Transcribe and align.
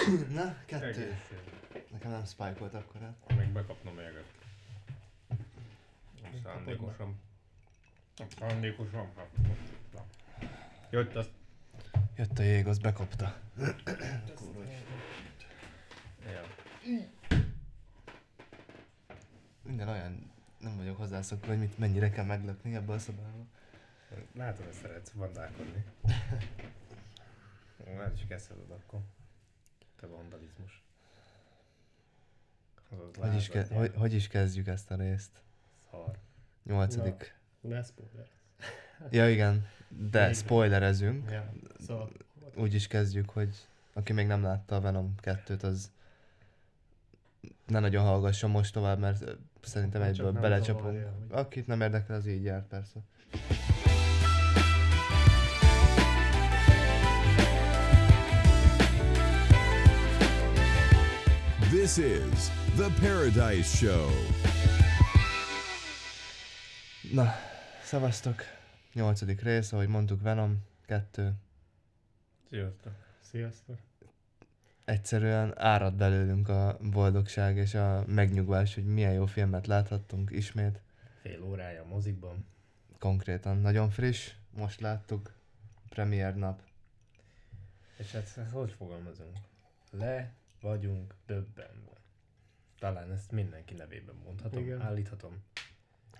Na, 0.34 0.56
kettő. 0.64 0.86
Egész 0.86 1.30
jó. 1.30 1.38
Nekem 1.92 2.10
nem 2.10 2.24
spike 2.24 2.54
volt 2.58 2.74
akkor 2.74 3.00
hát. 3.00 3.36
Még 3.36 3.48
bekapnom 3.48 3.94
mérget. 3.94 4.24
Szándékosan. 6.42 7.20
Szándékosan. 8.38 9.12
hát. 9.16 9.28
Jött 10.90 11.14
azt. 11.14 11.30
Jött 12.16 12.38
a 12.38 12.42
jég, 12.42 12.66
az 12.66 12.78
bekopta. 12.78 13.36
Ja. 16.26 16.42
Minden 19.62 19.88
olyan 19.88 20.32
nem 20.58 20.76
vagyok 20.76 20.96
hozzászokva, 20.96 21.46
hogy 21.46 21.58
mit, 21.58 21.78
mennyire 21.78 22.10
kell 22.10 22.24
meglökni 22.24 22.74
ebbe 22.74 22.92
a 22.92 22.98
szobába. 22.98 23.46
Látod, 24.34 24.64
hogy 24.64 24.74
szeretsz 24.74 25.10
vandálkodni. 25.10 25.84
Már 27.96 28.12
is 28.14 28.26
kezdheted 28.28 28.70
akkor. 28.70 29.00
Te 30.00 30.06
vandalizmus. 30.06 30.82
Hogy 33.18 33.34
is, 33.34 33.48
ke- 33.48 33.68
hogy, 33.72 33.92
hogy 33.96 34.12
is 34.12 34.28
kezdjük 34.28 34.66
ezt 34.66 34.90
a 34.90 34.94
részt? 34.94 35.30
Szar. 35.90 36.18
Nyolcadik. 36.62 37.34
Ne 37.60 37.82
spoiler. 37.82 38.26
Ja 39.10 39.30
igen, 39.30 39.66
de 39.88 40.20
Igen. 40.20 40.34
spoilerezünk. 40.34 41.30
Ja. 41.30 41.52
Szóval 41.78 42.10
Úgy 42.54 42.74
is 42.74 42.86
kezdjük, 42.86 43.30
hogy 43.30 43.66
aki 43.92 44.12
még 44.12 44.26
nem 44.26 44.42
látta 44.42 44.76
a 44.76 44.80
Venom 44.80 45.14
2-t, 45.22 45.62
az 45.62 45.90
ne 47.66 47.78
nagyon 47.80 48.04
hallgasson 48.04 48.50
most 48.50 48.72
tovább, 48.72 48.98
mert 48.98 49.36
szerintem 49.62 50.02
egyből 50.02 50.32
belecsapunk. 50.32 51.06
Akit 51.28 51.66
nem 51.66 51.80
érdekel, 51.80 52.16
az 52.16 52.26
így 52.26 52.44
jár 52.44 52.66
persze. 52.66 53.00
This 61.90 62.04
is 62.04 62.50
The 62.76 62.88
Paradise 63.00 63.76
Show. 63.76 64.10
Na, 67.12 67.32
szavaztok. 67.82 68.42
Nyolcadik 68.92 69.42
rész, 69.42 69.72
ahogy 69.72 69.88
mondtuk, 69.88 70.22
Venom 70.22 70.58
2. 70.86 71.32
Sziasztok. 72.50 72.92
sziasztok. 73.20 73.76
Egyszerűen 74.84 75.58
árad 75.58 75.94
belőlünk 75.94 76.48
a 76.48 76.78
boldogság 76.80 77.56
és 77.56 77.74
a 77.74 78.04
megnyugvás, 78.06 78.74
hogy 78.74 78.84
milyen 78.84 79.12
jó 79.12 79.26
filmet 79.26 79.66
láthattunk 79.66 80.30
ismét. 80.30 80.80
Fél 81.22 81.42
órája 81.42 81.82
a 81.82 81.86
mozikban. 81.86 82.46
Konkrétan 82.98 83.56
nagyon 83.56 83.90
friss, 83.90 84.32
most 84.50 84.80
láttuk, 84.80 85.32
premier 85.88 86.36
nap. 86.36 86.60
És 87.96 88.12
hát 88.12 88.48
hogy 88.52 88.74
fogalmazunk? 88.78 89.36
Le 89.90 90.38
vagyunk 90.60 91.14
döbbenve. 91.26 91.90
Talán 92.78 93.12
ezt 93.12 93.30
mindenki 93.30 93.74
nevében 93.74 94.14
mondhatom, 94.24 94.62
Igen. 94.62 94.80
állíthatom, 94.80 95.42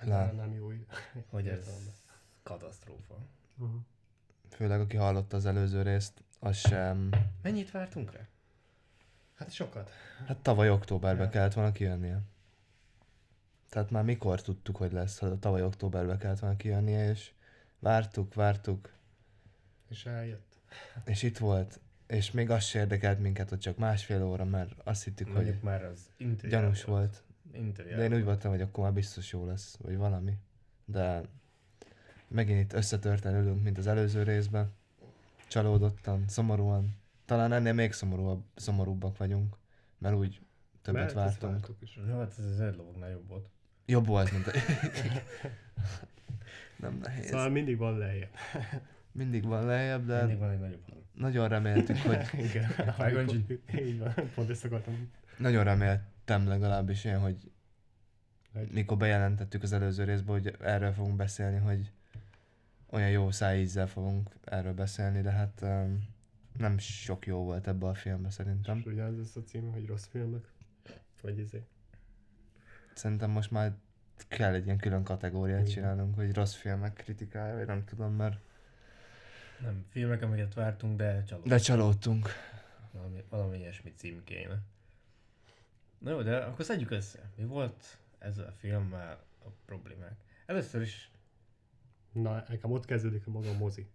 Lá, 0.01 0.07
Talán 0.07 0.35
nem 0.35 0.53
jó 0.53 0.71
hogy 1.31 1.49
ez 1.49 1.71
katasztrófa. 2.43 3.19
Uh-huh. 3.59 3.81
főleg 4.49 4.81
aki 4.81 4.97
hallotta 4.97 5.37
az 5.37 5.47
előző 5.47 5.83
részt, 5.83 6.23
az 6.39 6.57
sem... 6.57 7.09
Mennyit 7.43 7.71
vártunk 7.71 8.13
rá? 8.13 8.29
Hát 9.35 9.53
sokat. 9.53 9.91
Hát 10.27 10.37
tavaly 10.37 10.71
októberben 10.71 11.25
Ja. 11.25 11.31
kellett 11.31 11.53
volna 11.53 11.73
kijönnie. 11.73 12.21
Tehát 13.69 13.91
már 13.91 14.05
mikor 14.05 14.43
tudtuk, 14.43 14.77
hogy 14.77 14.93
lesz, 14.93 15.19
ha 15.19 15.39
tavaly 15.39 15.63
októberben 15.63 16.19
kellett 16.19 16.39
volna 16.39 16.57
kijönnie, 16.57 17.11
és 17.11 17.33
vártuk, 17.79 18.35
vártuk, 18.35 18.93
És 19.89 20.07
eljött. 20.07 20.57
és 21.05 21.23
itt 21.23 21.39
volt, 21.39 21.81
és 22.11 22.31
még 22.31 22.51
az 22.51 22.65
se 22.65 22.79
érdekelt 22.79 23.19
minket, 23.19 23.49
hogy 23.49 23.59
csak 23.59 23.77
másfél 23.77 24.25
óra, 24.25 24.45
mert 24.45 24.73
azt 24.85 25.05
hittük, 25.05 25.27
hogy 25.27 25.37
Mondjuk 25.37 25.63
már 25.63 25.85
az 25.85 26.11
gyanús 26.49 26.85
volt. 26.85 27.23
Interior 27.53 27.97
De 27.97 28.05
én 28.05 28.15
úgy 28.15 28.25
voltam, 28.25 28.51
hogy 28.51 28.61
akkor 28.61 28.85
már 28.85 28.93
biztos 28.93 29.33
jó 29.33 29.47
lesz, 29.47 29.77
vagy 29.83 29.97
valami. 29.97 30.33
De 30.85 31.23
megint 32.29 32.61
itt 32.61 32.73
összetörten 32.73 33.35
ülünk, 33.35 33.63
mint 33.63 33.79
az 33.79 33.87
előző 33.87 34.23
részben. 34.23 34.73
Csalódottan, 35.49 36.29
szomorúan. 36.29 36.97
Talán 37.25 37.53
ennél 37.53 37.73
még 37.73 37.93
szomorúabb, 37.93 38.43
szomorúbbak 38.55 39.17
vagyunk, 39.17 39.57
mert 39.99 40.15
úgy 40.15 40.41
többet 40.83 41.03
Mert 41.03 41.15
vártunk. 41.15 41.69
is. 41.81 41.99
Jó, 42.09 42.19
hát 42.19 42.35
ez 42.39 42.45
az 42.45 42.61
egy 42.61 42.77
jobb 43.11 43.29
volt. 43.29 43.49
Jobb 43.87 44.07
volt, 44.07 44.33
mint 44.33 44.47
a... 44.47 44.51
Nem 46.77 46.99
nehéz. 47.03 47.27
Szóval 47.27 47.49
mindig 47.49 47.77
van 47.77 47.99
lejjebb. 47.99 48.31
Mindig 49.13 49.45
van 49.45 49.65
lejjebb, 49.67 50.07
de 50.07 50.19
Mindig 50.19 50.39
van 50.39 50.51
egy 50.51 50.59
nagyobb 50.59 50.83
hang. 50.89 51.03
nagyon 51.15 51.49
reméltük, 51.49 51.97
hogy... 52.07 52.29
Igen. 52.39 52.71
Vágony. 52.99 53.47
Így 53.79 53.99
van. 53.99 54.13
Pont 54.35 54.51
ezt 54.51 54.65
akartam. 54.65 55.11
Nagyon 55.39 55.65
reméltem 55.65 56.47
legalábbis 56.49 57.05
én, 57.05 57.19
hogy 57.19 57.51
Hogy- 58.53 58.71
mikor 58.73 58.97
bejelentettük 58.97 59.63
az 59.63 59.73
előző 59.73 60.05
részben, 60.05 60.35
hogy 60.41 60.57
erről 60.61 60.93
fogunk 60.93 61.17
beszélni, 61.17 61.59
hogy 61.59 61.93
olyan 62.91 63.11
jó 63.11 63.31
szájízzel 63.31 63.87
fogunk 63.87 64.31
erről 64.45 64.75
beszélni, 64.75 65.21
de 65.21 65.31
hát 65.31 65.61
um, 65.63 66.09
nem 66.59 66.79
sok 66.79 67.27
jó 67.27 67.45
volt 67.45 67.69
ebbe 67.69 67.87
a 67.87 67.95
filmbe 67.95 68.31
szerintem. 68.31 68.79
És 68.79 68.85
ugyanaz 68.85 69.17
lesz 69.17 69.37
a 69.37 69.43
cím, 69.43 69.73
hogy 69.73 69.87
rossz 69.87 70.07
filmek. 70.07 70.45
Vagy 71.23 71.39
izé. 71.39 71.65
Szerintem 72.95 73.31
most 73.31 73.51
már 73.51 73.73
kell 74.29 74.55
egy 74.55 74.65
ilyen 74.65 74.79
külön 74.79 75.03
kategóriát 75.03 75.61
Igen. 75.61 75.71
csinálnunk, 75.73 76.15
hogy 76.15 76.35
rossz 76.35 76.55
filmek 76.55 76.93
kritikája, 76.93 77.57
vagy 77.57 77.67
nem 77.67 77.85
tudom, 77.85 78.15
mert 78.15 78.39
Nem, 79.63 79.85
filmek, 79.91 80.23
amiket 80.23 80.55
vártunk, 80.55 80.97
de 80.97 81.23
csalódtunk. 81.25 81.47
de 81.55 81.59
csalódtunk. 81.59 82.29
Valami, 82.93 83.25
valami 83.29 83.59
ilyesmi 83.59 83.93
cím 83.97 84.25
kéne. 84.25 84.59
Na 85.99 86.11
jó, 86.11 86.23
de 86.23 86.37
akkor 86.37 86.65
szedjük 86.65 86.91
össze. 86.91 87.31
Mi 87.37 87.45
volt 87.45 87.99
ezzel 88.19 88.47
a 88.47 88.53
filmmel 88.59 89.23
a 89.45 89.49
problémák? 89.65 90.13
Először 90.47 90.83
is 90.83 91.11
Na, 92.13 92.45
nekem 92.49 92.71
ott 92.73 92.85
kezdődik 92.85 93.27
a 93.27 93.31
maga 93.31 93.49
a 93.51 93.57
mozi. 93.59 93.87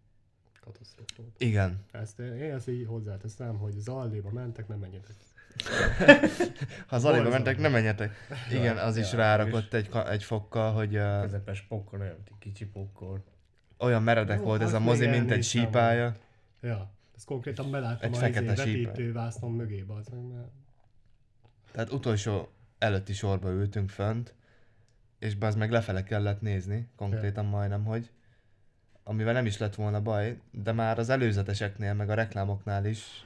Katasztrófa. 0.59 1.21
Igen. 1.37 1.85
Ezt 1.91 2.19
én 2.19 2.53
ezt 2.53 2.67
így 2.67 2.85
hozzáteszem, 2.87 3.57
hogy 3.57 3.71
Zalléba 3.71 4.29
mentek, 4.31 4.67
nem 4.67 4.79
menjetek. 4.79 5.15
Ha 6.87 6.95
az 6.95 7.01
Borzalmas. 7.03 7.31
mentek, 7.33 7.57
nem 7.57 7.71
menjetek. 7.71 8.15
Igen, 8.51 8.77
az 8.77 8.97
is 8.97 9.11
Ja, 9.11 9.17
rárakott 9.17 9.73
egy, 9.73 9.89
ka- 9.89 10.09
egy 10.09 10.23
fokkal, 10.23 10.73
hogy 10.73 10.95
uh, 10.97 11.21
közepes 11.21 11.61
pokkor, 11.61 11.99
olyan, 11.99 12.15
egy 12.25 12.31
kicsi 12.39 12.65
pokkor. 12.65 13.23
Olyan 13.77 14.03
meredek 14.03 14.37
Jó, 14.39 14.43
volt 14.43 14.61
ez 14.61 14.73
a 14.73 14.79
mozi, 14.79 15.07
mint 15.07 15.31
egy 15.31 15.43
sípája. 15.43 16.15
Ja, 16.61 16.89
ez 17.15 17.23
konkrétan 17.23 17.71
beláttam 17.71 18.09
Egy 18.09 18.15
a 18.15 18.19
fekete 18.19 18.51
izé, 18.51 18.63
sípa. 18.71 18.89
vetítővásznom 18.91 19.53
mögébe. 19.55 19.93
Az, 19.93 20.07
meg, 20.07 20.23
mert 20.23 20.47
Tehát 21.71 21.91
utolsó 21.91 22.49
előtti 22.77 23.13
sorba 23.13 23.49
ültünk 23.49 23.89
fönt, 23.89 24.33
és 25.19 25.37
az 25.39 25.55
meg 25.55 25.71
lefele 25.71 26.03
kellett 26.03 26.41
nézni, 26.41 26.89
konkrétan 26.95 27.45
majdnem, 27.45 27.85
hogy 27.85 28.11
amivel 29.03 29.33
nem 29.33 29.45
is 29.45 29.57
lett 29.57 29.75
volna 29.75 30.01
baj, 30.01 30.37
de 30.51 30.71
már 30.71 30.99
az 30.99 31.09
előzeteseknél, 31.09 31.93
meg 31.93 32.09
a 32.09 32.13
reklámoknál 32.13 32.85
is 32.85 33.25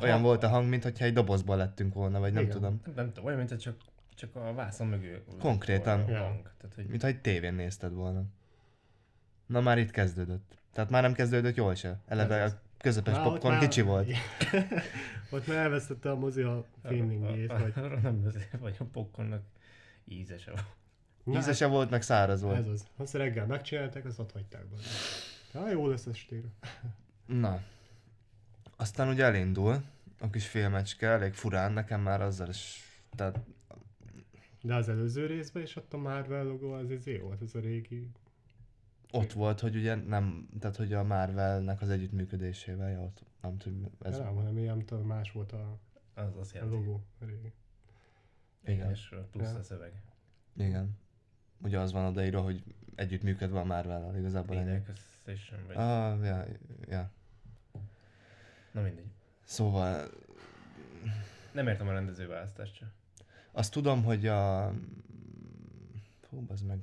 olyan 0.00 0.16
Ha- 0.16 0.24
volt 0.24 0.42
a 0.42 0.48
hang, 0.48 0.68
mintha 0.68 0.90
egy 1.04 1.12
dobozban 1.12 1.56
lettünk 1.56 1.94
volna, 1.94 2.18
vagy 2.20 2.32
nem 2.32 2.42
Igen. 2.42 2.54
tudom. 2.54 2.80
Nem, 2.84 2.94
nem 2.94 3.06
tudom, 3.06 3.24
olyan, 3.24 3.38
mint 3.38 3.50
hogy 3.50 3.58
csak, 3.58 3.76
csak 4.14 4.36
a 4.36 4.54
vászon 4.54 4.86
mögül. 4.86 5.24
Konkrétan. 5.38 5.96
volna 6.04 6.18
a 6.18 6.22
Ja. 6.22 6.24
hang. 6.28 6.42
Tehát, 6.42 6.74
hogy 6.74 6.86
Mintha 6.86 7.08
egy 7.08 7.20
tévén 7.20 7.54
nézted 7.54 7.92
volna. 7.92 8.22
Na 9.46 9.60
már 9.60 9.78
itt 9.78 9.90
kezdődött. 9.90 10.58
Tehát 10.72 10.90
már 10.90 11.02
nem 11.02 11.12
kezdődött 11.12 11.54
jól 11.54 11.74
se. 11.74 11.98
Eleve 12.06 12.44
a 12.44 12.60
közepes 12.78 13.14
Már 13.14 13.26
ott 13.26 13.32
popcorn 13.32 13.54
már- 13.54 13.62
kicsi 13.62 13.80
volt. 13.80 14.08
ott 15.30 15.46
már 15.46 15.56
elvesztette 15.56 16.10
a 16.10 16.14
mozi 16.16 16.42
a 16.42 16.56
a- 16.56 16.64
vagy... 16.82 17.72
Arra 17.74 17.98
nem 18.10 18.32
vagy 18.60 18.76
a 18.78 18.84
popcornnak 18.84 19.42
ízese 20.04 20.50
van. 20.50 20.60
Na, 21.24 21.38
Íze 21.38 21.52
se 21.52 21.66
volt, 21.66 21.90
meg 21.90 22.02
száraz 22.02 22.42
volt. 22.42 22.58
Ez 22.58 22.66
az. 22.66 22.86
Azt 22.96 23.14
reggel 23.14 23.46
megcsinálták, 23.46 24.04
azt 24.04 24.18
ott 24.18 24.32
hagyták 24.32 24.66
be. 24.66 24.76
Ja, 25.54 25.70
jó 25.70 25.88
lesz 25.88 26.06
estére. 26.06 26.46
Na. 27.26 27.60
Aztán 28.76 29.08
ugye 29.08 29.24
elindul 29.24 29.82
a 30.20 30.30
kis 30.30 30.46
filmecske, 30.48 31.08
elég 31.08 31.32
furán, 31.34 31.72
nekem 31.72 32.00
már 32.00 32.20
azzal 32.20 32.48
is, 32.48 32.82
tehát 33.16 33.38
De 34.62 34.74
az 34.74 34.88
előző 34.88 35.26
részben 35.26 35.62
is 35.62 35.76
ott 35.76 35.92
a 35.92 35.96
Marvel 35.96 36.44
logó 36.44 36.72
az 36.72 36.90
izé 36.90 37.16
volt, 37.16 37.42
ez 37.42 37.54
a 37.54 37.60
régi... 37.60 38.10
ott 39.12 39.32
volt, 39.32 39.60
hogy 39.60 39.76
ugye 39.76 39.94
nem, 39.94 40.48
tehát 40.60 40.76
hogy 40.76 40.92
a 40.92 41.02
Marvelnek 41.02 41.80
az 41.80 41.88
együttműködésével, 41.90 42.90
ja, 42.90 43.00
ott, 43.00 43.24
nem 43.40 43.56
tudom, 43.56 43.90
ez. 44.02 44.18
Nem, 44.18 44.34
hanem 44.34 44.58
ilyen, 44.58 44.84
más 45.04 45.32
volt 45.32 45.52
a, 45.52 45.78
Az 46.14 46.36
azt 46.36 46.56
a 46.56 46.66
logó. 46.66 47.04
Régi. 47.18 47.52
Igen. 48.64 48.90
És 48.90 49.14
plusz 49.30 49.52
Ja. 49.52 49.58
a 49.58 49.62
szöveg. 49.62 50.02
igen. 50.56 50.98
Ugye 51.62 51.78
az 51.78 51.92
van 51.92 52.04
odaírva, 52.04 52.40
hogy 52.40 52.62
együttműködve 52.94 53.60
a 53.60 53.64
Marvel-nal, 53.64 54.16
igazából 54.16 54.56
ennyi. 54.56 54.82
Összesen 55.24 55.66
vagy. 55.66 55.76
Ah, 55.76 56.24
ja, 56.24 56.44
ja. 56.88 57.10
Na 58.72 58.80
mindegy. 58.82 59.10
Szóval 59.44 60.10
Nem 61.52 61.66
értem 61.68 61.88
a 61.88 61.92
rendező 61.92 62.26
választást 62.26 62.74
sem. 62.74 62.92
azt 63.52 63.72
tudom, 63.72 64.04
hogy 64.04 64.26
a... 64.26 64.72
Fú, 66.20 66.44
az 66.48 66.62
meg... 66.62 66.78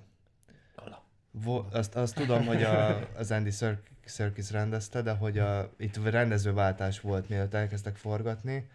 Vo- 1.42 1.74
azt, 1.74 1.96
azt 1.96 2.16
tudom, 2.16 2.46
hogy 2.46 2.64
a, 2.64 3.08
az 3.18 3.32
Andy 3.32 3.52
Serk- 3.52 3.92
Serkis 4.06 4.52
rendezte, 4.52 5.02
de 5.02 5.12
hogy 5.12 5.38
a, 5.40 5.74
itt 5.78 6.04
rendezőváltás 6.04 7.02
volt, 7.02 7.30
mielőtt 7.30 7.54
elkezdtek 7.54 7.96
forgatni, 7.96 8.70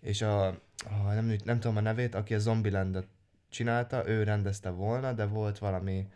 és 0.00 0.22
a, 0.22 0.46
a 0.46 1.12
nem, 1.12 1.36
nem 1.44 1.60
tudom 1.60 1.76
a 1.76 1.80
nevét, 1.80 2.14
aki 2.14 2.34
a 2.34 2.38
Zombielandet 2.38 3.06
csinálta, 3.48 4.08
ő 4.08 4.22
rendezte 4.22 4.70
volna, 4.70 5.12
de 5.12 5.24
volt 5.24 5.58
valami 5.58 6.08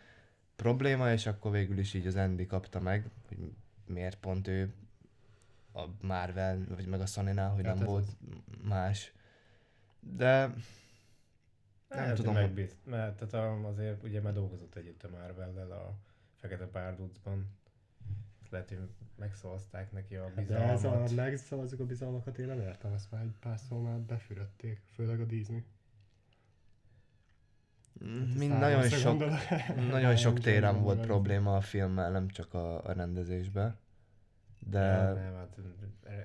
probléma, 0.56 1.12
és 1.12 1.26
akkor 1.26 1.50
végül 1.50 1.78
is 1.78 1.94
így 1.94 2.06
az 2.06 2.16
Andy 2.16 2.46
kapta 2.46 2.80
meg, 2.80 3.06
hogy 3.28 3.38
miért 3.86 4.16
pont 4.18 4.48
ő 4.48 4.72
a 5.74 5.82
Marvel, 6.00 6.64
vagy 6.68 6.86
meg 6.86 7.00
a 7.00 7.06
Sony-nál, 7.06 7.50
hogy 7.50 7.64
Hát 7.66 7.74
nem 7.76 7.84
volt 7.86 8.04
az. 8.06 8.16
más. 8.68 9.12
De 10.00 10.52
Nem 11.94 12.14
tudom. 12.14 12.16
tudom. 12.16 12.34
Megbizt, 12.34 12.76
mert 12.84 13.26
tehát 13.26 13.64
azért 13.64 14.02
ugye 14.02 14.20
már 14.20 14.32
dolgozott 14.32 14.74
együtt 14.76 15.02
a 15.02 15.08
Marvellel 15.08 15.70
a 15.70 15.94
Fekete 16.36 16.66
Párducban. 16.66 17.46
Lehet, 18.50 18.68
hogy 18.68 18.88
megszavazták 19.16 19.92
neki 19.92 20.16
a 20.16 20.30
De 20.46 20.56
ez 20.56 20.70
a 20.70 20.72
bizalmat. 20.72 21.14
megszavazzuk 21.14 21.80
a 21.80 21.86
bizalmakat, 21.86 22.38
én 22.38 22.46
nem 22.46 22.60
értem, 22.60 22.92
ezt 22.92 23.10
már 23.10 23.22
egy 23.22 23.34
pár 23.40 23.58
szó 23.58 23.80
már 23.80 23.98
befürödték, 23.98 24.80
főleg 24.94 25.20
a 25.20 25.24
Disney. 25.24 25.64
mind 27.98 28.42
Star 28.42 28.58
nagyon 28.58 28.88
sok, 28.88 29.24
nagyon 29.90 30.16
sok 30.16 30.32
Nem 30.32 30.42
téren 30.42 30.82
volt 30.82 31.00
probléma 31.00 31.56
a 31.56 31.60
filmmel, 31.60 32.10
nem 32.10 32.28
csak 32.28 32.54
a, 32.54 32.84
a 32.84 32.92
rendezésben. 32.92 33.78
De 34.58 34.80
Ja, 34.80 35.12
nem, 35.12 35.34
hát, 35.34 35.58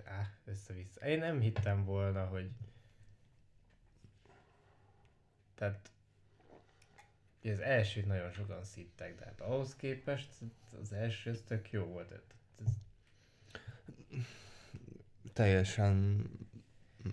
á, 0.05 0.31
össze-vissza. 0.45 1.05
Én 1.05 1.19
nem 1.19 1.39
hittem 1.39 1.85
volna, 1.85 2.25
hogy 2.25 2.49
tehát 5.57 5.91
az 7.43 7.59
elsőt 7.59 8.05
nagyon 8.05 8.31
sokan 8.31 8.63
szittek, 8.63 9.19
de 9.19 9.25
hát 9.25 9.41
ahhoz 9.41 9.75
képest 9.75 10.29
az 10.81 10.93
első 10.93 11.29
ez 11.29 11.41
tök 11.47 11.71
jó 11.71 11.83
volt. 11.83 12.11
Ez, 12.11 12.73
teljesen 15.33 16.23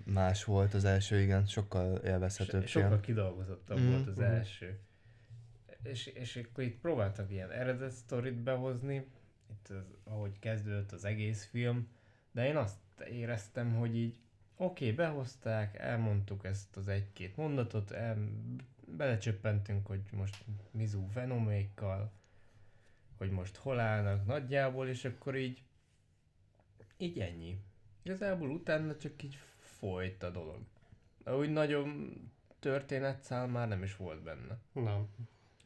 más 0.05 0.45
volt 0.45 0.75
az 0.75 0.85
első, 0.85 1.21
igen, 1.21 1.47
sokkal 1.47 1.97
élvezhetőbb 1.97 2.67
so, 2.67 2.81
sokkal 2.81 3.01
kidolgozottabb 3.01 3.79
Mhm, 3.79 3.91
volt 3.91 4.07
az 4.07 4.17
mhm. 4.17 4.27
első. 4.27 4.79
És, 5.83 6.07
és 6.07 6.37
akkor 6.37 6.65
itt 6.65 6.81
próbáltak 6.81 7.31
ilyen 7.31 7.51
eredet 7.51 7.91
sztorit 7.91 8.43
behozni, 8.43 9.07
itt 9.51 9.69
az, 9.69 9.97
ahogy 10.05 10.39
kezdődött 10.39 10.93
az 10.93 11.05
egész 11.05 11.45
film, 11.45 11.89
de 12.33 12.47
én 12.47 12.57
azt 12.57 12.79
éreztem, 13.11 13.75
hogy 13.75 13.97
így 13.97 14.19
oké, 14.65 14.85
okay, 14.85 14.97
behozták, 14.97 15.79
elmondtuk 15.79 16.45
ezt 16.45 16.77
az 16.77 16.89
egy-két 16.89 17.37
mondatot, 17.37 17.91
el, 17.91 18.29
belecsöppentünk, 18.87 19.87
hogy 19.87 20.03
most 20.13 20.45
Mizu 20.71 21.13
Venomékkal, 21.13 22.13
hogy 23.17 23.31
most 23.31 23.57
hol 23.57 23.81
állnak 23.81 24.27
nagyjából, 24.27 24.89
és 24.89 25.05
akkor 25.05 25.37
így 25.37 25.63
így 26.97 27.21
ennyi. 27.21 27.59
Igazából 28.03 28.51
utána 28.51 28.97
csak 28.97 29.23
így 29.23 29.39
folyt 29.59 30.23
a 30.23 30.31
dolog. 30.31 30.63
Úgy 31.27 31.53
nagyon 31.53 32.15
történetszál 32.59 33.47
már 33.47 33.69
nem 33.69 33.83
is 33.83 33.97
volt 33.97 34.23
benne. 34.23 34.59
Nem. 34.73 35.09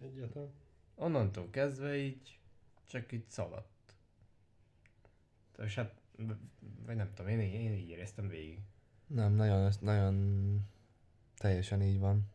Egyáltalán. 0.00 0.52
Onnantól 0.94 1.50
kezdve 1.50 1.96
így 1.96 2.38
csak 2.86 3.12
így 3.12 3.28
szaladt. 3.28 3.94
És 5.58 5.74
hát, 5.74 6.00
vagy 6.86 6.96
nem 6.96 7.14
tudom, 7.14 7.30
én, 7.30 7.40
én 7.40 7.72
így 7.72 7.88
éreztem 7.88 8.28
végig. 8.28 8.58
Nem, 9.08 9.32
nagyon, 9.32 9.72
nagyon 9.80 10.16
teljesen 11.36 11.82
így 11.82 11.98
van. 11.98 12.30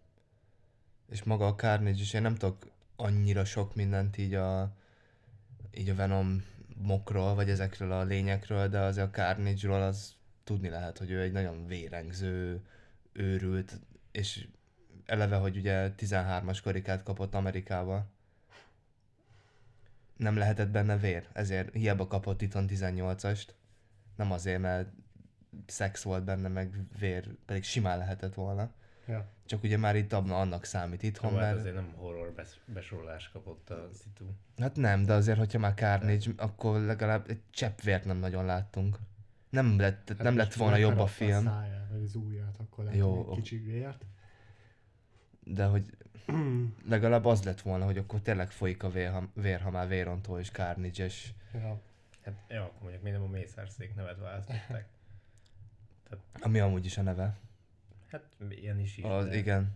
És 1.09 1.23
maga 1.23 1.47
a 1.47 1.55
Carnage 1.55 2.01
is, 2.01 2.13
én 2.13 2.21
nem 2.21 2.35
tudok 2.35 2.71
annyira 2.95 3.45
sok 3.45 3.75
mindent 3.75 4.17
így 4.17 4.33
a, 4.33 4.75
így 5.71 5.89
a 5.89 5.95
Venomokról, 5.95 7.35
vagy 7.35 7.49
ezekről 7.49 7.91
a 7.91 8.03
lényekről, 8.03 8.67
de 8.67 8.79
azért 8.79 9.07
a 9.07 9.11
Carnage-ról 9.11 9.81
az 9.81 10.15
tudni 10.43 10.69
lehet, 10.69 10.97
hogy 10.97 11.11
ő 11.11 11.21
egy 11.21 11.31
nagyon 11.31 11.67
vérengző, 11.67 12.61
őrült, 13.13 13.79
és 14.11 14.47
eleve, 15.05 15.35
hogy 15.35 15.57
ugye 15.57 15.93
13-as 15.97 16.59
karikát 16.63 17.03
kapott 17.03 17.33
Amerikába. 17.33 18.05
Nem 20.17 20.37
lehetett 20.37 20.69
benne 20.69 20.97
vér, 20.97 21.27
ezért 21.33 21.73
hiába 21.73 22.07
kapott 22.07 22.37
Titan 22.37 22.65
18-ast. 22.69 23.47
Nem 24.15 24.31
azért, 24.31 24.61
mert 24.61 24.89
szex 25.65 26.03
volt 26.03 26.23
benne, 26.23 26.47
meg 26.47 26.79
vér, 26.99 27.27
pedig 27.45 27.63
simán 27.63 27.97
lehetett 27.97 28.33
volna. 28.33 28.71
Ja. 29.07 29.27
Csak 29.45 29.63
ugye 29.63 29.77
már 29.77 29.95
itt 29.95 30.13
abna 30.13 30.39
annak 30.39 30.65
számít 30.65 31.03
itthon, 31.03 31.31
Jó, 31.31 31.37
hát 31.37 31.45
mert... 31.45 31.59
azért 31.59 31.75
nem 31.75 31.93
horror 31.95 32.31
bes- 32.31 32.59
besorolás 32.65 33.29
kapott 33.29 33.69
a 33.69 33.89
szitu. 33.93 34.25
Hát 34.57 34.75
nem, 34.75 35.05
de 35.05 35.13
azért, 35.13 35.37
hogyha 35.37 35.59
már 35.59 35.73
Carnage, 35.73 36.31
akkor 36.37 36.79
legalább 36.79 37.29
egy 37.29 37.41
csepp 37.49 37.79
vért 37.79 38.05
nem 38.05 38.17
nagyon 38.17 38.45
láttunk. 38.45 38.97
Nem 39.49 39.79
lett, 39.79 40.07
hát 40.09 40.21
nem 40.23 40.37
lett 40.37 40.53
volna 40.53 40.75
jobb 40.75 40.97
a 40.97 41.07
film, 41.07 41.47
A 41.47 41.51
száját, 41.51 41.87
vagy 41.91 42.03
az 42.03 42.15
ujját, 42.15 42.55
akkor 42.59 42.83
lehet, 42.83 42.99
Jó, 42.99 43.29
egy 43.29 43.35
kicsi 43.35 43.57
vért. 43.57 44.05
de 45.43 45.65
hogy 45.65 45.97
legalább 46.89 47.25
az 47.25 47.43
lett 47.43 47.61
volna, 47.61 47.85
hogy 47.85 47.97
akkor 47.97 48.21
tényleg 48.21 48.51
folyik 48.51 48.83
a 48.83 48.89
vér, 48.89 49.11
ha, 49.11 49.27
vér, 49.33 49.61
ha 49.61 49.69
már 49.69 49.87
vérontó 49.87 50.39
és 50.39 50.49
Carnage-es. 50.49 51.33
Ja. 51.53 51.81
Hát, 52.23 52.33
jó, 52.47 52.61
akkor 52.61 52.81
mondjuk 52.81 53.03
minden 53.03 53.21
a 53.21 53.27
mészárszék 53.27 53.95
nevet 53.95 54.19
választották. 54.19 54.87
Ami 56.41 56.59
amúgy 56.59 56.85
is 56.85 56.97
a 56.97 57.01
neve. 57.01 57.37
Hát 58.07 58.35
ilyen 58.49 58.79
is 58.79 58.97
is. 58.97 59.03
Az, 59.03 59.25
de- 59.27 59.35
igen. 59.37 59.75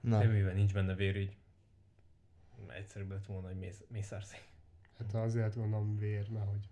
Na, 0.00 0.18
De 0.18 0.26
mivel 0.26 0.54
nincs 0.54 0.72
benne 0.72 0.94
vér, 0.94 1.16
így 1.16 1.36
egyszerűbb 2.68 3.10
lett 3.10 3.26
volna, 3.26 3.46
hogy 3.46 3.58
mész, 3.58 3.82
mészárszék. 3.88 4.48
Hát 4.98 5.14
azért 5.14 5.54
gondolom 5.54 5.96
vér, 5.98 6.28
mert 6.30 6.48
hogy 6.48 6.68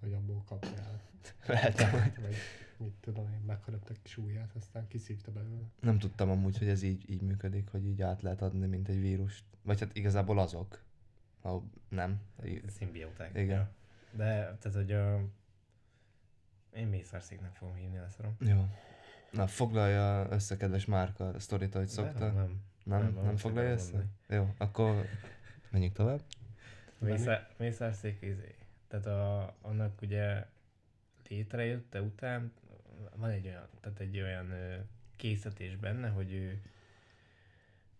hogy 0.00 0.12
abból 0.12 0.42
kapjál. 0.46 1.00
lehet, 1.46 1.80
hogy 1.80 2.22
Vagy 2.22 2.36
mit 2.76 2.94
tudom 3.00 3.32
én, 3.32 3.40
megharapta 3.46 3.94
kis 4.02 4.16
ujját, 4.16 4.54
aztán 4.54 4.88
kiszívta 4.88 5.32
belőle. 5.32 5.64
nem 5.80 5.98
tudtam 5.98 6.30
amúgy, 6.30 6.58
hogy 6.58 6.68
ez 6.68 6.82
így, 6.82 7.10
így 7.10 7.22
működik, 7.22 7.68
hogy 7.68 7.86
így 7.86 8.02
át 8.02 8.22
lehet 8.22 8.42
adni, 8.42 8.66
mint 8.66 8.88
egy 8.88 9.00
vírust. 9.00 9.44
Vagy 9.62 9.80
hát 9.80 9.96
igazából 9.96 10.38
azok. 10.38 10.82
Ha 11.40 11.64
nem. 11.88 12.20
Szimbióták. 12.66 13.30
Igen. 13.36 13.58
Ja. 13.58 13.70
De, 14.10 14.56
tehát, 14.60 14.72
hogy 14.74 14.92
a... 14.92 15.20
Én 16.72 16.86
mészárszéknek 16.86 17.54
fogom 17.54 17.74
hívni, 17.74 17.98
leszarom. 17.98 18.36
Jó. 18.40 18.64
Na, 19.30 19.46
foglalja 19.46 20.26
össze, 20.30 20.56
kedves 20.56 20.84
Márka, 20.84 21.28
a 21.28 21.40
sztorit, 21.40 21.74
ahogy 21.74 21.88
szokta. 21.88 22.32
Nem, 22.32 22.34
Nem, 22.34 23.00
nem. 23.00 23.14
nem, 23.14 23.24
nem 23.24 23.36
foglalja 23.36 23.70
össze? 23.70 23.92
mondani. 23.92 24.12
Jó, 24.28 24.54
akkor 24.58 25.04
menjünk 25.70 25.94
tovább. 25.94 26.20
Mészár, 26.98 27.48
mészárszék, 27.56 28.22
izé. 28.22 28.54
Tehát 28.88 29.06
a, 29.06 29.54
annak 29.62 30.02
ugye 30.02 30.46
létrejötte 31.28 32.02
után 32.02 32.52
van 33.16 33.30
egy 33.30 33.46
olyan, 33.46 33.68
tehát 33.80 34.00
egy 34.00 34.20
olyan 34.20 34.52
készítés 35.16 35.76
benne, 35.76 36.08
hogy 36.08 36.32
ő, 36.32 36.62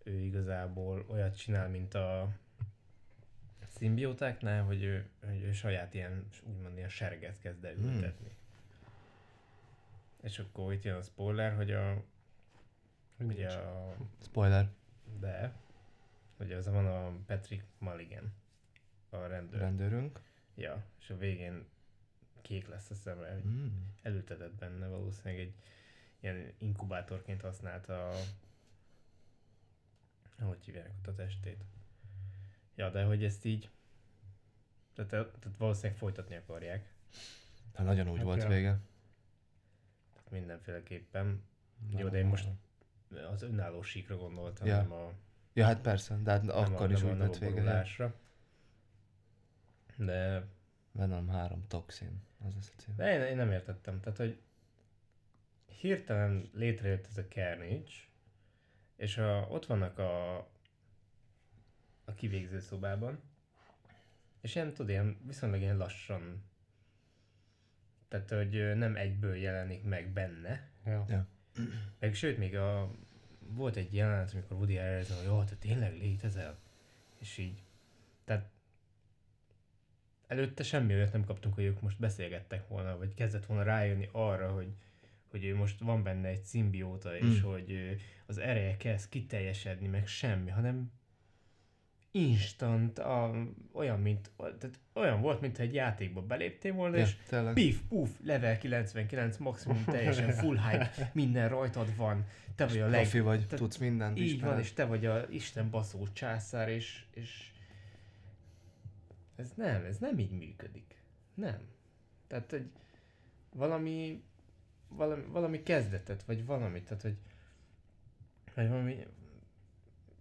ő 0.05 0.21
igazából 0.21 1.05
olyat 1.09 1.37
csinál, 1.37 1.69
mint 1.69 1.95
a 1.95 2.29
szimbiótáknál, 3.69 4.63
hogy 4.65 4.83
ő, 4.83 5.09
hogy 5.27 5.43
ő 5.43 5.53
saját 5.53 5.95
ilyen, 5.95 6.29
úgymond 6.43 6.77
ilyen 6.77 6.89
serget 6.89 7.39
kezd 7.39 7.65
el 7.65 7.75
Hmm. 7.75 7.85
ültetni. 7.85 8.37
És 10.23 10.39
akkor 10.39 10.73
itt 10.73 10.83
jön 10.83 10.97
a 10.97 11.03
spoiler, 11.03 11.55
hogy 11.55 11.71
a, 11.73 12.05
Hogy 13.17 13.27
ugye 13.27 13.53
a 13.53 13.97
Spoiler. 14.23 14.69
de, 15.21 15.53
hogy 16.37 16.53
az 16.53 16.67
van 16.69 16.87
a 16.87 17.13
Patrick 17.27 17.65
Mulligan, 17.79 18.33
a 19.11 19.17
rendőr. 19.27 19.61
Rendőrünk. 19.61 20.21
Ja, 20.55 20.85
és 21.01 21.11
a 21.11 21.17
végén 21.17 21.65
kék 22.43 22.69
lesz 22.69 22.91
a 22.91 22.95
szeme, 22.95 23.33
hogy 23.33 23.45
Mm. 23.45 23.67
elültetett 24.03 24.53
benne 24.55 24.87
valószínűleg 24.89 25.45
egy 25.45 25.55
ilyen 26.21 26.53
inkubátorként 26.59 27.41
használta 27.41 28.09
a... 28.11 28.15
Hogy 30.41 30.65
hívják 30.65 30.91
ott 30.99 31.07
a 31.07 31.15
testét? 31.15 31.65
Ja, 32.79 32.91
de 32.91 33.05
hogy 33.05 33.25
ezt 33.25 33.45
így... 33.45 33.71
Tehát, 34.95 35.11
tehát 35.11 35.57
valószínűleg 35.59 35.99
folytatni 35.99 36.37
akarják. 36.37 36.93
Hát 37.75 37.87
nagyon 37.87 38.09
úgy 38.09 38.17
Hát 38.17 38.25
volt 38.25 38.43
ja. 38.43 38.49
vége. 38.49 38.79
Tehát 40.13 40.31
mindenféleképpen. 40.31 41.43
Jó, 41.97 42.09
de 42.09 42.19
én 42.19 42.27
most 42.27 42.49
az 43.33 43.43
önálló 43.43 43.83
síkra 43.83 44.17
gondoltam, 44.17 44.67
Ja. 44.67 44.77
nem 44.77 44.93
a... 44.93 45.13
Ja, 45.53 45.65
hát 45.65 45.81
persze, 45.81 46.19
de 46.23 46.31
hát 46.31 46.49
akkor 46.49 46.91
a, 46.91 46.93
is 46.93 47.03
úgy 47.03 47.17
lett 47.17 47.37
a 47.37 47.39
vége. 47.39 47.85
De 49.97 50.47
Venom 50.93 51.29
3 51.29 51.67
toxin. 51.69 52.23
Az 52.47 52.57
az 52.59 52.73
a 52.77 52.81
cím. 52.81 52.95
De 52.97 53.13
én, 53.13 53.21
én 53.21 53.37
nem 53.37 53.53
értettem. 53.53 54.01
Tehát, 54.01 54.19
hogy 54.19 54.41
hirtelen 55.67 56.51
létrejött 56.53 57.07
ez 57.07 57.19
a 57.19 57.29
Carnage, 57.29 57.93
és 58.97 59.19
a, 59.19 59.47
ott 59.51 59.67
vannak 59.67 59.99
a, 59.99 60.37
a 62.09 62.15
kivégző 62.15 62.61
szobában, 62.61 63.21
és 64.41 64.55
ilyen, 64.55 64.73
tudod, 64.73 64.89
ilyen 64.89 65.17
viszonylag 65.27 65.61
ilyen 65.61 65.77
lassan, 65.77 66.43
tehát, 68.09 68.31
hogy 68.31 68.77
nem 68.77 68.97
egyből 68.97 69.37
jelenik 69.37 69.83
meg 69.85 70.13
benne, 70.13 70.71
Ja. 70.85 71.05
Ja. 71.09 71.27
meg 71.99 72.15
sőt, 72.15 72.39
még 72.39 72.57
a, 72.57 72.91
volt 73.39 73.77
egy 73.77 73.95
jelenet, 73.95 74.33
amikor 74.33 74.57
Woody 74.57 74.77
Harrelson, 74.77 75.17
hogy 75.17 75.27
jó, 75.27 75.45
te 75.45 75.55
tényleg 75.55 75.97
létezel? 75.97 76.59
És 77.19 77.39
így, 77.39 77.63
tehát 78.25 78.51
előtte 80.27 80.63
semmi 80.63 80.95
olyat 80.95 81.13
nem 81.13 81.25
kaptunk, 81.25 81.55
hogy 81.55 81.65
ők 81.65 81.81
most 81.81 81.99
beszélgettek 81.99 82.69
volna, 82.69 82.99
vagy 82.99 83.15
kezdett 83.15 83.47
volna 83.47 83.63
rájönni 83.63 84.09
arra, 84.13 84.53
hogy, 84.53 84.75
hogy 85.31 85.45
ő 85.45 85.55
most 85.57 85.81
van 85.81 86.03
benne 86.03 86.29
egy 86.29 86.43
szimbióta, 86.45 87.17
és 87.17 87.41
Mm. 87.41 87.43
hogy 87.43 87.97
az 88.27 88.39
ereje 88.39 88.77
kezd 88.77 89.09
kiteljesedni, 89.09 89.87
meg 89.87 90.07
semmi, 90.07 90.51
hanem 90.51 90.93
instant, 92.19 92.99
a, 92.99 93.35
olyan, 93.73 94.01
mint, 94.01 94.31
tehát 94.37 94.79
olyan 94.93 95.21
volt, 95.21 95.41
mintha 95.41 95.63
egy 95.63 95.75
játékba 95.75 96.23
beléptél 96.23 96.73
volna, 96.73 96.97
Ja, 96.97 97.03
és 97.03 97.17
tényleg. 97.29 97.55
pif, 97.55 97.81
puf, 97.89 98.11
level 98.25 98.59
99, 98.59 99.37
maximum 99.37 99.85
teljesen 99.85 100.31
full 100.41 100.59
hype, 100.59 101.11
minden 101.13 101.49
rajtad 101.49 101.97
van, 101.97 102.27
te 102.55 102.67
vagy 102.67 102.79
a 102.79 102.87
leg... 102.89 103.01
Profi 103.01 103.21
vagy, 103.21 103.47
te- 103.47 103.57
tudsz 103.57 103.77
mindent, 103.77 104.19
Így 104.19 104.25
ismered. 104.25 104.51
van, 104.51 104.59
és 104.61 104.73
te 104.73 104.85
vagy 104.85 105.07
a 105.07 105.27
Isten 105.31 105.71
baszó 105.71 106.07
császár, 106.13 106.69
és, 106.69 107.05
és 107.15 107.51
ez 109.37 109.53
nem, 109.57 109.85
ez 109.85 109.99
nem 109.99 110.19
így 110.19 110.31
működik. 110.33 110.95
Nem. 111.35 111.59
Tehát, 112.27 112.51
hogy 112.51 112.71
valami, 113.55 114.23
valami, 114.89 115.23
valami 115.29 115.63
kezdetet, 115.63 116.23
vagy 116.23 116.47
valamit, 116.47 116.85
tehát, 116.85 117.03
hogy 117.03 117.17
vagy 118.55 118.69
valami 118.69 119.07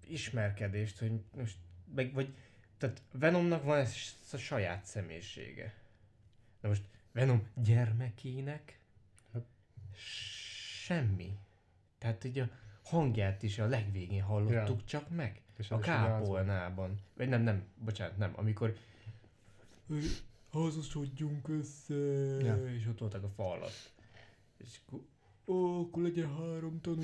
ismerkedést, 0.08 1.00
hogy 1.00 1.12
most, 1.38 1.58
meg, 1.96 2.13
vagy, 2.13 2.36
tehát 2.77 3.01
Venomnak 3.12 3.63
van 3.63 3.77
ez 3.77 3.96
a 4.34 4.38
saját 4.38 4.86
személyisége. 4.86 5.74
Na 6.62 6.67
most 6.67 6.84
Venom 7.12 7.48
gyermekének 7.56 8.79
Hát- 9.34 9.46
semmi. 10.84 11.38
Tehát 11.98 12.24
így 12.24 12.39
a 12.39 12.50
hangját 12.84 13.44
is 13.44 13.60
a 13.60 13.65
legvégén 13.65 14.22
hallottuk 14.24 14.79
Ja. 14.79 14.86
csak 14.86 15.10
meg. 15.10 15.41
És 15.58 15.72
A 15.72 15.79
kápolnában. 15.79 17.00
Vagy 17.15 17.29
nem, 17.29 17.41
nem, 17.41 17.63
bocsánat, 17.84 18.17
nem. 18.17 18.34
Amikor 18.36 18.77
"Ö, 19.89 20.00
házasodjunk 20.51 21.48
össze, 21.48 21.94
Ja. 22.46 22.56
és 22.74 22.88
ott 22.88 23.00
voltak 23.00 23.24
a 23.24 23.29
falat. 23.29 23.94
És 24.58 24.79
akkor, 24.86 25.01
ó, 25.46 25.79
akkor 25.82 26.03
legyen 26.03 26.36
három 26.36 26.82
tanú. 26.82 27.01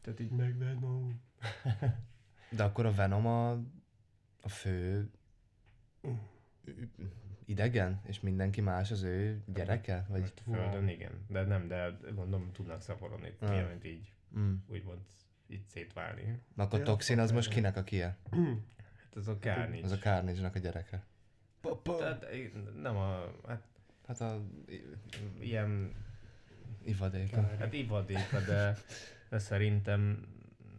Tehát 0.00 0.20
így, 0.20 0.30
Meg 0.30 0.58
Venom. 0.58 1.20
De 2.56 2.64
akkor 2.64 2.86
a 2.86 2.92
Venom 2.94 3.26
a, 3.26 3.60
a 4.42 4.48
fő 4.48 5.10
idegen, 7.44 8.00
és 8.06 8.20
mindenki 8.20 8.60
más 8.60 8.90
az 8.90 9.02
ő 9.02 9.42
gyereke? 9.46 10.06
Vagy... 10.08 10.20
most 10.20 10.40
földön 10.40 10.88
igen. 10.88 11.24
De 11.28 11.44
nem, 11.44 11.68
de 11.68 11.96
gondolom 12.14 12.52
tudnak 12.52 12.82
szaporodni. 12.82 13.36
Ah. 13.40 13.68
Mint 13.68 13.84
így, 13.84 14.12
Mm. 14.38 14.54
úgymond 14.66 15.00
így 15.46 15.64
szétválni. 15.66 16.42
Na 16.54 16.62
akkor 16.62 16.78
Ja, 16.78 16.84
Toxin 16.84 17.18
az 17.18 17.32
most 17.32 17.50
kinek 17.50 17.76
a 17.76 17.82
kie? 17.82 18.16
Hát 18.30 19.16
ez 19.16 19.28
a 19.28 19.38
Carnage. 19.38 19.84
Az 19.84 19.92
a 19.92 19.98
Carnage-nak 19.98 20.54
a 20.54 20.58
gyereke. 20.58 21.04
Tehát 21.84 22.24
nem 22.82 22.96
a, 22.96 23.32
hát 23.46 23.72
Hát 24.06 24.20
a 24.20 24.42
ilyen 25.40 25.94
ivadéka. 26.84 27.48
Hát 27.58 27.72
ivadéka, 27.72 28.40
de, 28.40 28.76
de 29.28 29.38
szerintem 29.38 30.26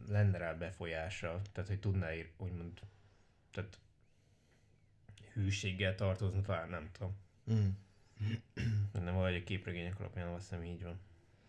lenne 0.08 0.38
rá 0.38 0.54
befolyása. 0.54 1.42
Tehát, 1.52 1.70
hogy 1.70 1.80
tudná 1.80 2.08
úgymond, 2.38 2.80
tehát 3.54 3.80
hűséggel 5.34 5.96
tartozni, 5.96 6.42
talán 6.42 6.70
nem 6.70 6.90
tudom. 6.92 7.18
Mm. 7.52 7.70
Nem 9.04 9.16
vagy 9.16 9.36
a 9.36 9.44
képregények 9.44 10.00
alapján 10.00 10.28
azt 10.28 10.50
hiszem 10.50 10.64
így 10.64 10.84
van. 10.84 11.00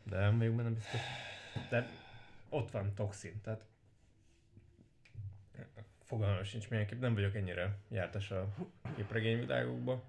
De 0.03 0.19
nem 0.19 0.39
vagyok 0.39 0.55
benne 0.55 0.71
biztos. 0.71 1.01
De 1.71 1.91
ott 2.49 2.71
van 2.71 2.95
toxin, 2.95 3.41
tehát 3.41 3.67
fogalmam 6.05 6.43
sincs 6.43 6.69
milyenképp, 6.69 7.01
nem 7.01 7.15
vagyok 7.15 7.35
ennyire 7.35 7.79
jártas 7.89 8.31
a 8.31 8.55
képregényvilágokba. 8.97 10.05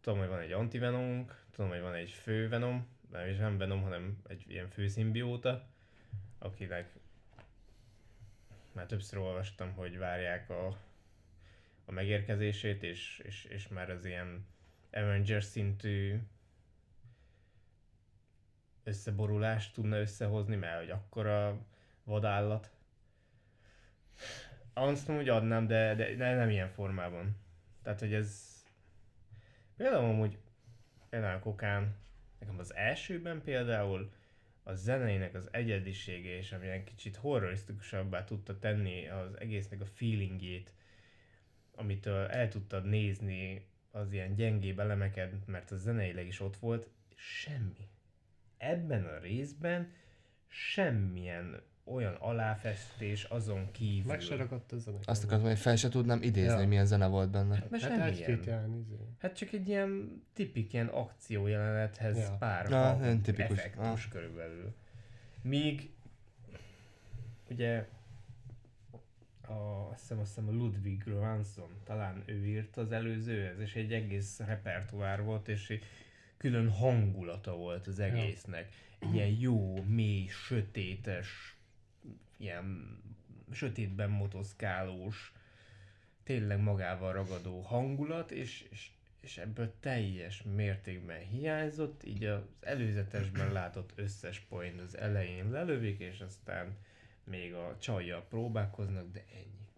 Tudom, 0.00 0.18
hogy 0.18 0.28
van 0.28 0.40
egy 0.40 0.52
antivenomunk, 0.52 1.44
tudom, 1.50 1.70
hogy 1.70 1.80
van 1.80 1.94
egy 1.94 2.10
fő 2.10 2.48
venom, 2.48 2.86
nem 3.10 3.28
is 3.28 3.36
nem 3.36 3.58
venom, 3.58 3.82
hanem 3.82 4.22
egy 4.28 4.44
ilyen 4.48 4.68
fő 4.68 4.88
szimbióta, 4.88 5.66
akinek 6.38 6.92
már 8.72 8.86
többször 8.86 9.18
olvastam, 9.18 9.72
hogy 9.72 9.98
várják 9.98 10.50
a, 10.50 10.78
a 11.88 11.92
megérkezését, 11.92 12.82
és, 12.82 13.18
és, 13.24 13.44
és 13.44 13.68
már 13.68 13.90
az 13.90 14.04
ilyen 14.04 14.46
Avengers 14.92 15.44
szintű 15.44 16.18
összeborulást 18.84 19.74
tudna 19.74 19.98
összehozni, 19.98 20.56
mert 20.56 20.78
hogy 20.78 20.90
akkora 20.90 21.66
vadállat. 22.04 22.70
Azt 24.72 25.08
úgy 25.08 25.28
adnám, 25.28 25.66
de, 25.66 25.94
de, 25.94 26.14
de 26.14 26.34
nem 26.34 26.50
ilyen 26.50 26.68
formában. 26.68 27.36
Tehát, 27.82 28.00
hogy 28.00 28.14
ez... 28.14 28.56
Például 29.76 30.04
amúgy, 30.04 30.38
például 31.08 31.36
a 31.36 31.40
kokán, 31.40 31.96
nekem 32.38 32.58
az 32.58 32.74
elsőben 32.74 33.42
például 33.42 34.12
a 34.62 34.74
zenének 34.74 35.34
az 35.34 35.48
egyedisége, 35.52 36.36
és 36.36 36.52
amilyen 36.52 36.84
kicsit 36.84 37.16
horrorisztikusabbá 37.16 38.24
tudta 38.24 38.58
tenni 38.58 39.08
az 39.08 39.38
egésznek 39.38 39.80
a 39.80 39.86
feelingjét, 39.86 40.72
amitől 41.78 42.26
el 42.26 42.48
tudtad 42.48 42.84
nézni 42.88 43.66
az 43.90 44.12
ilyen 44.12 44.34
gyengébb 44.34 44.78
elemeket, 44.78 45.32
mert 45.46 45.70
a 45.70 45.76
zeneileg 45.76 46.26
is 46.26 46.40
ott 46.40 46.56
volt, 46.56 46.88
semmi. 47.14 47.88
Ebben 48.56 49.04
a 49.04 49.18
részben 49.18 49.92
semmilyen 50.46 51.60
olyan 51.84 52.14
aláfestés 52.14 53.24
azon 53.24 53.70
kívül. 53.72 54.10
Meg 54.10 54.20
se 54.20 54.36
ragadt 54.36 54.72
a 54.72 54.78
zene. 54.78 54.98
Azt 55.04 55.24
akartam, 55.24 55.46
hogy 55.48 55.58
fel 55.58 55.76
se 55.76 55.88
tudnám 55.88 56.22
idézni, 56.22 56.50
Ja. 56.50 56.56
hogy 56.56 56.68
milyen 56.68 56.86
zene 56.86 57.06
volt 57.06 57.30
benne. 57.30 57.64
Mert 57.70 57.82
Hát 57.82 58.08
egy-két 58.08 58.46
ilyen 58.46 58.74
izé. 58.86 58.96
Hát 59.18 59.36
csak 59.36 59.52
egy 59.52 59.68
ilyen 59.68 60.22
tipik 60.32 60.72
ilyen 60.72 60.86
akciójelenethez 60.86 62.16
Ja. 62.18 62.36
pár 62.38 62.70
Ja, 62.70 63.18
tipikus. 63.22 63.58
effektus 63.58 64.04
Ah. 64.04 64.10
körülbelül. 64.10 64.74
Míg 65.42 65.90
ugye 67.50 67.88
a, 69.48 69.88
azt, 69.90 70.00
hiszem, 70.00 70.18
azt 70.18 70.34
hiszem 70.34 70.48
a 70.48 70.52
Ludwig 70.52 71.02
Göransson, 71.04 71.70
talán 71.84 72.22
ő 72.26 72.46
írt 72.46 72.76
az 72.76 72.92
előzőhez, 72.92 73.58
és 73.58 73.74
egy 73.74 73.92
egész 73.92 74.38
repertoár 74.38 75.22
volt, 75.22 75.48
és 75.48 75.70
egy 75.70 75.84
külön 76.36 76.70
hangulata 76.70 77.56
volt 77.56 77.86
az 77.86 77.98
egésznek. 77.98 78.72
Egy 78.98 79.14
ilyen 79.14 79.28
jó, 79.38 79.82
mély, 79.82 80.26
sötétes, 80.26 81.56
ilyen 82.36 82.98
sötétben 83.52 84.10
motoszkálós, 84.10 85.32
tényleg 86.22 86.60
magával 86.60 87.12
ragadó 87.12 87.60
hangulat, 87.60 88.30
és, 88.30 88.66
és, 88.70 88.90
és 89.20 89.38
ebből 89.38 89.74
teljes 89.80 90.42
mértékben 90.42 91.20
hiányzott, 91.20 92.04
így 92.04 92.24
az 92.24 92.42
előzetesben 92.60 93.52
látott 93.52 93.92
összes 93.94 94.40
point 94.40 94.80
az 94.80 94.96
elején 94.96 95.50
lelövik, 95.50 95.98
és 95.98 96.20
aztán 96.20 96.76
még 97.28 97.54
a 97.54 97.76
csajjal 97.78 98.26
próbálkoznak, 98.28 99.12
de 99.12 99.24
ennyi. 99.34 99.68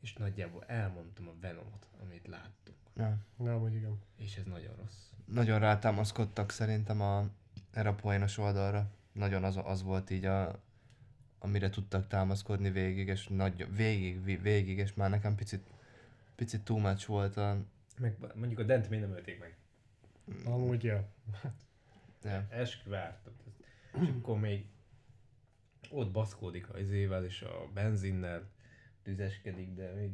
És 0.00 0.12
nagyjából 0.12 0.64
elmondtam 0.66 1.28
a 1.28 1.34
Venomot, 1.40 1.88
amit 2.02 2.26
láttunk. 2.26 2.76
Ja. 2.96 3.16
Nem, 3.36 3.60
hogy 3.60 3.74
igen. 3.74 3.98
És 4.16 4.36
ez 4.36 4.44
nagyon 4.44 4.74
rossz. 4.76 5.06
Nagyon 5.24 5.58
rátámaszkodtak 5.58 6.50
szerintem 6.50 7.00
a, 7.00 7.28
erre 7.72 7.88
a 7.88 7.94
poénos 7.94 8.38
oldalra. 8.38 8.90
Nagyon 9.12 9.44
az, 9.44 9.60
az 9.64 9.82
volt 9.82 10.10
így 10.10 10.24
a, 10.24 10.62
amire 11.38 11.70
tudtak 11.70 12.06
támaszkodni 12.06 12.70
végig, 12.70 13.08
és 13.08 13.28
nagy, 13.28 13.74
végig, 13.76 14.42
végig, 14.42 14.78
és 14.78 14.94
már 14.94 15.10
nekem 15.10 15.34
picit, 15.34 15.70
picit 16.34 16.62
too 16.62 16.78
much 16.78 17.06
volt 17.06 17.36
a... 17.36 17.56
Meg 17.98 18.16
mondjuk 18.34 18.58
a 18.58 18.62
Dent 18.62 18.90
még 18.90 19.00
nem 19.00 19.10
ölték 19.10 19.38
meg. 19.38 19.56
Amúgy, 20.44 20.84
ja. 20.84 21.08
Ja. 22.22 22.46
Eskü 22.48 22.90
vártad. 22.90 23.32
És 24.00 24.08
akkor 24.08 24.38
még 24.38 24.66
ott 25.90 26.10
baszkódik 26.10 26.68
az 26.70 26.80
izével 26.80 27.24
és 27.24 27.42
a 27.42 27.68
benzinnel 27.74 28.48
tüzeskedik, 29.02 29.74
de 29.74 29.92
még 29.92 30.10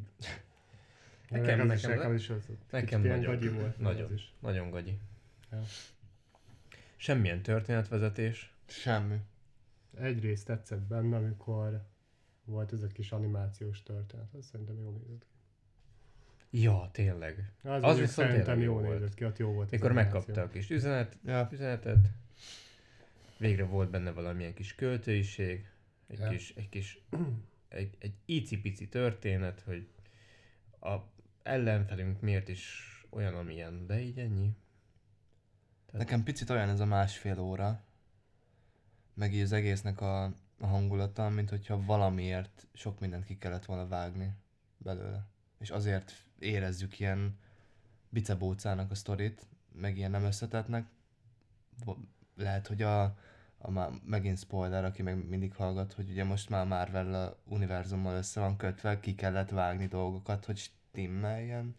Nekem- 1.29 1.45
nekem, 1.45 1.67
nekem- 1.67 1.91
nekem 1.91 2.15
is 2.15 2.31
az, 2.31 2.49
nekem 2.71 3.01
nagyon- 3.03 3.25
gagyi 3.25 3.49
volt. 3.49 3.79
nagyon. 3.79 4.13
Is. 4.13 4.33
nagyon 4.41 4.71
gagyi. 4.71 4.99
Ja. 5.51 5.63
Semmilyen 6.97 7.43
történetvezetés. 7.43 8.53
Semmi. 8.67 9.17
Egyrészt 10.01 10.47
tetszett 10.47 10.81
benne, 10.83 11.17
amikor 11.17 11.83
volt 12.45 12.73
ez 12.73 12.83
a 12.83 12.87
kis 12.87 13.13
animációs 13.13 13.83
történet. 13.83 14.35
Az 14.39 14.47
szerintem 14.47 14.79
jól 14.81 14.93
nézett 14.93 15.25
ki. 16.51 16.61
Ja, 16.61 16.89
tényleg. 16.93 17.53
Az, 17.63 17.83
Az 17.83 17.99
viszont 17.99 18.29
szerintem 18.29 18.61
jól 18.61 18.83
volt. 18.83 18.99
nézett 18.99 19.15
ki, 19.15 19.25
ott 19.25 19.39
jó 19.39 19.53
volt. 19.53 19.71
Mikor 19.71 19.93
megkapta 19.93 20.43
a 20.43 20.49
kis 20.49 20.71
üzenet, 20.71 21.17
Ja. 21.25 21.49
üzenetet, 21.53 22.09
végre 23.39 23.65
volt 23.65 23.91
benne 23.91 24.11
valamilyen 24.11 24.55
kis 24.55 24.75
költőiség, 24.75 25.67
egy 26.07 26.19
Ja. 26.19 26.29
kis, 26.29 26.53
egy 26.57 26.69
kis, 26.69 26.99
egy, 27.69 27.97
egy 27.99 28.15
icipici 28.25 28.89
történet, 28.89 29.61
hogy 29.61 29.89
a 30.81 30.97
ellenfelünk 31.43 32.21
miért 32.21 32.49
is 32.49 32.83
olyan, 33.11 33.35
amilyen, 33.35 33.87
de 33.87 34.01
így 34.01 34.19
ennyi. 34.19 34.57
Nekem 35.93 36.23
picit 36.23 36.51
olyan 36.51 36.69
ez 36.69 36.81
a 36.81 36.85
másfél 36.85 37.39
óra, 37.39 37.85
meg 39.15 39.35
így 39.35 39.41
az 39.43 39.53
egésznek 39.53 40.01
a, 40.01 40.25
a 40.59 40.67
hangulata, 40.67 41.29
mint 41.29 41.51
hogyha 41.51 41.85
valamiért 41.85 42.67
sok 42.73 43.01
mindent 43.01 43.25
ki 43.25 43.39
kellett 43.39 43.65
volna 43.65 43.89
vágni 43.89 44.33
belőle. 44.79 45.27
És 45.59 45.71
azért 45.71 46.13
érezzük 46.39 46.99
ilyen 47.01 47.39
bicebócának 48.09 48.91
a 48.91 48.95
sztorit, 48.95 49.47
meg 49.73 49.97
ilyen 49.97 50.11
nem 50.11 50.25
összetetnek. 50.25 50.87
Lehet, 52.37 52.67
hogy 52.67 52.83
a, 52.83 53.03
a 53.59 53.71
má, 53.71 53.89
megint 54.05 54.39
spoiler, 54.39 54.85
aki 54.85 55.03
meg 55.03 55.29
mindig 55.29 55.55
hallgat, 55.55 55.93
hogy 55.93 56.11
ugye 56.11 56.25
most 56.25 56.49
már 56.49 56.67
Marvel 56.67 57.37
univerzummal 57.45 58.17
össze 58.17 58.41
van 58.41 58.57
kötve, 58.57 59.01
ki 59.01 59.15
kellett 59.15 59.51
vágni 59.51 59.87
dolgokat, 59.87 60.45
hogy 60.45 60.57
stimmeljen. 60.57 61.77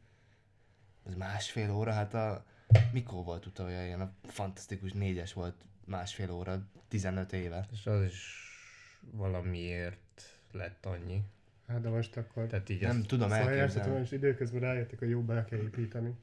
Ez 1.06 1.16
másfél 1.16 1.72
óra, 1.72 1.92
hát 1.92 2.14
a... 2.14 2.46
Mikor 2.92 3.24
volt 3.24 3.46
utoljára 3.46 3.86
ilyen? 3.86 4.02
A 4.02 4.12
fantasztikus 4.24 4.92
négyes 4.92 5.34
volt 5.34 5.56
másfél 5.86 6.32
óra, 6.32 6.68
15 6.88 7.34
éve. 7.34 7.68
És 7.72 7.86
az 7.86 8.04
is 8.04 8.50
valamiért 9.12 10.40
lett 10.52 10.86
annyi. 10.86 11.22
Hát 11.68 11.82
de 11.82 11.90
most 11.90 12.18
akkor... 12.18 12.48
Tehát 12.48 12.70
így 12.70 12.82
Nem 12.82 12.98
ezt, 12.98 13.08
tudom 13.08 13.30
Szóval 13.30 13.50
elképzelni. 13.50 13.98
most 13.98 14.12
időközben 14.12 14.62
rájöttek, 14.62 15.00
hogy 15.00 15.10
jó 15.10 15.22
be 15.22 15.46
kell 15.46 15.60
építeni. 15.60 16.16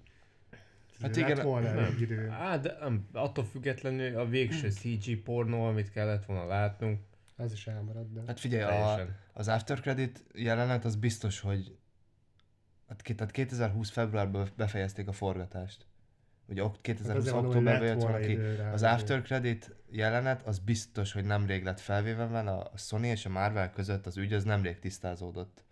Hát 1.02 1.16
igen, 1.16 1.30
igen, 1.30 1.44
volna 1.44 1.72
nem. 1.72 1.84
elég 1.84 2.00
idő. 2.00 2.28
Á, 2.28 2.56
de 2.56 2.76
nem, 2.80 3.08
attól 3.12 3.44
függetlenül 3.44 4.18
a 4.18 4.26
végső 4.26 4.70
CG 4.70 5.16
pornó, 5.22 5.64
amit 5.64 5.90
kellett 5.90 6.24
volna 6.24 6.46
látnunk, 6.46 7.00
Az 7.36 7.52
is 7.52 7.66
elmaradt, 7.66 8.12
de... 8.12 8.20
Hát 8.26 8.40
figyelj, 8.40 8.62
a, 8.62 8.68
teljesen. 8.68 9.16
az 9.32 9.48
after 9.48 9.80
credit 9.80 10.24
jelenet 10.34 10.84
az 10.84 10.96
biztos, 10.96 11.40
hogy 11.40 11.76
hát, 12.88 13.02
tehát 13.16 13.30
2020 13.32 13.90
februárban 13.90 14.48
befejezték 14.56 15.08
a 15.08 15.12
forgatást. 15.12 15.86
Ugye 16.46 16.64
ok- 16.64 16.80
2020 16.82 17.24
Hát 17.24 17.34
októberben 17.34 17.80
lett 17.80 17.88
jött 17.88 18.00
volna 18.02 18.18
ki. 18.18 18.38
Az 18.72 18.82
after 18.82 19.22
credit 19.22 19.74
jelenet 19.90 20.46
az 20.46 20.58
biztos, 20.58 21.12
hogy 21.12 21.24
nemrég 21.24 21.64
lett 21.64 21.80
felvéve, 21.80 22.26
mert 22.26 22.46
a 22.48 22.70
a 22.72 22.78
Sony 22.78 23.04
és 23.04 23.26
a 23.26 23.28
Marvel 23.28 23.70
között 23.70 24.06
az 24.06 24.16
ügy 24.16 24.32
az 24.32 24.44
nemrég 24.44 24.78
tisztázódott. 24.78 25.64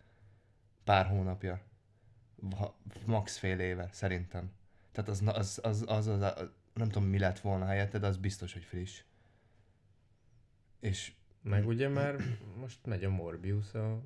Pár 0.84 1.06
hónapja. 1.06 1.60
Ha- 2.56 2.78
Max 3.06 3.36
fél 3.36 3.58
éve, 3.58 3.88
szerintem. 3.92 4.50
Tehát 5.02 5.08
az, 5.20 5.22
az, 5.36 5.60
az, 5.62 5.84
az, 5.88 6.06
az, 6.06 6.22
az, 6.22 6.48
nem 6.74 6.88
tudom 6.88 7.08
mi 7.08 7.18
lett 7.18 7.40
volna 7.40 7.64
helyette, 7.64 7.98
de 7.98 8.06
az 8.06 8.16
biztos, 8.16 8.52
hogy 8.52 8.64
friss. 8.64 9.02
És 10.80 11.12
Meg 11.42 11.66
ugye 11.66 11.88
már 11.88 12.16
most 12.56 12.86
megy 12.86 13.04
a 13.04 13.10
Morbius 13.10 13.74
a, 13.74 13.92
a 13.92 14.02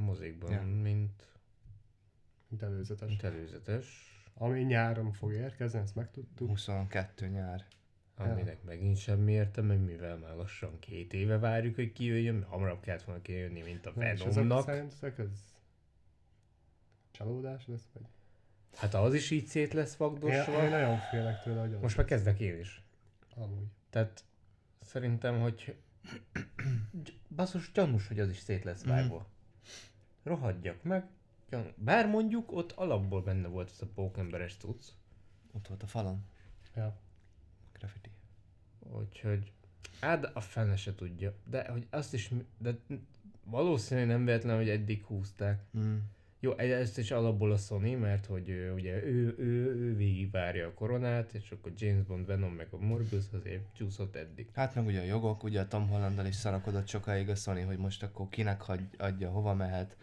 mozikban, 0.00 0.50
Ja. 0.52 0.62
mint, 0.62 1.22
Mint 2.48 2.62
előzetes. 2.62 3.08
mint 3.08 3.22
előzetes, 3.22 4.12
Ami 4.34 4.60
nyáron 4.62 5.12
fog 5.12 5.32
érkezni, 5.32 5.78
ezt 5.78 5.94
megtudtuk. 5.94 6.48
22 6.48 7.26
nyár. 7.26 7.66
aminek 8.16 8.62
megint 8.62 8.96
semmi 8.96 9.32
értelme, 9.32 9.74
mivel 9.74 10.16
már 10.16 10.34
lassan 10.34 10.78
két 10.78 11.12
éve 11.12 11.38
várjuk, 11.38 11.74
hogy 11.74 11.92
kijöjjön, 11.92 12.42
hamarabb 12.44 12.80
kellett 12.80 13.02
volna 13.02 13.22
kijönni, 13.22 13.62
mint 13.62 13.86
a 13.86 13.90
És 13.90 14.20
ezek 14.20 14.32
Venomnak. 14.34 14.64
szerintetek 14.64 15.18
ez 15.18 15.54
csalódás 17.10 17.66
lesz? 17.66 17.88
Vagy? 17.92 18.02
Hát 18.76 18.94
az 18.94 19.14
is 19.14 19.30
így 19.30 19.46
szét 19.46 19.72
lesz 19.72 19.92
Én, 19.92 19.96
vagdosva. 19.98 20.62
én 20.64 20.70
nagyon 20.70 20.98
félek 20.98 21.42
tőle, 21.42 21.60
hogy 21.60 21.74
az 21.74 21.80
Most 21.80 21.96
már 21.96 22.06
kezdek 22.06 22.40
én 22.40 22.58
is. 22.58 22.82
amúgy. 23.36 23.66
Tehát 23.90 24.24
szerintem, 24.80 25.40
hogy 25.40 25.76
Gy- 26.90 27.18
basszus 27.28 27.72
gyanús, 27.72 28.08
hogy 28.08 28.20
az 28.20 28.30
is 28.30 28.38
szét 28.38 28.64
lesz 28.64 28.84
vágva. 28.84 29.26
Rohadjak 30.22 30.82
meg. 30.82 31.06
Gyanú. 31.50 31.68
Bár 31.76 32.08
mondjuk 32.08 32.52
ott 32.52 32.72
alapból 32.72 33.22
benne 33.22 33.48
volt 33.48 33.70
ez 33.70 33.82
a 33.82 33.86
pókemberes 33.94 34.56
cucc. 34.56 34.84
Ott 35.52 35.66
volt 35.68 35.82
a 35.82 35.86
falon. 35.86 36.24
Ja. 36.74 37.00
Graffiti. 37.72 38.10
Úgyhogy, 38.78 39.52
hát 40.00 40.24
a 40.24 40.40
fene 40.40 40.76
se 40.76 40.94
tudja. 40.94 41.34
De 41.44 41.68
hogy 41.70 41.86
azt 41.90 42.14
is, 42.14 42.30
de 42.58 42.74
valószínűleg 43.44 44.08
nem 44.08 44.24
véletlen, 44.24 44.56
hogy 44.56 44.68
eddig 44.68 45.04
húzták. 45.04 45.62
Mm. 45.78 45.96
Jó, 46.40 46.52
egy- 46.56 46.70
ezt 46.70 46.98
is 46.98 47.10
alapból 47.10 47.52
a 47.52 47.56
Sony, 47.56 47.96
mert 47.98 48.26
hogy 48.26 48.48
ő, 48.48 48.72
ugye 48.72 49.04
ő, 49.04 49.34
ő, 49.38 49.74
ő 49.76 49.96
végigvárja 49.96 50.66
a 50.66 50.74
koronát, 50.74 51.32
és 51.34 51.50
akkor 51.50 51.72
James 51.76 52.04
Bond, 52.04 52.26
Venom 52.26 52.52
meg 52.52 52.68
a 52.70 52.76
Morbius 52.76 53.24
azért 53.32 53.74
csúszott 53.76 54.16
eddig. 54.16 54.48
Hát 54.54 54.74
meg 54.74 54.86
ugye 54.86 55.00
a 55.00 55.04
jogok, 55.04 55.42
ugye 55.42 55.60
a 55.60 55.68
Tom 55.68 55.88
Hollandal 55.88 56.26
is 56.26 56.34
szarakodott 56.34 56.88
sokáig 56.88 57.28
a 57.28 57.34
Sony, 57.34 57.64
hogy 57.64 57.78
most 57.78 58.02
akkor 58.02 58.28
kinek 58.28 58.62
adja, 58.98 59.30
hova 59.30 59.54
mehet. 59.54 59.96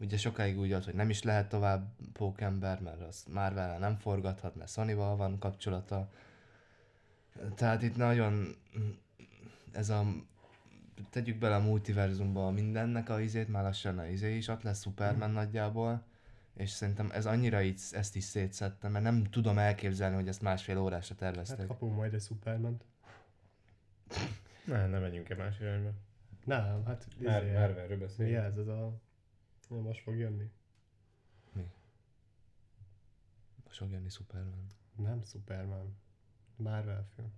Ugye 0.00 0.16
sokáig 0.16 0.58
úgy 0.58 0.70
volt, 0.70 0.84
hogy 0.84 0.94
nem 0.94 1.10
is 1.10 1.22
lehet 1.22 1.48
tovább 1.48 1.94
pókember, 2.12 2.80
mert 2.80 3.00
az 3.00 3.24
már 3.32 3.54
vele 3.54 3.78
nem 3.78 3.96
forgathat, 3.96 4.56
mert 4.56 4.70
Sony-val 4.70 5.16
van 5.16 5.38
kapcsolata. 5.38 6.10
Tehát 7.54 7.82
itt 7.82 7.96
nagyon 7.96 8.56
ez 9.72 9.88
a 9.90 10.04
tegyük 11.10 11.38
bele 11.38 11.54
a 11.54 11.60
multiverzumba 11.60 12.50
mindennek 12.50 13.08
a 13.08 13.20
izét, 13.20 13.48
már 13.48 13.62
lassan 13.62 13.98
a 13.98 14.06
izé 14.06 14.36
is, 14.36 14.48
ott 14.48 14.62
lesz 14.62 14.82
Superman 14.82 15.30
nagyjából, 15.30 16.04
és 16.54 16.70
szerintem 16.70 17.10
ez 17.12 17.26
annyira 17.26 17.62
így 17.62 17.80
ezt 17.90 18.16
is 18.16 18.24
szétszette, 18.24 18.88
mert 18.88 19.04
nem 19.04 19.24
tudom 19.24 19.58
elképzelni, 19.58 20.14
hogy 20.14 20.28
ezt 20.28 20.42
másfél 20.42 20.78
órásra 20.78 21.14
Hát 21.14 21.18
tervezték. 21.32 21.66
kapunk 21.66 21.96
majd 21.96 22.14
egy 22.14 22.22
Superman-t. 22.22 22.84
Ne, 24.66 24.86
ne 24.86 24.98
menjünk-e 24.98 25.34
más 25.34 25.60
irányba. 25.60 25.90
Nem, 26.44 26.84
hát 26.84 27.06
Már, 27.20 27.42
izé, 27.42 27.52
már 27.52 27.70
erről 27.70 27.88
mi 27.88 27.94
beszélünk. 28.04 28.36
ez, 28.36 28.56
ez 28.56 28.66
a... 28.66 29.00
Na, 29.68 29.80
most 29.80 30.02
fog 30.02 30.16
jönni. 30.16 30.50
Most 33.64 33.76
fog 33.78 33.90
jönni 33.90 34.08
Superman. 34.08 34.66
Nem 34.96 35.22
Superman. 35.22 35.96
Marvel 36.56 37.06
film. 37.14 37.32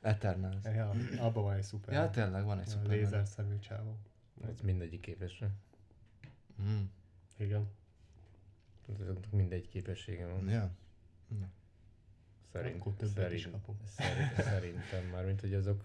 Eternals. 0.00 0.64
Ja, 0.64 0.90
abban 1.18 1.42
van 1.42 1.54
egy 1.54 1.64
Superman. 1.64 2.02
Ja, 2.04 2.10
tényleg 2.10 2.44
van 2.44 2.58
egy 2.58 2.66
a 2.66 2.70
Superman. 2.70 2.96
lézer 2.96 3.26
szemű 3.26 3.58
csávó. 3.58 3.96
Az 4.48 4.60
mindegyik 4.60 5.00
képesre. 5.00 5.50
Mm. 6.62 6.82
Igen. 7.36 7.68
Azoknak 9.00 9.30
mindegy 9.32 9.68
képessége 9.68 10.26
van. 10.26 10.48
Ja. 10.48 10.70
Szerint, 12.52 12.80
Akkor 12.80 12.92
többet 12.94 13.14
szerint, 13.14 13.32
is 13.32 13.48
kapunk. 13.50 13.78
szerint, 13.86 14.34
szerintem 14.42 15.04
már, 15.12 15.24
mint 15.24 15.40
hogy 15.40 15.54
azok, 15.54 15.84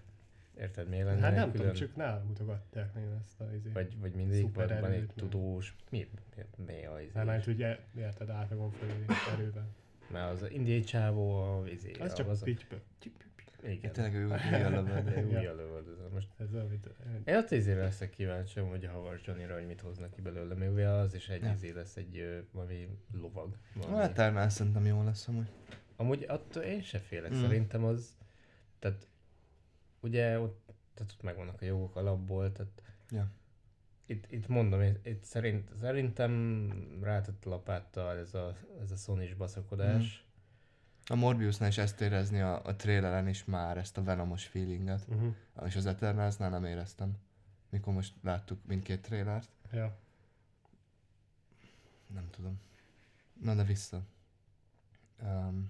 érted, 0.58 0.88
miért 0.90 1.06
lenne 1.06 1.20
Hát 1.22 1.36
nem 1.36 1.52
külön, 1.52 1.72
tudom, 1.72 1.88
csak 1.88 1.96
nálam 1.96 2.28
mutogatták 2.28 2.94
nagyon 2.94 3.18
ezt 3.24 3.40
a 3.42 3.54
izét. 3.56 3.74
vagy, 3.74 4.00
vagy 4.00 4.14
mindegyik 4.14 4.56
van, 4.56 4.68
van 4.68 4.92
egy 4.92 5.10
tudós, 5.16 5.76
mi, 5.90 6.08
mi, 6.36 6.44
mi 6.66 6.86
a 6.86 7.02
izé? 7.02 7.12
Nem, 7.14 7.26
mert 7.26 7.48
ugye 7.48 7.80
érted 7.98 8.30
átlagon 8.30 8.72
fölé 8.72 9.06
erőben. 9.34 9.68
Mert 10.12 10.32
az 10.42 10.50
indiai 10.52 10.84
csávó 10.84 11.38
a 11.60 11.68
izé, 11.68 11.92
Az 11.92 12.14
csak 12.14 12.28
az, 12.28 12.44
pitty 12.44 12.64
igen, 13.66 13.92
Tényleg 13.92 14.14
ő, 14.16 14.26
ő 14.26 14.66
a 14.66 14.70
lövöld. 14.70 15.06
de 15.10 15.22
Ja. 15.42 15.52
új 15.52 15.58
lövöldöző. 15.58 16.08
Most 16.14 16.28
Ez 16.38 16.54
amit... 16.54 16.90
én 17.26 17.36
ott 17.36 17.52
izére 17.52 17.82
leszek 17.82 18.10
kíváncsi, 18.10 18.60
hogy 18.60 18.86
a 18.86 18.92
Havas 18.92 19.22
Johnny-ra, 19.26 19.54
hogy 19.54 19.66
mit 19.66 19.82
hoznak 19.82 20.12
ki 20.12 20.22
belőle, 20.22 20.56
mert 20.56 20.72
ugye 20.72 20.88
az 20.88 21.14
is 21.14 21.30
egy 21.30 21.42
Ja. 21.44 21.52
izé 21.52 21.70
lesz, 21.72 21.96
egy 21.98 22.18
ö, 22.18 22.40
valami 22.52 22.88
lovag. 23.14 23.58
A 23.76 23.80
Valami. 23.88 24.04
Eternals 24.04 24.54
szerintem 24.54 24.86
jó 24.86 25.04
lesz 25.04 25.28
amúgy. 25.28 25.48
Amúgy 25.96 26.26
attól 26.28 26.64
én 26.64 26.82
se 26.82 27.00
félek, 27.00 27.32
Mm. 27.32 27.36
mm. 27.38 27.42
szerintem 27.42 27.84
az, 27.84 28.18
tehát 28.80 29.08
ugye 30.00 30.40
ott, 30.40 30.64
tehát 30.94 31.12
ott 31.12 31.22
megvannak 31.24 31.62
a 31.62 31.66
jogok 31.66 31.96
alapból, 31.96 32.52
tehát 32.52 32.82
Ja. 33.10 33.32
itt, 34.06 34.32
itt 34.32 34.48
mondom, 34.48 34.82
itt, 34.82 35.06
itt 35.06 35.24
szerint, 35.24 35.72
szerintem 35.80 36.72
rátett 37.02 37.44
lapáttal 37.44 38.18
ez 38.18 38.34
a, 38.34 38.58
ez 38.82 38.92
a 38.92 38.96
Sony-s 38.96 39.34
baszakodás. 39.34 40.25
A 41.08 41.16
Morbiusnál 41.16 41.70
is 41.70 41.78
ezt 41.78 42.02
érezni 42.02 42.40
a, 42.40 42.66
a 42.66 42.76
traileren 42.76 43.28
is 43.28 43.46
már, 43.46 43.78
ezt 43.78 43.98
a 43.98 44.04
Venomos 44.04 44.46
feelinget. 44.46 45.06
Uh-huh. 45.08 45.36
És 45.66 45.76
az 45.76 45.86
Eternalsnál 45.86 46.50
nem 46.50 46.66
éreztem. 46.66 47.18
Mikor 47.70 47.94
most 47.94 48.14
láttuk 48.22 48.60
mindkét 48.66 49.02
trailert. 49.02 49.50
Ja. 49.72 49.98
Nem 52.14 52.30
tudom. 52.30 52.60
Na 53.42 53.56
de 53.56 53.64
vissza. 53.64 54.02
Um, 55.22 55.70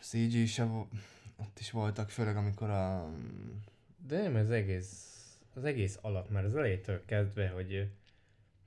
CG 0.00 0.46
se 0.46 0.64
vo- 0.64 0.88
ott 1.36 1.58
is 1.58 1.70
voltak, 1.70 2.10
főleg 2.10 2.36
amikor 2.36 2.70
a... 2.70 3.10
De 4.06 4.22
nem, 4.22 4.34
az 4.34 4.50
egész, 4.50 5.16
az 5.54 5.64
egész 5.64 5.98
alap 6.00 6.30
már 6.30 6.44
az 6.44 6.56
elejétől 6.56 7.04
kezdve, 7.04 7.48
hogy, 7.48 7.90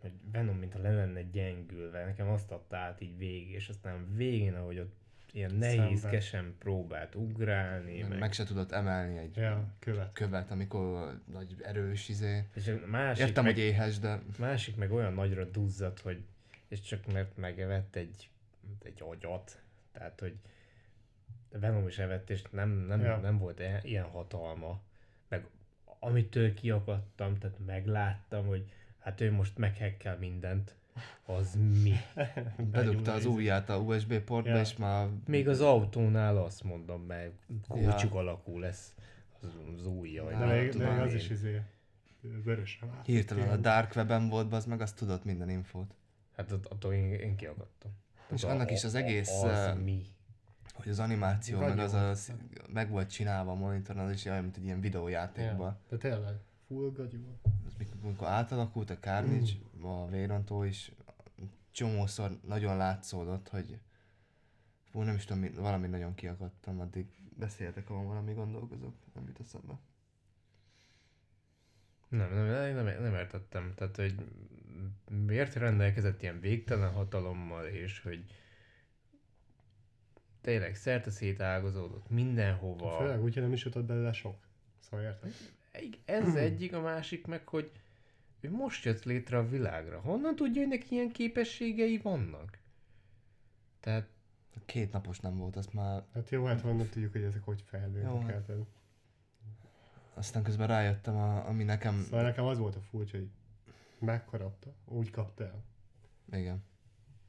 hogy 0.04 0.12
Venom, 0.32 0.58
mintha 0.58 0.80
le 0.82 0.94
lenne 0.94 1.22
gyengülve, 1.22 2.06
nekem 2.06 2.28
azt 2.28 2.52
adta 2.52 2.78
át 2.78 3.02
így 3.02 3.18
végig, 3.18 3.52
és 3.52 3.70
aztán 3.70 4.16
végén, 4.16 4.54
ahogy 4.56 4.80
ott 4.80 4.96
ilyen 5.32 5.56
nehézkesen 5.56 6.56
próbált 6.60 7.16
ugrálni, 7.16 8.00
meg, 8.00 8.10
meg, 8.10 8.20
meg 8.20 8.34
se 8.34 8.44
tudott 8.44 8.72
emelni 8.72 9.18
egy 9.18 9.36
Ja, 9.36 9.74
követ. 9.80 10.14
követ, 10.14 10.52
amikor 10.52 11.20
nagy 11.32 11.56
erős 11.62 12.10
izé. 12.10 12.44
és 12.56 12.68
a 12.68 12.88
másik 12.88 13.26
Értem, 13.26 13.44
meg, 13.44 13.54
hogy 13.54 13.64
éhes, 13.64 14.00
de 14.00 14.20
másik 14.40 14.76
meg 14.76 14.92
olyan 14.92 15.14
nagyra 15.14 15.46
duzzadt, 15.46 16.00
hogy 16.00 16.24
és 16.68 16.82
csak 16.82 17.12
mert 17.14 17.38
megevett 17.38 17.96
egy, 17.96 18.30
egy 18.84 19.02
agyat, 19.10 19.62
tehát 19.92 20.20
hogy 20.20 20.36
Venom 21.50 21.88
is 21.88 21.98
evett, 22.00 22.30
és 22.30 22.42
nem, 22.52 22.70
nem, 22.70 23.02
Ja. 23.02 23.18
nem 23.18 23.38
volt 23.38 23.62
ilyen 23.82 24.06
hatalma, 24.06 24.82
meg 25.28 25.46
amitől 26.00 26.54
kiakadtam, 26.54 27.38
tehát 27.38 27.58
megláttam, 27.66 28.46
hogy 28.46 28.72
hát 29.04 29.22
ő 29.22 29.32
most 29.32 29.58
meghekkel 29.58 30.18
mindent, 30.18 30.76
az 31.26 31.58
mi? 31.84 31.94
bedugta 32.72 33.14
az 33.14 33.26
ujját 33.26 33.70
a 33.70 33.78
USB 33.78 34.20
portba, 34.20 34.50
Ja. 34.50 34.60
és 34.62 34.78
már 34.78 35.08
Még 35.28 35.48
az 35.48 35.62
autónál 35.62 36.38
azt 36.38 36.64
mondom, 36.64 37.02
mert 37.02 37.32
kócsuk 37.68 38.14
Ja. 38.14 38.20
alakú 38.20 38.60
lesz 38.60 38.94
az, 39.42 39.50
az 39.78 39.86
ujja. 39.86 40.24
De 40.30 40.38
nem 40.38 40.48
még, 40.50 40.66
de 40.66 40.72
tudom 40.72 40.92
még 40.94 41.00
az 41.00 41.12
én. 41.12 41.16
is 41.18 41.30
izé 41.30 41.62
vált. 42.82 43.06
hirtelen 43.06 43.50
a. 43.50 43.58
Dark 43.58 43.96
Webben 43.96 44.30
volt, 44.30 44.54
az 44.54 44.66
meg 44.66 44.82
azt 44.82 44.96
tudott 44.98 45.24
minden 45.24 45.50
infót. 45.50 45.96
Hát 46.36 46.52
att- 46.52 46.66
attól 46.68 46.94
én, 46.94 47.14
én 47.14 47.36
kiakadtam. 47.36 47.92
És 48.34 48.44
annak 48.44 48.72
is 48.72 48.84
az 48.84 48.96
egész, 48.96 49.30
Az 49.30 49.76
mi? 49.84 50.02
Hogy 50.74 50.90
az 50.90 51.00
animáció, 51.00 51.58
Annyi 51.58 51.68
meg 51.68 51.80
az, 51.80 51.94
az 51.94 52.34
meg 52.74 52.90
volt 52.90 53.10
csinálva 53.12 53.52
a 53.52 53.56
monitoron, 53.56 54.06
az 54.06 54.12
is 54.12 54.26
olyan, 54.26 54.42
mint 54.42 54.58
egy 54.58 54.64
ilyen 54.64 54.80
videójátékban. 54.82 55.78
De 55.90 55.98
tényleg, 55.98 56.34
full 56.68 56.92
gagyú. 56.92 57.20
Amikor 58.04 58.28
átalakult 58.28 58.90
a 58.90 59.00
Carnage, 59.00 59.52
a 59.82 60.08
vérontó 60.08 60.64
is, 60.64 60.92
csomószor 61.72 62.40
nagyon 62.48 62.78
látszódott, 62.78 63.50
hogy 63.50 63.80
fú, 64.84 65.02
nem 65.02 65.16
is 65.16 65.26
tudom, 65.26 65.42
mi, 65.42 65.50
valami 65.50 65.88
nagyon 65.88 66.16
kiakadtam, 66.16 66.80
addig 66.80 67.06
beszéltek, 67.38 67.88
ha 67.88 67.94
van 67.94 68.08
valami 68.08 68.34
gondolkozok, 68.34 68.94
nem 69.14 69.28
jut 69.28 69.40
eszembe. 69.40 69.80
Nem, 72.08 72.34
nem, 72.34 72.76
nem, 72.76 73.02
nem, 73.02 73.14
értettem. 73.14 73.74
Tehát, 73.76 73.96
hogy 73.96 74.16
miért 75.26 75.54
rendelkezett 75.54 76.22
ilyen 76.22 76.40
végtelen 76.40 76.92
hatalommal, 76.92 77.66
és 77.66 78.02
hogy 78.02 78.26
tényleg 80.42 80.76
szerte 80.76 81.10
szétágazódott 81.10 82.10
mindenhova. 82.10 82.98
Főleg 82.98 83.24
úgy, 83.24 83.34
hogy 83.34 83.44
nem 83.44 83.54
is 83.54 83.64
jutott 83.64 83.86
belőle 83.86 84.12
sok. 84.12 84.38
Szóval 84.80 85.06
érted? 85.06 85.34
Ez 86.06 86.36
egyik, 86.36 86.74
a 86.74 86.82
másik 86.82 87.28
meg, 87.28 87.48
hogy 87.48 87.72
ő 88.44 88.52
most 88.52 88.86
jött 88.86 89.04
létre 89.04 89.38
a 89.38 89.48
világra. 89.50 90.00
Honnan 90.00 90.36
tudja, 90.36 90.62
hogy 90.62 90.70
neki 90.70 90.96
ilyen 90.96 91.12
képességei 91.12 91.98
vannak? 91.98 92.58
Tehát 93.80 94.08
Két 94.66 94.92
napos 94.92 95.20
nem 95.20 95.38
volt, 95.38 95.56
azt 95.56 95.74
már, 95.74 96.04
Hát 96.14 96.30
jó, 96.30 96.46
hát 96.46 96.62
honnan 96.62 96.88
tudjuk, 96.90 97.12
hogy 97.12 97.22
ezek 97.24 97.44
hogy 97.44 97.62
fejlődnek. 97.68 98.22
hát. 98.22 98.30
érted? 98.30 98.66
aztán 100.14 100.44
közben 100.44 100.68
rájöttem, 100.68 101.16
a, 101.16 101.48
ami 101.48 101.64
nekem, 101.64 102.02
Szóval 102.02 102.24
nekem 102.24 102.46
az 102.46 102.58
volt 102.58 102.76
a 102.76 102.82
furcsa, 102.82 103.18
hogy 103.18 103.30
megharapta, 104.00 104.74
úgy 104.86 105.10
kapta 105.10 105.44
el. 105.44 105.64
igen, 106.40 106.64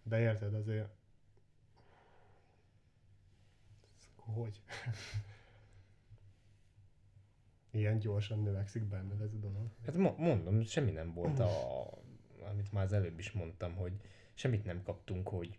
De 0.03 0.19
érted, 0.19 0.55
azért... 0.55 0.89
Hogy? 4.17 4.61
Ilyen 7.75 7.99
gyorsan 7.99 8.43
növekszik 8.43 8.85
benned 8.85 9.21
ez 9.21 9.33
a 9.33 9.37
dolog. 9.37 9.71
Hát 9.87 9.97
mo- 9.97 10.19
mondom, 10.19 10.63
semmi 10.65 10.91
nem 10.91 11.13
volt 11.13 11.39
a, 11.39 11.49
amit 12.51 12.73
már 12.73 12.85
az 12.85 12.93
előbb 12.93 13.19
is 13.19 13.33
mondtam, 13.33 13.75
hogy 13.75 13.93
semmit 14.35 14.65
nem 14.65 14.83
kaptunk, 14.83 15.29
hogy 15.29 15.59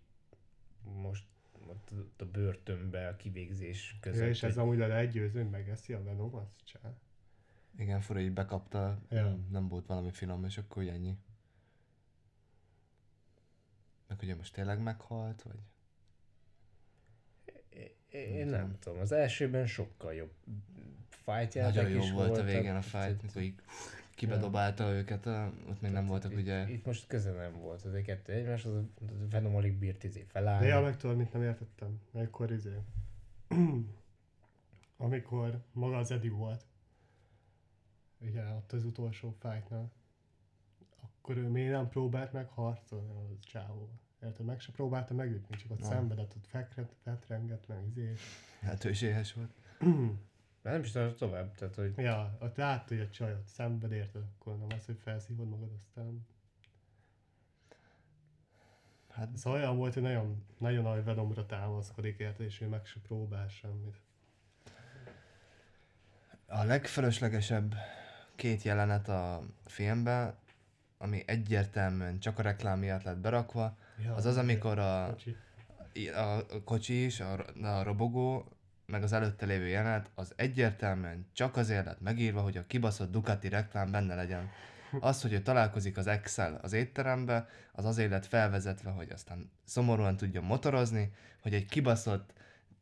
most 0.84 1.26
ott 1.68 2.22
a 2.22 2.26
börtönbe 2.26 3.08
a 3.08 3.16
kivégzés 3.16 3.98
között. 4.02 4.22
Ja, 4.22 4.28
és 4.28 4.44
ez 4.44 4.54
hogy- 4.54 4.64
amúgy 4.64 4.82
a 4.82 4.88
legyőző, 4.88 5.42
hogy 5.42 5.50
megeszi 5.52 5.94
a 5.94 6.04
Venom, 6.04 6.36
azt 6.36 6.64
csinál. 6.64 7.00
igen, 7.78 8.02
fura, 8.02 8.20
hogy 8.22 8.34
bekapta, 8.34 9.02
Ja. 9.10 9.22
nem, 9.24 9.48
nem 9.52 9.68
volt 9.68 9.86
valami 9.86 10.12
finom, 10.12 10.46
és 10.46 10.58
akkor 10.58 10.84
ennyi. 10.88 11.18
Meg 14.08 14.20
hogy 14.20 14.38
most 14.38 14.54
tényleg 14.54 14.80
meghalt, 14.82 15.42
vagy? 15.42 15.60
Én 18.10 18.48
nem 18.48 18.80
tudom, 18.80 19.00
az 19.00 19.12
elsőben 19.12 19.66
sokkal 19.68 20.14
jobb 20.14 20.34
fájtjáték 21.26 21.76
Nagyon 21.76 21.92
jó 21.92 21.98
is 22.00 22.12
volt 22.12 22.38
a 22.38 22.44
végén 22.44 22.76
a 22.76 22.82
fight, 22.82 23.22
mikor 23.22 23.42
így 23.42 23.56
kibedobálta 24.16 24.92
őket, 24.92 25.26
a- 25.26 25.52
ott 25.70 25.82
még 25.82 25.92
nem 25.92 26.06
voltak 26.06 26.32
itt, 26.32 26.38
ugye... 26.38 26.70
Itt 26.70 26.86
most 26.86 27.08
köze 27.08 27.32
nem 27.32 27.60
volt 27.60 27.82
az 27.82 27.94
egy 27.94 28.04
kettő 28.04 28.34
egymás, 28.34 28.66
az 28.66 28.74
a 28.74 28.84
Venom 29.30 29.56
alig 29.56 29.78
bírt 29.78 30.04
izé 30.04 30.20
De 30.20 30.26
felállni. 30.28 30.68
ja, 30.68 30.82
meg 30.82 30.98
tudod, 30.98 31.18
mit 31.18 31.34
nem 31.34 31.44
értettem? 31.44 32.00
Amikor 32.14 32.52
izé... 32.52 32.76
Amikor 34.98 35.62
maga 35.72 35.98
az 35.98 36.12
Eddie 36.12 36.32
volt, 36.32 36.66
ugye 38.20 38.44
ott 38.44 38.72
az 38.72 38.86
utolsó 38.86 39.36
fightnál, 39.40 39.92
akkor 41.02 41.38
ő 41.38 41.48
miért 41.48 41.72
nem 41.72 41.90
próbált 41.90 42.34
meg 42.34 42.48
harcolni 42.48 43.10
az 43.12 43.38
csávóval? 43.40 44.00
Érted? 44.24 44.46
Meg 44.46 44.60
se 44.60 44.72
próbálta 44.72 45.14
megütni, 45.14 45.56
csak 45.56 45.72
ott 45.72 45.82
Ah. 45.82 45.88
szenvedett, 45.90 46.36
ott 46.36 46.48
fekret, 46.48 46.96
fetrengett 47.04 47.68
meg, 47.68 47.88
izé. 47.88 48.14
Hát 48.62 48.84
ő 48.86 48.90
is 48.90 49.02
éhes 49.02 49.34
volt. 49.34 49.50
De 50.66 50.72
nem 50.72 50.82
is 50.82 50.92
tartott 50.92 51.18
tovább, 51.18 51.56
tehát 51.56 51.76
hogy 51.76 51.94
Ja, 51.98 52.38
ott 52.40 52.56
látta, 52.56 52.96
hogy 52.96 53.00
a 53.04 53.10
csaj 53.10 53.34
ott 53.34 53.46
szenved, 53.46 53.92
érted? 53.92 54.22
Akkor 54.40 54.58
nem 54.58 54.68
az, 54.78 54.86
hogy 54.86 54.98
felszívod 55.04 55.50
magad, 55.50 55.70
aztán... 55.76 56.28
Hát 59.10 59.30
Ez 59.34 59.46
olyan 59.46 59.78
volt, 59.78 59.94
hogy 59.94 60.04
nagyon, 60.04 60.46
nagyon 60.58 60.84
nagy 60.84 61.04
Venomra 61.04 61.46
támaszkodik, 61.46 62.20
érted? 62.20 62.46
És 62.46 62.62
ő 62.62 62.68
meg 62.68 62.86
se 62.86 63.00
próbál 63.00 63.48
semmit. 63.48 64.02
a 66.48 66.64
legfölöslegesebb 66.64 67.76
két 68.36 68.62
jelenet 68.62 69.08
a 69.08 69.44
filmben, 69.66 70.36
ami 70.98 71.24
egyértelműen 71.26 72.20
csak 72.20 72.40
a 72.40 72.42
reklám 72.42 72.80
miatt 72.80 73.04
lett 73.04 73.18
berakva, 73.18 73.78
Ja, 74.04 74.14
az 74.14 74.26
az, 74.26 74.38
amikor 74.38 74.80
a, 74.80 75.08
Kocsi. 75.10 75.36
a 76.08 76.46
kocsi 76.64 77.06
is, 77.06 77.20
a, 77.20 77.46
a 77.62 77.84
robogó, 77.84 78.55
meg 78.86 79.04
az 79.04 79.14
előtte 79.14 79.46
lévő 79.46 79.68
jelenet, 79.68 80.12
az 80.16 80.34
egyértelműen 80.36 81.28
csak 81.34 81.58
azért 81.58 81.86
lett 81.86 82.02
megírva, 82.02 82.42
hogy 82.42 82.58
a 82.58 82.68
kibaszott 82.68 83.12
Ducati 83.12 83.50
reklám 83.50 83.92
benne 83.92 84.16
legyen. 84.16 84.50
Az, 85.00 85.22
hogy 85.22 85.34
ő 85.34 85.42
találkozik 85.42 85.98
az 85.98 86.08
Excel 86.08 86.60
az 86.62 86.74
étterembe, 86.74 87.48
az 87.72 87.86
azért 87.86 88.10
lett 88.10 88.26
felvezetve, 88.26 88.90
hogy 88.90 89.10
aztán 89.10 89.52
szomorúan 89.66 90.18
tudjon 90.18 90.44
motorozni, 90.44 91.12
hogy 91.42 91.54
egy 91.54 91.66
kibaszott 91.66 92.34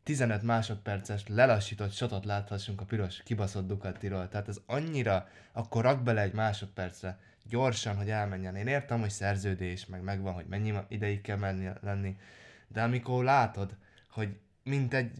15 0.03 0.41
másodperces 0.41 1.27
lelassított 1.27 1.93
shotot 1.93 2.25
láthassunk 2.25 2.81
a 2.81 2.85
piros 2.85 3.23
kibaszott 3.23 3.67
Ducatiról. 3.67 4.27
Tehát 4.27 4.47
ez 4.47 4.61
annyira, 4.65 5.27
akkor 5.51 5.83
rak 5.83 6.03
bele 6.03 6.21
egy 6.21 6.33
másodpercre, 6.33 7.19
gyorsan, 7.43 7.95
hogy 7.95 8.09
elmenjen. 8.09 8.55
Én 8.55 8.67
értem, 8.67 8.99
hogy 8.99 9.09
szerződés, 9.09 9.85
meg 9.85 10.01
megvan, 10.01 10.33
hogy 10.33 10.45
mennyi 10.45 10.73
ideig 10.87 11.21
kell 11.21 11.37
menni, 11.37 11.69
lenni, 11.81 12.17
de 12.67 12.81
amikor 12.81 13.23
látod, 13.23 13.77
hogy 14.09 14.37
mint 14.63 14.93
egy 14.93 15.11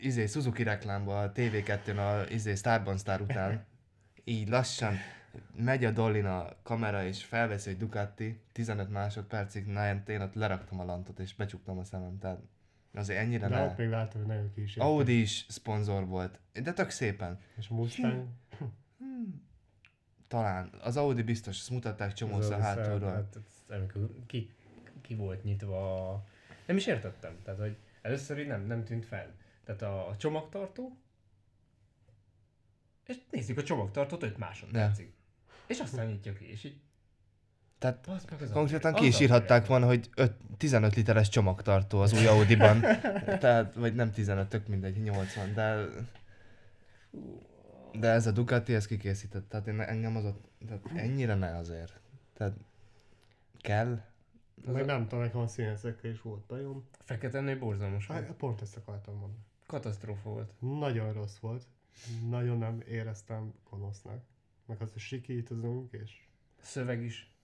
izé, 0.00 0.26
Suzuki 0.26 0.62
reklámban, 0.62 1.24
a 1.24 1.32
TV2-n 1.32 1.96
a 1.96 2.32
izé, 2.32 2.54
Starban 2.54 2.98
Star 2.98 3.20
után, 3.20 3.64
így 4.24 4.48
lassan 4.48 4.94
megy 5.56 5.84
a 5.84 5.90
Dollin 5.90 6.24
a 6.24 6.48
kamera, 6.62 7.04
és 7.04 7.24
felveszi 7.24 7.70
egy 7.70 7.76
Ducati, 7.76 8.40
15 8.52 8.90
másodpercig, 8.90 9.66
na 9.66 10.02
én, 10.06 10.20
ott 10.20 10.34
leraktam 10.34 10.80
a 10.80 10.84
lantot, 10.84 11.18
és 11.18 11.34
becsuktam 11.34 11.78
a 11.78 11.84
szemem, 11.84 12.18
tehát 12.18 12.38
azért 12.94 13.18
ennyire 13.18 13.48
De 13.48 13.54
ne. 13.54 13.62
ott 13.62 13.76
még 13.76 13.88
látom, 13.88 14.20
hogy 14.20 14.30
nagyon 14.30 14.50
kísérték. 14.54 14.82
Audi 14.82 15.20
is 15.20 15.46
szponzor 15.48 16.06
volt, 16.06 16.40
de 16.52 16.72
tök 16.72 16.90
szépen. 16.90 17.38
És 17.56 17.68
Mustang, 17.68 18.26
Talán. 20.28 20.70
Az 20.82 20.96
Audi 20.96 21.22
biztos, 21.22 21.58
ezt 21.58 21.70
mutatták 21.70 22.12
csomószor 22.12 22.60
hátulról. 22.60 23.10
Hát, 23.10 23.38
amikor 23.68 24.10
ki, 24.26 24.50
ki 25.00 25.14
volt 25.14 25.44
nyitva. 25.44 26.24
Nem 26.66 26.76
is 26.76 26.86
értettem, 26.86 27.36
tehát 27.42 27.60
hogy 27.60 27.76
először 28.02 28.38
így 28.38 28.46
nem, 28.46 28.66
nem 28.66 28.84
tűnt 28.84 29.06
fel. 29.06 29.32
Tehát 29.76 29.94
a, 29.94 30.08
a 30.08 30.16
csomagtartó, 30.16 30.98
és 33.06 33.16
nézzük 33.30 33.58
a 33.58 33.62
csomagtartót 33.62 34.22
5 34.22 34.38
másodpercig. 34.38 35.12
És 35.66 35.80
aztán 35.80 36.06
nyitja 36.06 36.32
ki, 36.32 36.50
és 36.50 36.64
így... 36.64 36.80
Tehát 37.78 38.06
az 38.06 38.26
Konkrétan 38.52 38.94
az 38.94 39.00
ki 39.00 39.06
is 39.06 39.20
írhatták 39.20 39.66
volna, 39.66 39.86
hogy 39.86 40.10
öt, 40.16 40.32
15 40.56 40.94
literes 40.94 41.28
csomagtartó 41.28 42.00
az 42.00 42.12
új 42.12 42.26
Audi-ban. 42.26 42.80
Tehát, 43.44 43.74
vagy 43.74 43.94
nem 43.94 44.10
15, 44.10 44.48
tök 44.48 44.66
mindegy, 44.66 45.02
80, 45.02 45.54
de... 45.54 45.84
De 47.92 48.08
ez 48.08 48.26
a 48.26 48.30
Ducati, 48.30 48.74
ez 48.74 48.86
kikészített, 48.86 49.48
tehát 49.48 49.66
én, 49.66 49.80
engem 49.80 50.16
az 50.16 50.24
ott, 50.24 50.50
tehát 50.66 50.82
ennyire 50.94 51.34
ne 51.34 51.56
azért. 51.56 52.00
Tehát 52.34 52.56
kell, 53.60 54.00
meg 54.66 54.84
nem 54.84 55.08
tudom, 55.08 55.24
nekem 55.24 55.40
a 55.40 55.46
színeszekkel 55.46 56.10
is 56.10 56.22
volt 56.22 56.46
bajom. 56.46 56.88
Fekete 57.04 57.40
nő 57.40 57.58
borzalmas. 57.58 58.06
Hát, 58.06 58.32
pont 58.32 58.60
ezt 58.60 58.76
akartam 58.76 59.14
mondani. 59.14 59.48
Katasztrófa 59.70 60.30
volt. 60.30 60.52
Nagyon 60.60 61.12
rossz 61.12 61.36
volt. 61.36 61.64
Nagyon 62.28 62.58
nem 62.58 62.80
éreztem 62.88 63.54
gonosznak. 63.70 64.22
Meg 64.66 64.82
az, 64.82 64.92
hogy 64.92 65.00
sikítozunk, 65.00 65.92
és 65.92 66.10
Szöveg 66.60 67.02
is. 67.02 67.34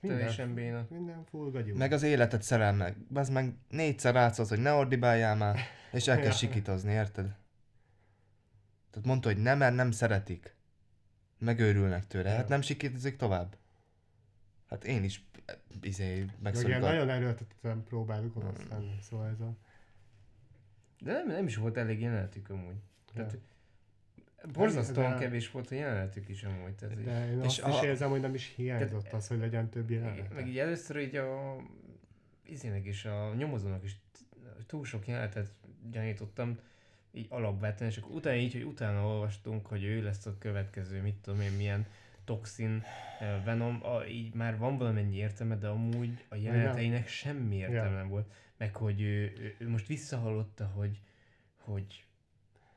minden, 0.00 0.18
Teljesen 0.18 0.54
béna. 0.54 0.86
minden 0.90 1.24
full 1.24 1.50
gagyú. 1.50 1.76
meg 1.76 1.92
az 1.92 2.02
életet 2.02 2.42
szerelmek. 2.42 2.96
Az 3.14 3.28
meg 3.28 3.54
négyszer 3.68 4.14
rátszott, 4.14 4.48
hogy 4.48 4.58
ne 4.60 4.72
ordibáljál 4.72 5.36
már, 5.36 5.58
és 5.92 6.06
el 6.08 6.16
kell 6.16 6.24
Ja. 6.32 6.32
sikítozni, 6.32 6.92
érted? 6.92 7.36
Tehát 8.90 9.06
mondta, 9.06 9.28
hogy 9.28 9.42
nem, 9.42 9.58
mert 9.58 9.74
nem 9.74 9.90
szeretik. 9.90 10.56
Megőrülnek 11.38 12.06
tőle. 12.06 12.30
Hát 12.30 12.48
nem 12.48 12.60
sikítozik 12.60 13.16
tovább. 13.16 13.56
Hát 14.68 14.84
én 14.84 15.04
is 15.04 15.28
izé, 15.80 16.04
meg 16.08 16.16
ilyen 16.16 16.30
megszorítom. 16.42 16.80
nagyon 16.80 17.08
erőltetetlen 17.08 17.84
próbálok 17.84 18.34
gonosz 18.34 18.66
lenni, 18.70 18.98
szóval 19.00 19.28
ez 19.28 19.40
a... 19.40 19.56
De 21.00 21.12
nem, 21.12 21.26
nem 21.26 21.46
is 21.46 21.56
volt 21.56 21.76
elég 21.76 22.00
jelenetük 22.00 22.50
amúgy. 22.50 22.76
Tehát, 23.14 23.32
Ja. 23.32 23.38
Borzasztóan 24.52 25.10
De- 25.12 25.18
kevés 25.18 25.50
volt 25.50 25.70
a 25.70 25.74
jelenetük 25.74 26.28
is 26.28 26.42
amúgy. 26.42 26.74
Tehát, 26.74 27.02
De 27.04 27.30
én 27.30 27.38
És 27.42 27.58
azt 27.58 27.74
is 27.76 27.80
a- 27.80 27.86
érzem, 27.86 28.10
hogy 28.10 28.20
nem 28.20 28.34
is 28.34 28.52
hiányzott 28.56 29.12
az, 29.12 29.28
hogy 29.28 29.38
legyen 29.38 29.68
több 29.68 29.90
jelenet. 29.90 30.34
Meg 30.34 30.48
így 30.48 30.58
először 30.58 30.96
így 30.96 31.16
a 31.16 31.56
izének 32.46 32.86
is, 32.86 33.04
a 33.04 33.34
nyomozónak 33.34 33.84
is 33.84 33.96
túl 34.66 34.84
sok 34.84 35.06
jelenetet 35.06 35.50
gyanítottam, 35.90 36.58
így 37.12 37.26
alapvetően, 37.28 37.90
és 37.90 37.96
akkor 37.96 38.14
utána 38.14 38.36
így, 38.36 38.52
hogy 38.52 38.62
utána 38.62 39.06
olvastunk, 39.06 39.66
hogy 39.66 39.84
ő 39.84 40.02
lesz 40.02 40.26
a 40.26 40.38
következő, 40.38 41.02
mit 41.02 41.14
tudom 41.14 41.40
én, 41.40 41.52
milyen 41.52 41.86
Toxin, 42.24 42.82
Venom, 43.44 43.84
a, 43.84 44.04
így 44.04 44.34
már 44.34 44.58
van 44.58 44.78
valamennyi 44.78 45.16
értelme, 45.16 45.56
de 45.56 45.68
amúgy 45.68 46.24
a 46.28 46.34
jeleneteinek 46.34 47.08
semmi 47.08 47.56
értelme 47.56 47.96
nem 47.96 48.08
volt. 48.08 48.32
Meg 48.58 48.76
hogy 48.76 49.00
ő, 49.00 49.32
ő, 49.38 49.56
ő 49.58 49.68
most 49.68 49.86
visszahallotta, 49.86 50.66
hogy, 50.66 51.00
hogy, 51.56 52.06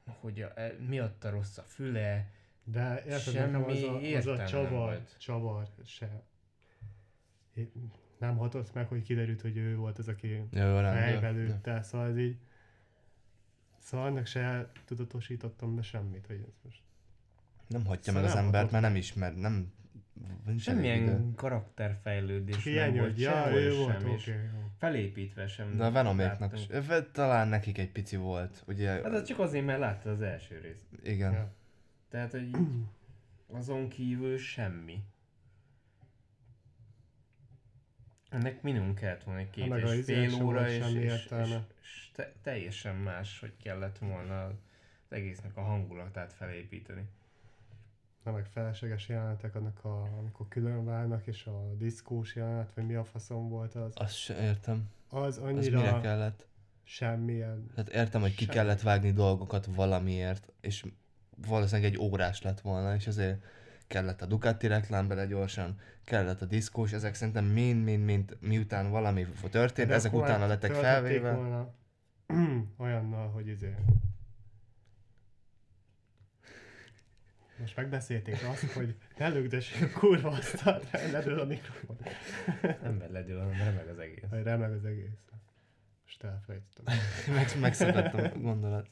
hogy 0.05 0.41
a, 0.41 0.59
e, 0.59 0.73
miatta 0.87 1.29
rossz 1.29 1.57
a 1.57 1.61
füle, 1.61 2.29
De 2.63 3.03
érted, 3.05 3.33
Semmi 3.33 3.51
nekem 3.51 3.69
az 3.69 3.83
a, 3.83 4.17
az 4.17 4.27
a 4.39 4.45
csavar, 4.45 5.01
csavar 5.17 5.67
se 5.85 6.23
nem 8.17 8.37
hatott 8.37 8.73
meg, 8.73 8.87
hogy 8.87 9.01
kiderült, 9.01 9.41
hogy 9.41 9.57
ő 9.57 9.75
volt 9.75 9.97
az, 9.97 10.07
aki 10.07 10.43
fejbe 10.51 11.29
lőtte, 11.29 11.81
szóval 11.81 12.07
ez 12.07 12.17
így 12.17 12.37
Szóval 13.81 14.05
annak 14.05 14.25
se 14.25 14.71
tudatosítottam 14.85 15.75
be 15.75 15.81
semmit, 15.81 16.25
hogy 16.25 16.43
ez 16.47 16.53
most... 16.63 16.81
Nem 17.67 17.85
hagyja 17.85 18.03
Szóval 18.03 18.21
meg 18.21 18.31
az 18.31 18.37
embert, 18.37 18.71
mert 18.71 18.83
nem 18.83 18.95
ismer, 18.95 19.35
nem... 19.35 19.73
Semmilyen 20.57 21.33
karakterfejlődés 21.35 22.63
Csak 22.63 22.73
nem 22.73 22.95
volt 22.95 23.19
ja, 23.19 23.31
sehol 23.31 23.59
ő 23.59 23.75
volt, 23.75 23.91
sem, 23.91 24.09
oké. 24.09 24.15
és 24.15 24.27
jó. 24.27 24.59
felépítve 24.77 25.47
sem. 25.47 25.77
De 25.77 25.85
a 25.85 25.91
Venoméknak 25.91 26.55
talán 27.11 27.47
nekik 27.47 27.77
egy 27.77 27.91
pici 27.91 28.15
volt, 28.15 28.63
ugye? 28.67 28.89
Hát 28.89 29.05
az 29.13 29.23
csak 29.23 29.39
azért, 29.39 29.65
mert 29.65 29.79
látta 29.79 30.09
az 30.09 30.21
első 30.21 30.59
részt. 30.59 30.85
Igen. 31.03 31.33
Ja. 31.33 31.53
Tehát, 32.09 32.31
hogy 32.31 32.49
azon 33.47 33.89
kívül 33.89 34.37
semmi. 34.37 35.03
Ennek 38.29 38.61
minimum 38.61 38.93
kellett 38.93 39.23
volna 39.23 39.39
egy 39.39 39.49
két 39.49 39.67
meg 39.67 39.83
a 39.83 39.93
és 39.93 40.05
fél 40.05 40.43
óra, 40.43 40.69
és, 40.69 40.85
és, 40.93 41.03
és, 41.03 41.31
és 41.81 42.11
te, 42.13 42.33
teljesen 42.41 42.95
más, 42.95 43.39
hogy 43.39 43.53
kellett 43.63 43.97
volna 43.97 44.45
az 44.45 44.53
egésznek 45.09 45.57
a 45.57 45.61
hangulatát 45.61 46.33
felépíteni. 46.33 47.03
Meg 48.23 48.45
felesleges 48.45 49.07
jelenetek, 49.09 49.55
annak 49.55 49.85
a, 49.85 50.01
amikor 50.17 50.47
külön 50.47 50.85
válnak, 50.85 51.27
és 51.27 51.45
a 51.45 51.73
diszkós 51.77 52.35
jelenet, 52.35 52.73
vagy 52.73 52.85
mi 52.85 52.93
a 52.95 53.03
faszom 53.03 53.49
volt 53.49 53.75
az, 53.75 53.91
Azt 53.95 54.15
se 54.15 54.41
értem. 54.41 54.89
az 55.09 55.37
Az 55.37 55.37
mire 55.37 55.77
annyira 55.77 55.99
kellett? 56.01 56.47
semmilyen. 56.83 57.67
Tehát 57.75 57.89
értem, 57.89 58.21
hogy 58.21 58.35
ki 58.35 58.43
Semmi. 58.43 58.55
kellett 58.57 58.81
vágni 58.81 59.11
dolgokat 59.11 59.65
valamiért, 59.65 60.51
és 60.61 60.85
valószínűleg 61.47 61.91
egy 61.91 61.99
órás 61.99 62.41
lett 62.41 62.61
volna, 62.61 62.95
és 62.95 63.07
azért 63.07 63.43
kellett 63.87 64.21
a 64.21 64.25
Ducati 64.25 64.67
reklám 64.67 65.07
bele 65.07 65.25
gyorsan, 65.25 65.79
kellett 66.03 66.41
a 66.41 66.45
diszkós, 66.45 66.91
ezek 66.93 67.13
szerintem 67.13 67.45
mind-mind-mind 67.45 68.37
miután 68.39 68.89
valami 68.89 69.25
történt, 69.49 69.87
De 69.87 69.93
ezek 69.93 70.13
utána 70.13 70.47
lettek 70.47 70.73
felvéve. 70.73 71.33
Volna 71.33 71.73
olyannal, 72.77 73.29
hogy 73.29 73.47
izé... 73.47 73.75
Most 77.61 77.75
megbeszélték 77.75 78.33
azt, 78.49 78.71
hogy 78.71 78.95
ne 79.17 79.27
lögdös 79.27 79.81
a 79.81 79.99
kurva 79.99 80.29
asztalt, 80.29 80.91
ledől 81.11 81.39
a 81.39 81.45
mikrofon. 81.45 81.97
Nem 82.81 83.11
ledől, 83.11 83.39
hanem 83.39 83.57
remeg 83.57 83.87
az 83.87 83.99
egész. 83.99 84.23
Hogy 84.29 84.43
remeg 84.43 84.71
az 84.71 84.85
egész. 84.85 85.19
Most 86.03 86.23
elfelejtettem. 86.23 86.95
Meg, 87.35 87.59
megszakadtam 87.59 88.23
a 88.23 88.37
gondolat. 88.39 88.89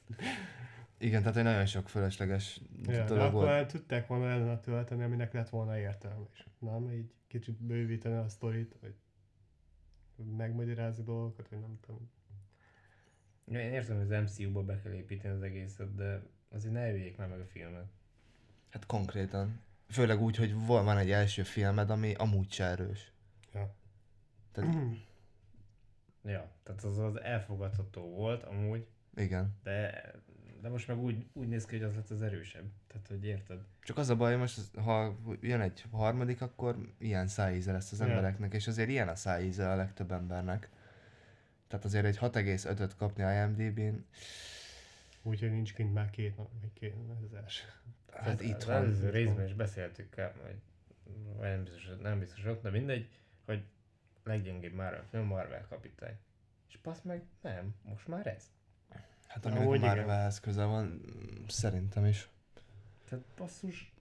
Igen, 0.97 1.21
tehát 1.21 1.37
egy 1.37 1.43
nagyon 1.43 1.65
sok 1.65 1.89
fölösleges 1.89 2.61
Ja, 2.85 3.05
dolog 3.05 3.23
akkor 3.23 3.33
volt. 3.33 3.45
már 3.47 3.65
tudták 3.65 4.07
volna 4.07 4.29
ellen 4.29 4.61
tölteni, 4.61 5.03
aminek 5.03 5.33
lett 5.33 5.49
volna 5.49 5.77
értelme 5.79 6.25
is. 6.33 6.47
Nem, 6.59 6.91
így 6.91 7.11
kicsit 7.27 7.55
bővíteni 7.63 8.15
a 8.15 8.27
sztorit, 8.29 8.75
vagy 8.81 8.93
megmagyarázni 10.37 11.03
dolgokat, 11.03 11.49
vagy 11.49 11.59
nem 11.59 11.79
tudom. 11.81 12.11
Ja, 13.45 13.59
Én 13.61 13.71
értem, 13.73 13.97
hogy 13.97 14.13
az 14.13 14.21
MCU-ba 14.23 14.63
be 14.63 14.79
kell 14.81 14.93
építeni 14.93 15.33
az 15.35 15.41
egészet, 15.41 15.95
de 15.95 16.21
azért 16.49 16.73
ne 16.73 16.91
öljék 16.91 17.17
már 17.17 17.27
meg 17.27 17.39
a 17.39 17.45
filmet. 17.45 17.87
Hát 18.69 18.85
konkrétan. 18.85 19.61
Főleg 19.89 20.21
úgy, 20.21 20.35
hogy 20.35 20.53
van 20.65 20.97
egy 20.97 21.11
első 21.11 21.43
filmed, 21.43 21.89
ami 21.89 22.13
amúgy 22.13 22.51
se 22.51 22.63
erős. 22.63 23.11
Ja. 23.53 23.75
Tehát, 24.51 24.75
Ja, 26.23 26.51
tehát 26.63 26.83
az 26.83 26.97
az 26.97 27.21
elfogadható 27.21 28.01
volt 28.01 28.43
amúgy, 28.43 28.87
igen. 29.15 29.55
de, 29.63 30.11
de 30.61 30.69
most 30.69 30.87
meg 30.87 30.97
úgy, 30.97 31.25
úgy 31.33 31.47
néz 31.47 31.65
ki, 31.65 31.75
hogy 31.77 31.85
az 31.85 31.95
lett 31.95 32.09
az 32.09 32.21
erősebb. 32.21 32.65
Tehát, 32.87 33.07
hogy 33.07 33.25
érted? 33.25 33.59
Csak 33.81 33.97
az 33.97 34.09
a 34.09 34.15
baj, 34.15 34.35
most 34.35 34.75
ha 34.75 35.17
jön 35.41 35.61
egy 35.61 35.83
harmadik, 35.91 36.41
akkor 36.41 36.93
ilyen 36.97 37.27
szájíze 37.27 37.71
lesz 37.71 37.91
az 37.91 37.99
Ja. 37.99 38.05
embereknek, 38.05 38.53
és 38.53 38.67
azért 38.67 38.89
ilyen 38.89 39.07
a 39.07 39.15
szájíze 39.15 39.71
a 39.71 39.75
legtöbb 39.75 40.11
embernek. 40.11 40.69
Tehát 41.67 41.85
azért 41.85 42.05
egy 42.05 42.17
6,5-öt 42.17 42.95
kapni 42.95 43.23
IMDb-n, 43.23 44.05
Úgyhogy 45.21 45.51
nincs 45.51 45.73
kint 45.73 45.93
már 45.93 46.09
két 46.09 46.37
nap, 46.37 46.49
vagy 46.61 46.73
két, 46.73 46.95
ez 47.11 47.23
az 47.23 47.33
első. 47.33 47.63
hát 48.11 48.41
itt 48.41 48.63
van. 48.63 48.75
előző 48.75 49.09
részben 49.09 49.45
is 49.45 49.53
beszéltük, 49.53 50.17
el, 50.17 50.33
vagy 50.41 50.55
nem 51.39 51.63
biztos, 51.63 51.89
nem 52.01 52.19
biztos 52.19 52.45
ott, 52.45 52.61
de 52.61 52.69
mindegy, 52.69 53.09
hogy 53.45 53.63
leggyengébb 54.23 54.73
Marvel 54.73 55.05
film 55.09 55.25
Marvel 55.25 55.65
kapitány. 55.69 56.17
És 56.67 56.77
passz 56.77 57.01
meg, 57.01 57.23
nem, 57.41 57.75
most 57.81 58.07
már 58.07 58.27
ez. 58.27 58.51
Hát 59.27 59.45
aminek 59.45 59.67
már 59.67 59.75
igen. 59.75 59.95
Marvelhez 59.95 60.39
közel 60.39 60.67
van, 60.67 61.01
szerintem 61.47 62.05
is. 62.05 62.29
Tehát 63.09 63.25
basszus, 63.35 63.93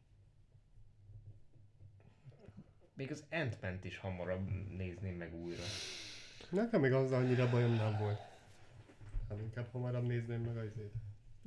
még 2.99 3.11
az 3.11 3.25
ant 3.31 3.85
is 3.85 3.99
hamarabb 3.99 4.51
nézném 4.77 5.17
meg 5.17 5.35
újra. 5.35 5.63
Nekem 6.51 6.81
még 6.81 6.93
az 6.93 7.13
annyira 7.13 7.51
bajom 7.51 7.75
nem 7.75 7.97
volt. 7.99 8.21
Hát 9.29 9.39
inkább 9.41 9.69
hamarabb 9.73 10.07
nézném 10.07 10.41
meg 10.41 10.57
az 10.57 10.65
izét. 10.65 10.93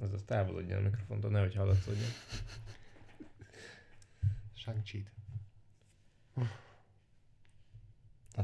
Azaz 0.02 0.24
távolodjon 0.26 0.78
a 0.80 0.82
mikrofontól, 0.90 1.32
nehogy 1.32 1.56
hallatszódjon. 1.56 2.10
shang 4.56 4.84
chi 4.84 5.06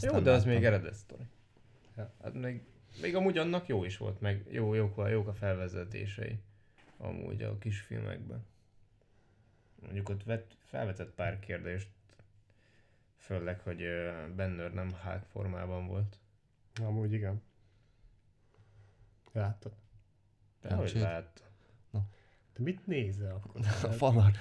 Jó, 0.02 0.20
de 0.20 0.32
az 0.32 0.38
láttam. 0.38 0.50
még 0.50 0.64
eredet 0.66 0.94
sztori. 0.94 1.28
Ja. 1.96 2.14
Hát 2.24 2.34
még, 2.34 2.62
még 3.02 3.16
amúgy 3.16 3.38
annak 3.38 3.68
jó 3.68 3.84
is 3.84 3.98
volt, 3.98 4.22
meg 4.22 4.48
jó, 4.52 4.74
jók, 4.74 4.98
a- 4.98 5.08
jók 5.08 5.28
a 5.28 5.34
felvezetései. 5.34 6.40
Amúgy 6.98 7.42
a 7.44 7.58
kis 7.58 7.80
filmekben. 7.82 8.46
Mondjuk 9.82 10.10
ott 10.10 10.24
vett, 10.24 10.56
felvetett 10.64 11.12
pár 11.14 11.40
kérdést, 11.40 11.90
főleg, 13.18 13.60
hogy 13.60 13.78
Benner 14.36 14.74
nem 14.74 14.92
Hulk 15.04 15.24
formában 15.32 15.88
volt. 15.88 16.20
Amúgy 16.82 17.14
igen. 17.14 17.42
Láttad? 19.32 19.74
De 20.62 20.74
hogy 20.74 20.90
sét. 20.90 21.47
Te 22.58 22.64
mit 22.64 22.88
nézel 22.88 23.36
akkor? 23.36 23.62
A 23.90 23.92
falat. 23.92 24.38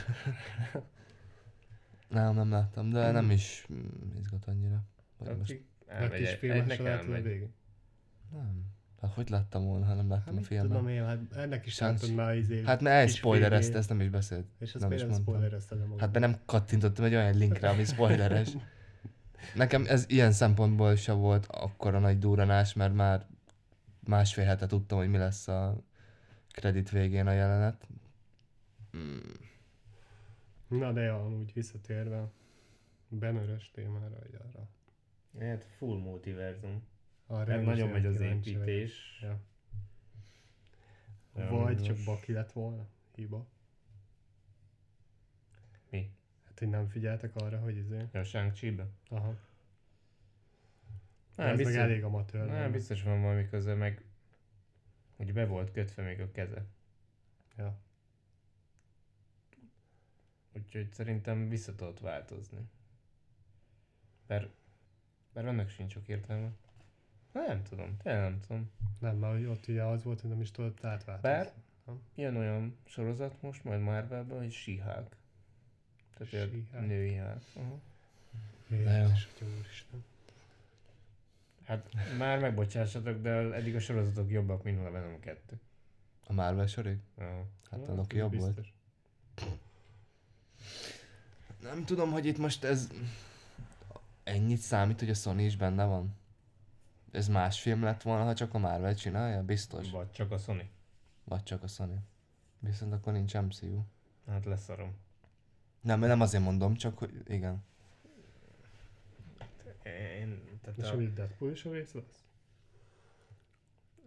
nem, 2.09 2.35
nem 2.35 2.51
láttam, 2.51 2.91
de 2.91 3.11
nem 3.11 3.31
is 3.31 3.67
mm, 3.73 4.19
izgat 4.19 4.45
annyira. 4.47 4.85
Vagy 5.19 5.37
most 5.37 5.51
Akik 5.51 5.67
Egy 5.87 5.97
elmegy, 5.97 6.39
kis 6.39 6.51
egy, 6.51 6.81
a 6.81 6.89
elmegy. 6.89 7.23
végén? 7.23 7.55
nem. 8.33 8.75
Hát 9.01 9.15
hogy 9.15 9.29
láttam 9.31 9.65
volna, 9.65 9.85
ha 9.85 9.95
nem 9.95 10.09
Hát 10.11 10.19
láttam 10.19 10.33
a 10.33 10.37
mit 10.37 10.47
filmet? 10.47 10.69
tudom 10.69 10.89
én, 10.89 11.05
hát 11.05 11.19
ennek 11.37 11.67
is 11.67 11.79
láttad 11.79 12.15
már 12.15 12.37
izé. 12.37 12.63
Hát 12.65 12.81
mert 12.81 13.05
kis 13.05 13.13
elspoilerezte, 13.15 13.79
ezt 13.79 13.89
nem 13.89 14.01
is 14.01 14.09
beszélt. 14.09 14.47
És 14.59 14.75
azt 14.75 14.89
nem 14.89 14.93
is 14.93 15.05
magad? 15.05 15.63
Hát 15.99 16.11
be 16.11 16.19
nem 16.19 16.37
kattintottam 16.45 17.05
egy 17.05 17.15
olyan 17.15 17.37
linkre, 17.37 17.69
ami 17.69 17.85
spoileres. 17.85 18.49
Nekem 19.55 19.85
ez 19.89 20.05
ilyen 20.09 20.33
szempontból 20.33 20.97
se 20.97 21.13
volt 21.13 21.47
akkora 21.47 21.99
nagy 21.99 22.19
duranás, 22.19 22.73
mert 22.73 22.95
már 22.95 23.27
másfél 24.01 24.45
hete 24.45 24.67
tudtam, 24.67 24.99
hogy 24.99 25.09
mi 25.09 25.17
lesz 25.17 25.49
a 25.49 25.85
kredit 26.51 26.91
végén 26.91 27.27
a 27.27 27.33
jelenet. 27.33 27.87
Mm, 28.97 29.19
Na 30.69 30.93
de 30.93 31.01
ja, 31.01 31.25
amúgy 31.25 31.53
visszatérve 31.53 32.31
Benörös 33.09 33.71
témára, 33.71 34.19
vagy 34.19 34.35
arra. 34.35 34.69
Hát 35.39 35.65
full 35.65 35.99
multiverzum. 35.99 36.83
arra 37.27 37.47
Meg 37.47 37.59
én 37.59 37.65
nagyon 37.65 37.89
megy 37.89 38.07
az 38.07 38.21
építés. 38.21 39.19
Ja. 39.23 39.41
Ja, 41.37 41.49
Vagy 41.49 41.83
csak 41.83 41.97
baki 42.05 42.33
lett 42.33 42.53
volna. 42.53 42.87
Hiba. 43.15 43.47
Mi? 45.91 46.11
Hát, 46.45 46.59
hogy 46.59 46.69
nem 46.69 46.89
figyeltek 46.89 47.37
arra, 47.37 47.59
hogy 47.59 47.77
izé. 47.77 48.09
A 48.13 48.23
Shang-Chi-be? 48.23 48.87
Aha. 49.09 49.39
Nem, 51.37 51.47
ez 51.47 51.57
meg 51.57 51.57
biztos, 51.57 51.83
elég 51.83 52.05
amatőr. 52.05 52.41
nem, 52.47 52.55
lenne. 52.55 52.69
biztos 52.69 53.03
van 53.03 53.23
valami 53.23 53.49
köze, 53.49 53.75
meg 53.75 54.05
hogy 55.17 55.33
be 55.33 55.47
volt 55.47 55.71
kötve 55.71 56.03
még 56.03 56.21
a 56.21 56.31
keze. 56.31 56.65
Ja. 57.57 57.79
Úgyhogy 60.57 60.93
szerintem 60.93 61.49
vissza 61.49 61.75
tudott 61.75 62.01
változni. 62.01 62.59
Mert, 64.27 64.49
mert 65.33 65.47
annak 65.47 65.69
sincs 65.69 65.93
sok 65.93 66.09
értelme. 66.09 66.51
Nem 67.33 67.63
tudom, 67.63 67.97
tényleg 67.97 68.23
nem 68.23 68.41
tudom. 68.41 68.71
Nem, 68.99 69.17
mert 69.17 69.33
hogy 69.33 69.45
ott 69.45 69.67
ugye 69.67 69.85
az 69.85 70.03
volt, 70.03 70.21
hogy 70.21 70.31
nem 70.31 70.41
is 70.41 70.51
tudott 70.51 70.85
átváltozni. 70.85 71.29
Bár 71.29 71.53
jön 72.15 72.37
olyan 72.37 72.77
sorozat 72.85 73.43
most 73.43 73.65
majd 73.65 73.81
Marvelben, 73.81 74.39
hogy 74.39 74.53
She-Hulk. 74.53 75.17
Tehát 76.15 76.33
egy 76.33 76.49
She-Hulk. 76.49 76.87
női 76.87 77.17
Hulk. 77.17 77.43
Aha. 77.55 77.81
Jézus, 78.69 79.29
hogy 79.39 79.49
úristen. 79.59 80.05
Hát 81.65 81.95
már 82.19 82.39
megbocsássatok, 82.39 83.23
de 83.23 83.31
eddig 83.31 83.75
a 83.75 83.81
sorozatok 83.81 84.31
jobbak, 84.31 84.63
mint 84.63 84.87
a 84.87 84.91
Venom 84.91 85.21
2. 85.21 85.61
a 86.27 86.33
Marvel 86.33 86.67
sorig? 86.67 86.99
Aha. 87.15 87.47
Hát 87.71 87.89
a 87.89 87.95
Loki 87.95 88.17
jobb 88.17 88.35
volt. 88.35 88.61
Nem 91.61 91.85
tudom, 91.85 92.11
hogy 92.11 92.27
itt 92.27 92.39
most 92.39 92.65
ez 92.65 92.89
ennyit 94.25 94.59
számít, 94.59 94.99
hogy 94.99 95.11
a 95.11 95.15
Sony 95.15 95.39
is 95.39 95.57
benne 95.57 95.85
van. 95.85 96.15
Ez 97.11 97.29
más 97.29 97.61
film 97.61 97.83
lett 97.83 98.03
volna, 98.03 98.25
ha 98.25 98.35
csak 98.35 98.55
a 98.55 98.59
Marvel 98.59 98.95
csinálja? 98.95 99.43
Biztos. 99.43 99.91
Vagy 99.91 100.11
csak 100.11 100.31
a 100.31 100.39
Sony. 100.39 100.69
Vagy 101.25 101.43
csak 101.43 101.63
a 101.63 101.67
Sony. 101.67 101.99
Viszont 102.59 102.93
akkor 102.93 103.13
nincs 103.13 103.35
MCU. 103.35 103.81
Hát 104.27 104.45
leszarom. 104.45 104.97
Nem, 105.81 106.01
nem 106.01 106.21
azért 106.21 106.43
mondom, 106.43 106.75
csak 106.75 106.99
hogy 106.99 107.23
igen. 107.27 107.65
Én, 109.83 110.59
tehát 110.63 110.79
És 110.79 110.89
a, 110.89 110.93
amit 110.93 111.13
Deadpool 111.13 111.51
is 111.51 111.65
a 111.65 111.73
rész 111.73 111.93
lesz? 111.93 112.25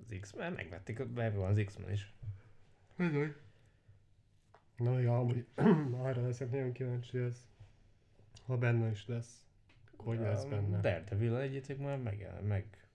az 0.09 0.17
X-Men, 0.21 0.53
megvették, 0.53 1.07
be 1.07 1.31
van 1.31 1.49
az 1.49 1.61
X-Men 1.65 1.91
is. 1.91 2.13
Na 4.79 4.99
ja, 4.99 5.19
amúgy 5.19 5.45
arra 6.05 6.21
leszek 6.21 6.51
nagyon 6.51 6.71
kíváncsi, 6.71 7.17
hogy 7.17 7.27
ez, 7.27 7.47
ha 8.45 8.57
benne 8.57 8.89
is 8.89 9.07
lesz, 9.07 9.45
hogy 9.97 10.19
lesz 10.19 10.45
benne. 10.45 10.79
Daredevil 10.79 11.37
egyétek 11.37 11.77
már 11.77 11.97
meg, 11.97 12.31
meg, 12.43 12.87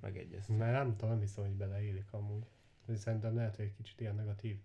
megegyeztek. 0.00 0.56
Mert 0.56 0.72
nem 0.72 0.96
tudom, 0.96 1.20
hiszem, 1.20 1.44
hogy 1.44 1.54
beleélik 1.54 2.12
amúgy. 2.12 2.46
De 2.86 2.96
szerintem 2.96 3.34
lehet, 3.34 3.56
hogy 3.56 3.64
egy 3.64 3.74
kicsit 3.76 4.00
ilyen 4.00 4.14
negatív. 4.14 4.58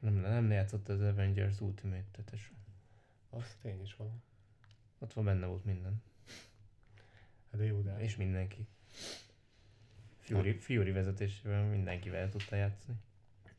Nem, 0.00 0.14
nem 0.14 0.50
játszott 0.50 0.88
az 0.88 1.00
Avengers 1.00 1.60
Ultimate 1.60 2.04
tetes. 2.10 2.52
Az 3.30 3.56
tény 3.62 3.82
is 3.82 3.96
van. 3.96 4.22
Ott 4.98 5.12
van 5.12 5.24
benne 5.24 5.46
volt 5.46 5.64
minden. 5.64 6.02
Hát 7.52 7.66
jó, 7.66 7.80
de 7.80 8.00
És 8.00 8.16
mindenki. 8.16 8.66
Fury, 10.18 10.52
Fury 10.52 10.90
vezetésével 10.90 11.64
mindenkivel 11.64 12.28
tudta 12.28 12.56
játszani. 12.56 12.98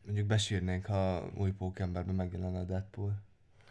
Mondjuk 0.06 0.28
besírnénk, 0.28 0.86
ha 0.86 1.32
új 1.36 1.52
pókemberben 1.52 2.16
megjelenne 2.16 2.60
a 2.60 2.63
Deadpool. 2.63 3.22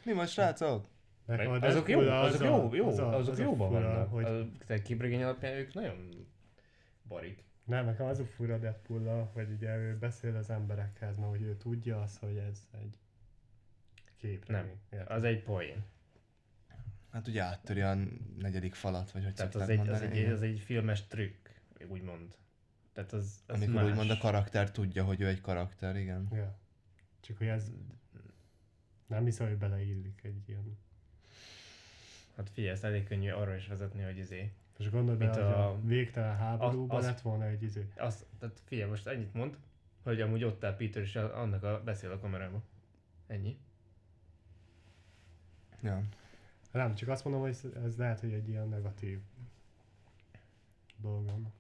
Mi 0.05 0.13
van, 0.13 0.27
srácok? 0.27 0.87
Nekem 1.27 1.51
a 1.51 1.55
azok 1.55 1.89
jó, 1.89 2.01
azok 2.01 2.41
az 2.41 2.47
jó, 2.47 2.69
a- 2.71 2.75
jó, 2.75 2.87
az 2.89 2.99
a- 2.99 3.15
azok 3.15 3.33
az 3.33 3.39
jóban 3.39 3.71
vannak. 3.71 4.11
Hogy 4.11 4.25
A 4.69 4.83
képregény 4.83 5.23
alapján 5.23 5.53
ők 5.55 5.75
nagyon 5.75 6.27
barik. 7.09 7.45
Nem, 7.65 7.85
nekem 7.85 8.07
az 8.07 8.19
a 8.19 8.25
fura 8.25 8.59
deadpool 8.59 9.31
hogy 9.33 9.51
ugye 9.51 9.77
ő 9.77 9.97
beszél 9.99 10.37
az 10.37 10.51
emberekhez, 10.51 11.17
mert 11.17 11.31
hogy 11.31 11.43
ő 11.43 11.57
tudja 11.57 12.01
azt, 12.01 12.19
hogy 12.19 12.37
ez 12.37 12.67
egy 12.83 12.99
képregény. 14.17 14.77
Nem. 14.91 15.05
Az 15.09 15.25
egy 15.25 15.43
poén. 15.43 15.85
Hát 17.13 17.29
ugye 17.29 17.43
áttöri 17.43 17.81
a 17.81 17.97
negyedik 18.39 18.75
falat, 18.75 19.11
vagy 19.11 19.25
hogy 19.25 19.35
Tehát 19.35 19.55
az 19.55 19.69
egy, 19.69 19.89
az, 19.89 20.01
egy, 20.01 20.25
az 20.25 20.43
egy 20.43 20.61
filmes 20.61 21.07
trükk, 21.07 21.49
úgymond. 21.89 22.35
Tehát 22.93 23.13
az, 23.13 23.43
az 23.47 23.57
Amikor 23.57 23.75
más. 23.83 23.91
úgymond 23.91 24.11
a 24.11 24.19
karakter 24.19 24.71
tudja, 24.71 25.05
hogy 25.05 25.21
ő 25.21 25.27
egy 25.27 25.41
karakter, 25.41 25.97
igen. 25.97 26.29
Ja. 26.33 26.59
Csak 27.21 27.37
hogy 27.39 27.47
ez 27.47 27.71
nem 29.07 29.25
hiszem, 29.25 29.47
hogy 29.49 29.57
beleillik 29.57 30.21
egy 30.23 30.49
ilyen. 30.49 30.79
Hát 32.37 32.49
figyelj, 32.51 32.73
ezt 32.75 32.85
elég 32.85 33.05
könnyű 33.05 33.31
arra 33.31 33.55
is 33.55 33.67
vezetni, 33.67 34.03
hogy 34.03 34.17
izé. 34.19 34.53
És 34.79 34.91
gondold 34.91 35.19
Mint 35.19 35.35
hogy 35.35 35.43
a- 35.43 35.69
a 35.71 35.81
végtelen 35.81 36.37
háborúban 36.37 36.97
az- 36.97 37.05
lett 37.05 37.21
volna 37.21 37.45
egy 37.47 37.63
izé. 37.63 37.89
Az, 37.97 38.25
tehát 38.39 38.61
figyelj, 38.65 38.91
most 38.91 39.07
ennyit 39.07 39.35
mond, 39.35 39.57
hogy 40.03 40.21
amúgy 40.21 40.45
ott 40.45 40.65
áll 40.65 40.77
Peter 40.77 41.03
és 41.03 41.17
annak 41.17 41.63
a, 41.63 41.83
beszél 41.85 42.11
a 42.11 42.19
kamerába. 42.19 42.63
Ennyi. 43.27 43.59
Ja. 45.83 46.03
Nem, 46.73 46.95
csak 46.95 47.09
azt 47.09 47.25
mondom, 47.25 47.43
hogy 47.43 47.51
ez- 47.51 47.83
ez 47.85 47.97
lehet, 47.97 48.21
hogy 48.21 48.33
egy 48.33 48.49
ilyen 48.49 48.69
negatív 48.69 49.19
dolgom. 50.97 51.53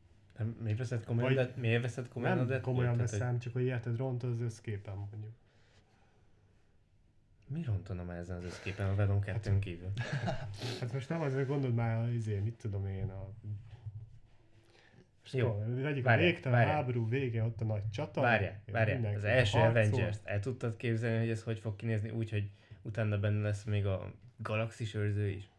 Nem, 0.42 0.56
miért 0.62 0.78
veszed 0.78 1.04
komolyan, 1.04 1.34
Vagy- 1.34 1.46
de, 1.46 1.60
miért 1.60 1.82
veszed 1.82 2.08
komolyan 2.08 2.36
Nem 2.36 2.46
Deadpool-t? 2.46 2.76
komolyan 2.76 2.98
hogy- 3.00 3.10
veszem, 3.10 3.38
csak 3.38 3.52
hogy 3.52 3.62
érted, 3.64 3.96
ront 3.96 4.22
az 4.22 4.40
összképen 4.40 4.94
mondjuk. 4.94 5.32
Mi 7.48 7.62
rontana 7.62 8.04
már 8.04 8.18
ezen 8.18 8.36
az 8.36 8.44
összképen 8.44 8.88
a 8.88 8.94
Venom 8.94 9.20
2 9.20 9.58
kívül? 9.58 9.92
Hát 10.80 10.92
most 10.92 11.08
nem 11.08 11.20
azért 11.20 11.46
gondold 11.46 11.74
már, 11.74 12.12
izé, 12.12 12.38
mit 12.38 12.54
tudom 12.54 12.86
én, 12.86 13.08
a... 13.08 13.28
Most 15.20 15.34
Jó. 15.34 15.52
tudom, 15.52 15.82
Vegyük 15.82 16.06
a 16.06 16.16
végtelen 16.16 16.58
várjál. 16.58 16.74
háború 16.76 17.08
vége, 17.08 17.42
ott 17.44 17.60
a 17.60 17.64
nagy 17.64 17.90
csata. 17.90 18.20
Várjál, 18.20 18.60
várjál. 18.72 19.14
Az 19.14 19.24
első 19.24 19.58
harcol. 19.58 19.82
Avengers-t 19.82 20.20
el 20.26 20.40
tudtad 20.40 20.76
képzelni, 20.76 21.18
hogy 21.18 21.30
ez 21.30 21.42
hogy 21.42 21.58
fog 21.58 21.76
kinézni 21.76 22.10
úgy, 22.10 22.30
hogy 22.30 22.50
utána 22.82 23.18
benne 23.18 23.40
lesz 23.42 23.64
még 23.64 23.86
a 23.86 24.12
galaxis 24.36 24.94
őrző 24.94 25.28
is? 25.28 25.50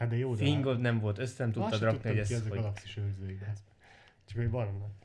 Hát 0.00 0.08
de 0.08 0.16
jó, 0.16 0.34
de... 0.34 0.44
Fingod 0.44 0.80
nem 0.80 0.98
volt, 0.98 1.18
össze 1.18 1.42
nem 1.44 1.52
tudtad 1.52 1.80
rakni, 1.80 1.98
tudtam 1.98 2.16
hogy 2.16 2.26
ki 2.26 2.34
ez 2.34 2.40
ez 2.40 2.46
a 2.46 2.48
hogy... 2.48 2.58
galaxis 2.58 2.96
őrzőig, 2.96 3.42
ez. 3.50 3.62
Csak 4.24 4.38
hogy 4.38 4.50
van. 4.50 4.96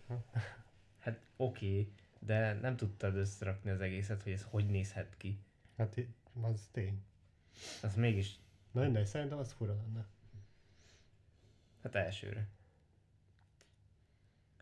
Hát 1.00 1.20
oké, 1.36 1.66
okay, 1.66 1.92
de 2.20 2.54
nem 2.54 2.76
tudtad 2.76 3.16
összerakni 3.16 3.70
az 3.70 3.82
egészet, 3.82 4.24
hogy 4.24 4.32
ez 4.32 4.46
hogy 4.50 4.66
nézhet 4.66 5.18
ki. 5.18 5.40
Hát 5.78 6.02
az 6.42 6.70
tény. 6.72 7.04
Az 7.82 7.96
mégis, 7.96 8.40
Na 8.72 8.82
mindegy, 8.82 9.06
szerintem 9.06 9.38
az 9.38 9.52
fura 9.52 9.74
lenne. 9.74 10.06
hát 11.84 11.96
elsőre. 11.96 12.48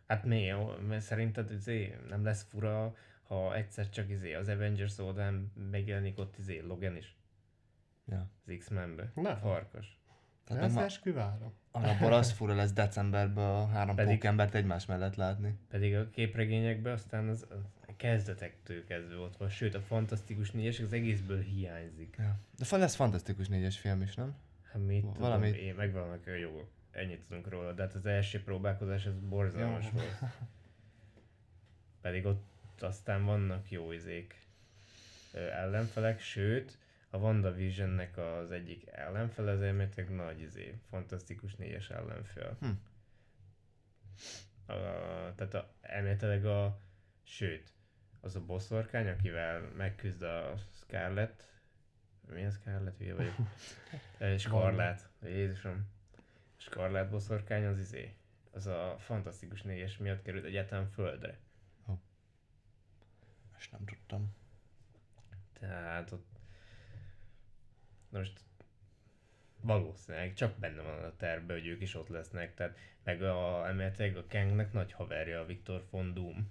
Hát 0.07 0.23
mi? 0.23 0.51
Mert 0.87 1.03
szerinted 1.03 1.51
izé, 1.51 1.97
nem 2.07 2.23
lesz 2.23 2.43
fura, 2.43 2.95
ha 3.23 3.55
egyszer 3.55 3.89
csak 3.89 4.09
izé 4.09 4.33
az 4.33 4.47
Avengers 4.47 4.97
oldalán 4.97 5.51
megjelenik 5.69 6.17
ott 6.17 6.37
izé 6.37 6.59
Logan 6.59 6.95
is, 6.95 7.15
ja. 8.05 8.29
az 8.45 8.53
X-Menbe. 8.57 9.11
Nem. 9.15 9.37
Farkas. 9.37 10.01
Tehát 10.45 10.63
Ez 10.63 10.69
meg 10.73 10.79
ma, 10.79 10.85
esküvárom. 10.87 11.53
alapból 11.71 12.13
az 12.13 12.31
fura 12.31 12.55
lesz 12.55 12.71
decemberben 12.73 13.45
a 13.45 13.67
három 13.67 13.95
Pedig- 13.95 14.13
pókembert 14.13 14.55
egymás 14.55 14.85
mellett 14.85 15.15
látni. 15.15 15.55
Pedig 15.69 15.95
a 15.95 16.09
képregényekben 16.09 16.93
aztán 16.93 17.27
az, 17.27 17.45
az 17.49 17.57
a 17.87 17.95
kezdetektől 17.97 18.83
kezdve 18.85 19.15
ott 19.17 19.37
van, 19.37 19.49
sőt 19.49 19.75
a 19.75 19.81
Fantasztikus 19.81 20.51
négyes 20.51 20.79
az 20.79 20.93
egészből 20.93 21.41
hiányzik. 21.41 22.15
Ja. 22.17 22.35
De 22.57 22.65
fa- 22.65 22.79
lesz 22.79 22.95
fantasztikus 22.95 23.47
négyes 23.47 23.77
film 23.79 24.01
is, 24.01 24.15
nem? 24.15 24.35
Hát 24.71 24.85
mit 24.85 24.99
tudom, 25.01 25.13
Valami- 25.19 25.49
én 25.49 25.75
meg 25.75 25.91
vannak 25.93 26.27
a 26.27 26.31
jogok. 26.35 26.67
Ennyit 26.91 27.23
tudunk 27.27 27.49
róla, 27.49 27.71
de 27.73 27.81
hát 27.81 27.93
az 27.93 28.05
első 28.05 28.43
próbálkozás 28.43 29.05
ez 29.05 29.19
borzalmas 29.19 29.85
Jó. 29.85 29.91
volt. 29.91 30.17
Pedig 32.01 32.25
ott 32.25 32.43
aztán 32.79 33.25
vannak 33.25 33.71
jó 33.71 33.91
izék 33.91 34.35
ellenfelek, 35.33 36.19
sőt, 36.21 36.77
a 37.13 37.17
WandaVisionnek 37.17 38.17
az 38.17 38.51
egyik 38.51 38.87
ellenfele 38.87 39.51
az 39.51 39.61
elméletileg 39.61 40.15
nagy 40.15 40.39
izé, 40.39 40.79
fantasztikus 40.89 41.55
négyes 41.55 41.89
ellenfél. 41.89 42.57
Hm. 42.59 42.69
A, 44.65 44.73
tehát 45.35 45.53
a, 45.53 45.73
elméletileg 45.81 46.45
a, 46.45 46.79
sőt, 47.23 47.73
az 48.21 48.35
a 48.35 48.45
bosszorkány, 48.45 49.07
akivel 49.07 49.61
megküzd 49.61 50.21
a 50.21 50.53
Scarlet, 50.71 51.51
mi 52.27 52.45
a 52.45 52.49
Scarlet, 52.49 52.97
hülye 52.97 53.15
vagyok? 53.15 53.35
Ö, 54.17 54.37
Scarlet, 54.37 55.09
Jézusom. 55.23 55.87
Scarlet 56.57 57.09
boszorkány 57.09 57.65
az 57.65 57.79
izé, 57.79 58.15
az 58.51 58.67
a 58.67 58.95
fantasztikus 58.99 59.61
négyes 59.61 59.97
miatt 59.97 60.21
került 60.21 60.45
egyáltalán 60.45 60.87
földre. 60.87 61.37
Most 63.53 63.71
nem 63.71 63.85
tudtam. 63.85 64.35
Tehát 65.59 66.11
ott... 66.11 66.32
Na 68.13 68.19
most 68.19 68.39
valószínűleg 69.61 70.33
csak 70.33 70.57
benne 70.57 70.81
van 70.81 71.03
a 71.03 71.15
tervben, 71.17 71.57
hogy 71.57 71.67
ők 71.67 71.81
is 71.81 71.95
ott 71.95 72.07
lesznek, 72.07 72.53
tehát 72.55 72.77
meg 73.03 73.21
a, 73.21 73.67
emeletileg 73.67 74.17
a 74.17 74.25
Kangnek 74.29 74.73
nagy 74.73 74.91
haverja 74.91 75.39
a 75.39 75.45
Viktor 75.45 75.85
von 75.89 76.13
Doom, 76.13 76.49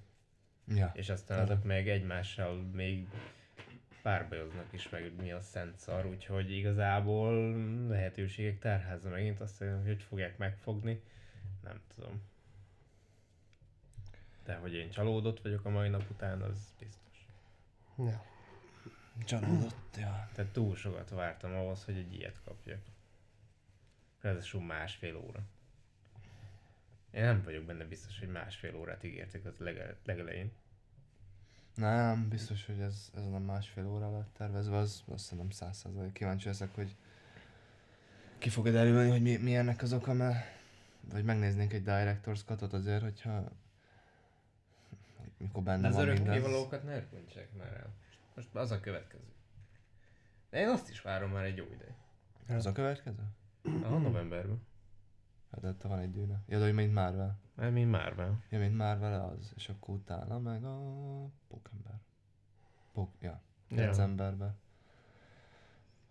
Ja. 0.66 0.90
és 0.94 1.08
aztán 1.08 1.38
azok 1.38 1.64
meg 1.64 1.88
egymással 1.88 2.54
még 2.54 3.08
párbajoznak 4.02 4.72
is, 4.72 4.88
meg 4.88 5.12
mi 5.20 5.32
a 5.32 5.40
szent 5.40 5.78
szar, 5.78 6.06
úgyhogy 6.06 6.50
igazából 6.50 7.56
lehetőségek 7.88 8.58
tárháza 8.58 9.08
megint 9.08 9.40
azt 9.40 9.58
hiszem, 9.58 9.76
hogy 9.76 9.86
hogy 9.86 10.02
fogják 10.02 10.38
megfogni, 10.38 11.02
nem 11.62 11.80
tudom. 11.94 12.22
De 14.44 14.54
hogy 14.54 14.74
én 14.74 14.90
csalódott 14.90 15.40
vagyok 15.42 15.64
a 15.64 15.70
mai 15.70 15.88
nap 15.88 16.10
után, 16.10 16.42
az 16.42 16.74
biztos. 16.78 17.26
Ja. 17.98 18.31
Csalódott, 19.24 19.96
ja. 19.96 20.28
Tehát 20.34 20.52
túl 20.52 20.76
sokat 20.76 21.10
vártam 21.10 21.54
ahhoz, 21.54 21.84
hogy 21.84 21.96
egy 21.96 22.14
ilyet 22.14 22.40
kapjak. 22.44 22.80
Ráadásul 24.20 24.62
másfél 24.62 25.16
óra. 25.16 25.40
Én 27.10 27.22
nem 27.22 27.42
vagyok 27.44 27.64
benne 27.64 27.84
biztos, 27.84 28.18
hogy 28.18 28.28
másfél 28.28 28.76
órát 28.76 29.04
ígértek 29.04 29.44
az 29.44 29.56
lege- 29.58 29.96
legelején. 30.04 30.52
Nem, 31.74 32.28
biztos, 32.28 32.66
hogy 32.66 32.80
ez, 32.80 33.10
ez 33.14 33.28
nem 33.28 33.42
másfél 33.42 33.86
óra 33.86 34.10
lett 34.10 34.30
tervezve, 34.36 34.76
az 34.76 35.02
azt 35.08 35.30
hiszem 35.30 35.50
száz 35.50 35.76
százalék. 35.76 36.12
Kíváncsi 36.12 36.46
leszek, 36.46 36.74
hogy 36.74 36.96
ki 38.38 38.48
fog 38.48 38.70
derülni, 38.70 39.10
hogy 39.10 39.22
mi, 39.22 39.36
mi 39.36 39.56
ennek 39.56 39.82
az 39.82 39.92
oka, 39.92 40.12
mert 40.12 40.44
vagy 41.10 41.24
megnéznénk 41.24 41.72
egy 41.72 41.82
Director's 41.86 42.44
Cut-ot 42.44 42.72
azért, 42.72 43.02
hogyha 43.02 43.42
hogy 45.16 45.30
mikor 45.36 45.62
benne 45.62 45.88
az 45.88 45.94
van 45.94 46.06
mindez. 46.06 46.26
örökkévalókat 46.26 46.82
ne 46.84 46.94
örököntsek 46.96 47.48
már 47.58 47.72
el. 47.72 47.90
Most 48.34 48.54
az 48.54 48.70
a 48.70 48.80
következő. 48.80 49.24
De 50.50 50.58
én 50.60 50.68
azt 50.68 50.90
is 50.90 51.00
várom 51.00 51.30
már 51.30 51.44
egy 51.44 51.56
jó 51.56 51.64
ideje. 51.72 51.96
Az 52.48 52.66
a 52.66 52.72
következő? 52.72 53.22
A 53.64 53.88
novemberben. 53.88 54.62
Hát 55.52 55.64
ott 55.64 55.82
van 55.82 55.98
egy 55.98 56.10
dűne. 56.10 56.42
Ja, 56.48 56.58
de 56.58 56.64
hogy 56.64 56.74
mint 56.74 56.92
Marvel. 56.92 57.38
Mert 57.54 57.72
mi 57.72 57.84
Marvel. 57.84 58.42
Ja, 58.50 58.58
mint 58.58 58.76
Marvel 58.76 59.20
az, 59.28 59.52
és 59.56 59.68
akkor 59.68 59.94
utána 59.94 60.38
meg 60.38 60.64
a 60.64 60.78
Pókember. 61.48 61.94
Pók, 62.92 63.10
ja, 63.20 63.40
decemberben. 63.68 64.58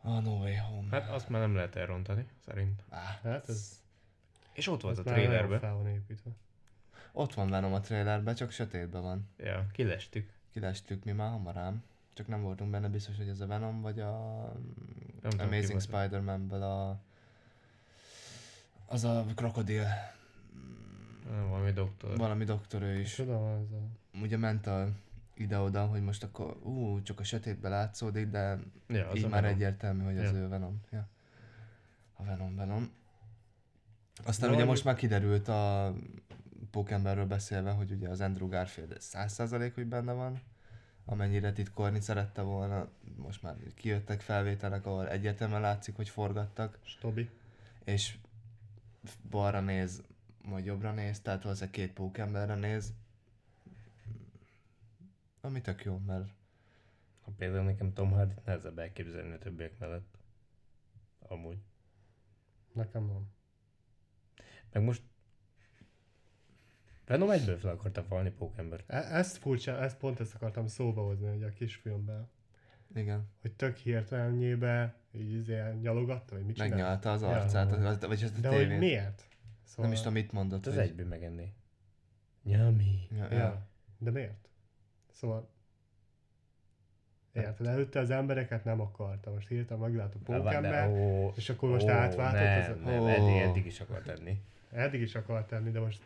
A 0.02 0.20
No 0.20 0.38
Way 0.38 0.56
Home. 0.56 0.88
Hát 0.92 1.10
azt 1.10 1.30
már 1.30 1.42
nem 1.42 1.56
lehet 1.56 1.76
elrontani, 1.76 2.28
szerint. 2.46 2.84
Á, 2.90 3.20
Hát 3.24 3.50
ez 3.50 3.82
És 4.54 4.68
ott 4.68 4.82
volt 4.82 4.98
a 4.98 5.00
ez 5.00 5.06
trailerben. 5.06 5.60
fel 5.60 5.74
van 5.74 5.88
építve. 5.88 6.32
ott 7.12 7.34
van 7.34 7.50
Venom 7.50 7.74
a 7.74 7.80
trailerben, 7.80 8.36
csak 8.36 8.52
sötétben 8.52 9.02
van. 9.02 9.30
Ja, 9.38 9.68
kilestük. 9.72 10.34
Kilestük 10.52 11.04
mi 11.04 11.12
már 11.12 11.30
hamarán. 11.30 11.84
Csak 12.14 12.28
nem 12.28 12.42
voltunk 12.42 12.72
benne 12.72 12.88
biztos, 12.90 13.18
hogy 13.18 13.28
ez 13.28 13.40
a 13.40 13.48
Venom, 13.48 13.82
vagy 13.82 14.00
a 14.00 14.14
Nem 15.22 15.32
Amazing. 15.48 15.82
Spider-Man-ből 15.82 16.62
a... 16.64 17.00
Az 18.86 19.04
a 19.04 19.26
krokodil. 19.36 19.86
Valami 21.50 21.72
doktor. 21.72 22.18
Valami 22.18 22.44
doktor 22.44 22.82
ő 22.82 23.00
is. 23.00 23.14
Tudom, 23.16 23.44
az 23.44 23.72
a... 23.72 23.82
Ugye 24.22 24.38
ment 24.38 24.68
a 24.68 24.88
ide-oda, 25.34 25.86
hogy 25.86 26.02
most 26.04 26.24
akkor 26.24 26.58
ú, 26.64 27.02
csak 27.02 27.20
a 27.20 27.24
sötétbe 27.24 27.70
látszódik, 27.70 28.28
de 28.30 28.60
Ja, 28.88 29.08
az 29.10 29.18
így 29.18 29.24
már 29.24 29.42
Venom. 29.42 29.56
egyértelmű, 29.56 30.04
hogy 30.04 30.18
az 30.18 30.32
Ja. 30.32 30.38
ő 30.38 30.48
Venom. 30.48 30.82
Ja. 30.92 31.08
A 32.14 32.24
Venom, 32.24 32.56
Venom. 32.56 32.92
Aztán 34.26 34.40
Valami- 34.50 34.56
ugye 34.62 34.66
most 34.72 34.84
már 34.84 34.96
kiderült 34.96 35.48
a 35.48 35.94
Pókemberről 36.72 37.26
beszélve, 37.26 37.72
hogy 37.72 37.92
ugye 37.92 38.10
az 38.10 38.22
Andrew 38.22 38.48
Garfield 38.48 38.98
100% 39.00 39.72
hogy 39.76 39.86
benne 39.88 40.12
van, 40.14 40.40
amennyire 41.06 41.54
titkolni 41.54 42.00
szerette 42.00 42.42
volna, 42.42 42.90
most 43.16 43.42
már 43.42 43.56
kijöttek 43.76 44.22
felvételek, 44.22 44.86
ahol 44.86 45.10
egyértelműen 45.10 45.62
látszik, 45.62 45.96
hogy 45.96 46.10
forgattak, 46.10 46.80
Stobi. 46.84 47.30
és 47.84 48.18
balra 49.30 49.60
néz, 49.60 50.04
majd 50.42 50.66
jobbra 50.66 50.92
néz, 50.92 51.20
tehát 51.20 51.44
valószínűleg 51.44 51.76
két 51.76 51.94
pókemberre 51.94 52.56
néz, 52.56 52.94
ami 55.42 55.62
tök 55.62 55.84
jó, 55.84 55.98
mert 55.98 56.30
Ha 57.22 57.32
például 57.38 57.64
nekem 57.64 57.94
Tom 57.94 58.12
hardy 58.12 58.34
nehezebb 58.46 58.80
elképzelni 58.80 59.34
a 59.34 59.38
többiek 59.38 59.80
mellett. 59.80 60.18
Amúgy. 61.20 61.58
Nekem 62.72 63.06
nem. 63.06 63.30
Meg 64.72 64.84
most 64.84 65.02
Venom 67.12 67.30
egyből 67.30 67.58
fel 67.58 67.72
akarta 67.72 68.04
falni 68.04 68.30
Pókembert. 68.32 68.84
E- 68.92 69.16
ezt 69.18 69.38
furcsa, 69.38 69.78
ezt 69.82 69.98
pont 69.98 70.20
ezt 70.20 70.36
akartam 70.36 70.68
szóba 70.68 71.02
hozni, 71.02 71.28
hogy 71.28 71.44
a 71.44 71.50
kisfilmben. 71.50 72.30
igen, 72.96 73.28
Hogy 73.42 73.52
tök 73.52 73.78
hirtelenjébe 73.78 74.96
így 75.12 75.32
izé 75.34 75.62
nyalogatta, 75.82 76.36
vagy 76.36 76.46
mit 76.46 76.56
csinál? 76.56 76.70
megnyalta 76.70 77.12
az 77.12 77.24
arcát, 77.24 77.72
az, 77.72 78.00
vagy 78.00 78.24
azt 78.24 78.38
a 78.38 78.40
De 78.42 78.48
hogy 78.48 78.58
tévét. 78.58 78.80
miért? 78.80 79.28
Szóval... 79.64 79.86
Nem 79.86 79.92
is 79.94 79.98
tudom, 79.98 80.14
mit 80.14 80.32
mondott. 80.32 80.66
Hát 80.66 80.74
ez 80.74 80.80
hogy- 80.80 80.90
egyből 80.90 81.08
megenné. 81.08 81.54
Nyami. 82.44 83.08
Ja, 83.18 83.28
Ja. 83.32 83.38
ja. 83.38 83.68
De 83.98 84.12
miért? 84.12 84.50
Szóval... 85.12 85.50
Érted, 87.34 87.68
előtte 87.68 88.00
az 88.00 88.10
embereket 88.10 88.64
nem 88.64 88.82
akarta, 88.82 89.32
most 89.32 89.48
hirtelen 89.48 89.82
meglát 89.84 90.16
a 90.16 90.20
pókember, 90.24 90.90
és 91.36 91.50
akkor 91.50 91.70
most 91.70 91.86
ó, 91.86 91.90
átváltott 91.90 92.84
nem, 92.84 93.00
az- 93.00 93.04
nem, 93.06 93.08
eddig, 93.08 93.42
eddig 93.42 93.66
is 93.66 93.80
akar 93.80 94.02
tenni. 94.02 94.42
eddig 94.72 95.02
is 95.02 95.16
akart 95.16 95.48
tenni, 95.48 95.72
de 95.72 95.80
most 95.80 96.02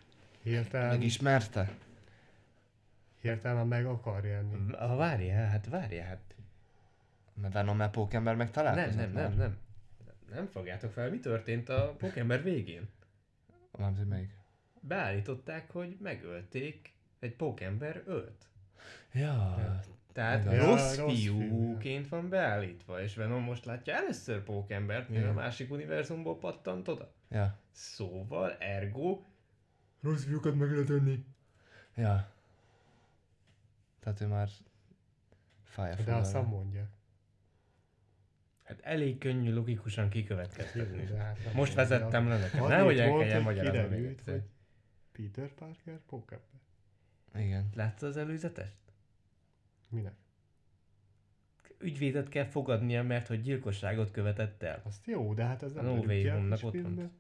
hirtelen, 0.46 0.88
Megismerte? 0.90 1.70
hirtelen 3.22 3.68
meg 3.68 3.86
akar 3.86 4.26
jönni. 4.26 4.74
Ah, 4.74 4.98
várjál, 4.98 5.50
hát 5.50 5.70
várjál, 5.70 6.08
hát 6.08 6.36
Mert 7.42 7.54
Venom 7.54 7.78
mert 7.78 7.92
Pókember 7.92 8.36
meg 8.36 8.46
nem, 8.46 8.54
találkozott 8.54 8.96
nem, 9.00 9.12
nem, 9.12 9.24
már? 9.24 9.36
nem. 9.36 9.58
Nem 10.34 10.48
fogjátok 10.48 10.92
fel, 10.92 11.10
mi 11.10 11.20
történt 11.20 11.70
a 11.70 11.96
Pókember 11.98 12.44
végén? 12.44 12.90
Mármint, 13.78 14.10
melyik? 14.10 14.34
Beállították, 14.80 15.72
hogy 15.72 15.98
megölték, 16.02 16.94
egy 17.20 17.36
Pókember 17.36 18.02
ölt. 18.06 18.48
Ja, 19.14 19.80
Tehát 20.14 20.46
Ja, 20.46 20.66
rossz, 20.66 20.96
rossz 20.98 21.14
fiúként 21.14 22.08
van 22.08 22.30
beállítva, 22.30 23.02
és 23.02 23.16
Venom 23.16 23.44
most 23.44 23.66
látja 23.66 23.94
először 23.94 24.44
Pókembert, 24.44 25.10
mivel 25.10 25.30
a 25.30 25.34
másik 25.34 25.72
univerzumból 25.72 26.38
pattant 26.38 26.88
oda. 26.88 27.14
ja, 27.30 27.58
Szóval, 27.72 28.56
ergo, 28.60 29.22
rossz 30.06 30.24
fiúkat 30.24 30.56
meg 30.56 30.72
lehet 30.72 30.90
önni. 30.90 31.26
ja. 31.96 32.34
Tehát 34.00 34.22
ő 34.22 34.28
már 34.28 34.50
fájja 35.64 36.04
De 36.04 36.14
azt 36.14 36.34
nem 36.34 36.46
mondják. 36.46 36.90
Hát 38.64 38.80
elég 38.82 39.18
könnyű 39.18 39.54
logikusan 39.54 40.10
kikövetkeztetni. 40.10 41.04
De 41.04 41.18
hát 41.18 41.54
Most 41.54 41.74
vezettem 41.74 42.28
le 42.28 42.38
neked. 42.38 42.68
Nehogy 42.68 43.00
el 43.00 43.18
kelljen 43.18 43.42
magyarázni 43.42 43.96
kiderült, 43.96 44.22
hogy 44.24 44.44
Peter 45.12 45.54
Parker 45.54 46.00
pókember. 46.00 46.60
Igen. 47.36 47.70
Láttad 47.74 48.10
az 48.10 48.18
előzetest? 48.18 48.78
Minek? 49.90 50.14
Ügyvédet 51.80 52.30
kell 52.30 52.46
fogadnia, 52.46 53.04
mert 53.04 53.28
hogy 53.28 53.42
gyilkosságot 53.42 54.12
követett 54.12 54.64
el. 54.64 54.82
Azt 54.84 55.06
jó, 55.08 55.34
de 55.34 55.44
hát 55.44 55.64
ez 55.64 55.74
nem 55.74 55.86
A 55.86 55.88
No 55.88 56.02
a 56.02 56.08
kis 56.50 56.64
ott 56.64 56.82
van. 56.82 57.12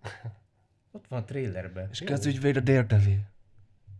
Ott 0.95 1.07
van 1.07 1.21
a 1.21 1.23
trailerben. 1.23 1.87
És 1.91 1.99
Jó. 2.01 2.07
ki 2.07 2.13
az 2.13 2.25
ügyvéd 2.25 2.55
a 2.55 2.59
Daredevil? 2.59 3.19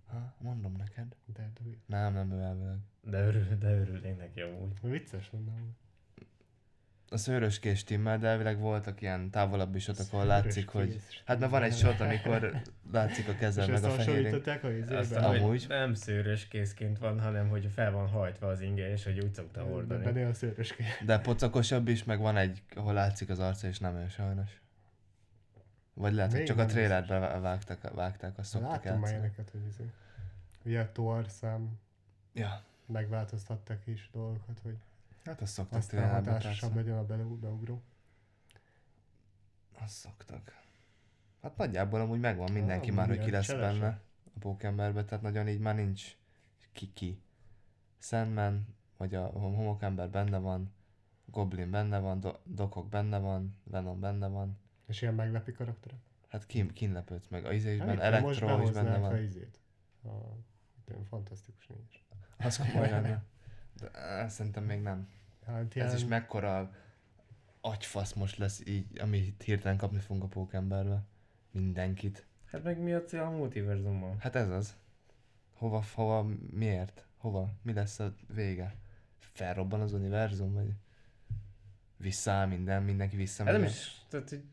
Ha, 0.05 0.35
mondom 0.37 0.75
neked. 0.77 1.15
De, 1.25 1.51
de 1.53 1.69
Nem, 1.85 2.13
nem 2.13 2.31
ő 2.31 2.41
elvileg. 2.41 2.77
De, 3.01 3.25
örül, 3.25 3.57
de 3.59 3.77
örülnék 3.79 4.17
neki 4.17 4.41
amúgy. 4.41 4.71
vicces 4.81 5.29
lenne. 5.31 5.51
amúgy. 5.51 5.73
A 7.09 7.17
szőröskés 7.17 7.83
timmel, 7.83 8.17
de 8.17 8.27
elvileg 8.27 8.59
voltak 8.59 9.01
ilyen 9.01 9.29
távolabb 9.29 9.75
is 9.75 9.83
shot, 9.83 9.99
ahol 9.99 10.07
Szőrös 10.21 10.27
látszik, 10.27 10.67
hogy... 10.67 10.99
Hát 11.25 11.39
mert 11.39 11.51
van 11.51 11.63
egy 11.63 11.73
shot, 11.75 11.99
amikor 11.99 12.61
látszik 12.91 13.27
a 13.27 13.31
És 13.31 13.37
kezem 13.37 13.71
meg 13.71 13.83
a 13.83 13.89
fehérén. 13.89 14.05
hasonlították 14.05 14.63
a 14.63 14.67
Amúgy. 15.25 15.41
hogy 15.41 15.65
nem 15.67 15.93
szőrös 15.93 16.47
készként 16.47 16.97
van, 16.97 17.19
hanem 17.19 17.49
hogy 17.49 17.67
fel 17.73 17.91
van 17.91 18.07
hajtva 18.07 18.47
az 18.47 18.61
inge, 18.61 18.91
és 18.91 19.03
hogy 19.03 19.19
úgy 19.19 19.33
szokta 19.33 19.63
hordani. 19.63 20.03
Benne 20.03 20.27
a 20.27 20.33
szőrös 20.33 20.75
kéz. 20.75 20.85
De 21.05 21.19
pocakosabb 21.19 21.87
is, 21.87 22.03
meg 22.03 22.19
van 22.19 22.37
egy, 22.37 22.61
ahol 22.75 22.93
látszik 22.93 23.29
az 23.29 23.39
arca, 23.39 23.67
és 23.67 23.79
nem 23.79 23.95
ő 23.95 24.07
sajnos. 24.07 24.63
Vagy 25.97 26.13
lehet, 26.13 26.29
hogy 26.29 26.39
Még 26.39 26.47
csak 26.47 26.57
a 26.57 26.59
nem 26.59 26.69
trailerbe 26.69 27.19
vágták, 27.39 27.91
vágták, 27.91 28.37
azt 28.37 28.49
szoktak 28.49 28.69
Láttam 28.71 28.83
már 28.99 29.01
játszani. 29.01 29.17
ilyeneket, 29.17 29.49
hogy 29.49 29.65
izé. 29.67 29.91
Ugye 30.65 30.81
a 30.81 30.91
Thor 30.91 31.29
szám 31.29 31.79
Ja, 32.33 32.63
megváltoztattak 32.85 33.87
is 33.87 34.09
dolgokat, 34.13 34.59
hogy 34.63 34.77
hát 35.25 35.41
azt 35.41 35.53
szoktak 35.53 35.77
aztán 35.79 36.09
hatásosabb 36.09 36.75
legyen 36.75 36.97
a 36.97 37.05
bele- 37.05 37.23
beugró. 37.39 37.81
Azt 39.79 39.93
szoktak. 39.93 40.63
Hát 41.41 41.57
nagyjából 41.57 42.01
amúgy 42.01 42.19
megvan 42.19 42.51
mindenki 42.51 42.89
Ah, 42.89 42.95
már, 42.95 43.07
hogy 43.07 43.19
ki 43.19 43.31
lesz 43.31 43.45
cselesek. 43.45 43.79
benne 43.79 44.01
a 44.35 44.39
Pókemberbe, 44.39 45.05
tehát 45.05 45.23
nagyon 45.23 45.47
így 45.47 45.59
már 45.59 45.75
nincs 45.75 46.17
ki-ki. 46.73 47.21
Sandman, 47.97 48.67
vagy 48.97 49.15
a 49.15 49.25
hom- 49.25 49.55
homokember 49.55 50.09
benne 50.09 50.37
van, 50.37 50.73
Goblin 51.25 51.71
benne 51.71 51.99
van, 51.99 52.19
Do- 52.19 52.39
Dokok 52.43 52.89
benne 52.89 53.17
van, 53.17 53.57
Venom 53.63 53.99
benne 53.99 54.27
van. 54.27 54.57
És 54.87 55.01
ilyen 55.01 55.13
meglepi 55.13 55.51
karakterek. 55.51 55.99
Hát 56.27 56.45
ki, 56.45 56.71
kin 56.73 56.91
lepődsz 56.91 57.27
meg, 57.27 57.45
a 57.45 57.53
izé 57.53 57.73
is 57.73 57.79
Hát 57.79 57.87
benne, 57.87 58.17
itt 58.17 58.23
most 58.23 58.41
Elektro 58.41 58.61
is 58.63 58.71
benne 58.71 58.89
behoznák 58.89 58.95
a 58.97 58.99
van. 58.99 59.23
izét. 59.23 59.59
A, 60.03 60.09
ilyen 60.87 61.03
fantasztikus 61.05 61.67
nincs. 61.67 62.03
Az 62.37 62.57
komoly 62.57 62.89
lenne. 62.89 63.23
De 63.79 63.89
á, 63.99 64.27
szerintem 64.27 64.63
még 64.63 64.81
nem. 64.81 65.09
Hát 65.45 65.75
Ez 65.75 65.93
is 65.93 66.05
mekkora 66.05 66.71
agyfasz 67.61 68.13
most 68.13 68.37
lesz 68.37 68.61
így, 68.65 68.99
amit 68.99 69.43
hirtelen 69.43 69.77
kapni 69.77 69.99
fogunk 69.99 70.23
a 70.23 70.27
Pókemberbe. 70.27 71.03
Mindenkit. 71.51 72.25
Hát 72.45 72.63
meg 72.63 72.79
mi 72.79 72.93
a 72.93 73.03
cél 73.03 73.21
a 73.21 73.29
multiverzummal? 73.29 74.15
Hát 74.19 74.35
ez 74.35 74.49
az. 74.49 74.75
Hova, 75.53 75.83
hova, 75.93 76.27
miért? 76.51 77.05
Hova? 77.17 77.49
Mi 77.61 77.73
lesz 77.73 77.99
a 77.99 78.13
vége? 78.33 78.75
Felrobban 79.19 79.81
az 79.81 79.93
univerzum, 79.93 80.53
vagy 80.53 80.73
visszaáll 81.97 82.45
minden, 82.47 82.83
mindenki 82.83 83.15
Hát 83.15 83.23
visszamegy? 83.23 83.53
nem 83.53 83.63
is, 83.63 84.01
tehát 84.09 84.29
hogy 84.29 84.43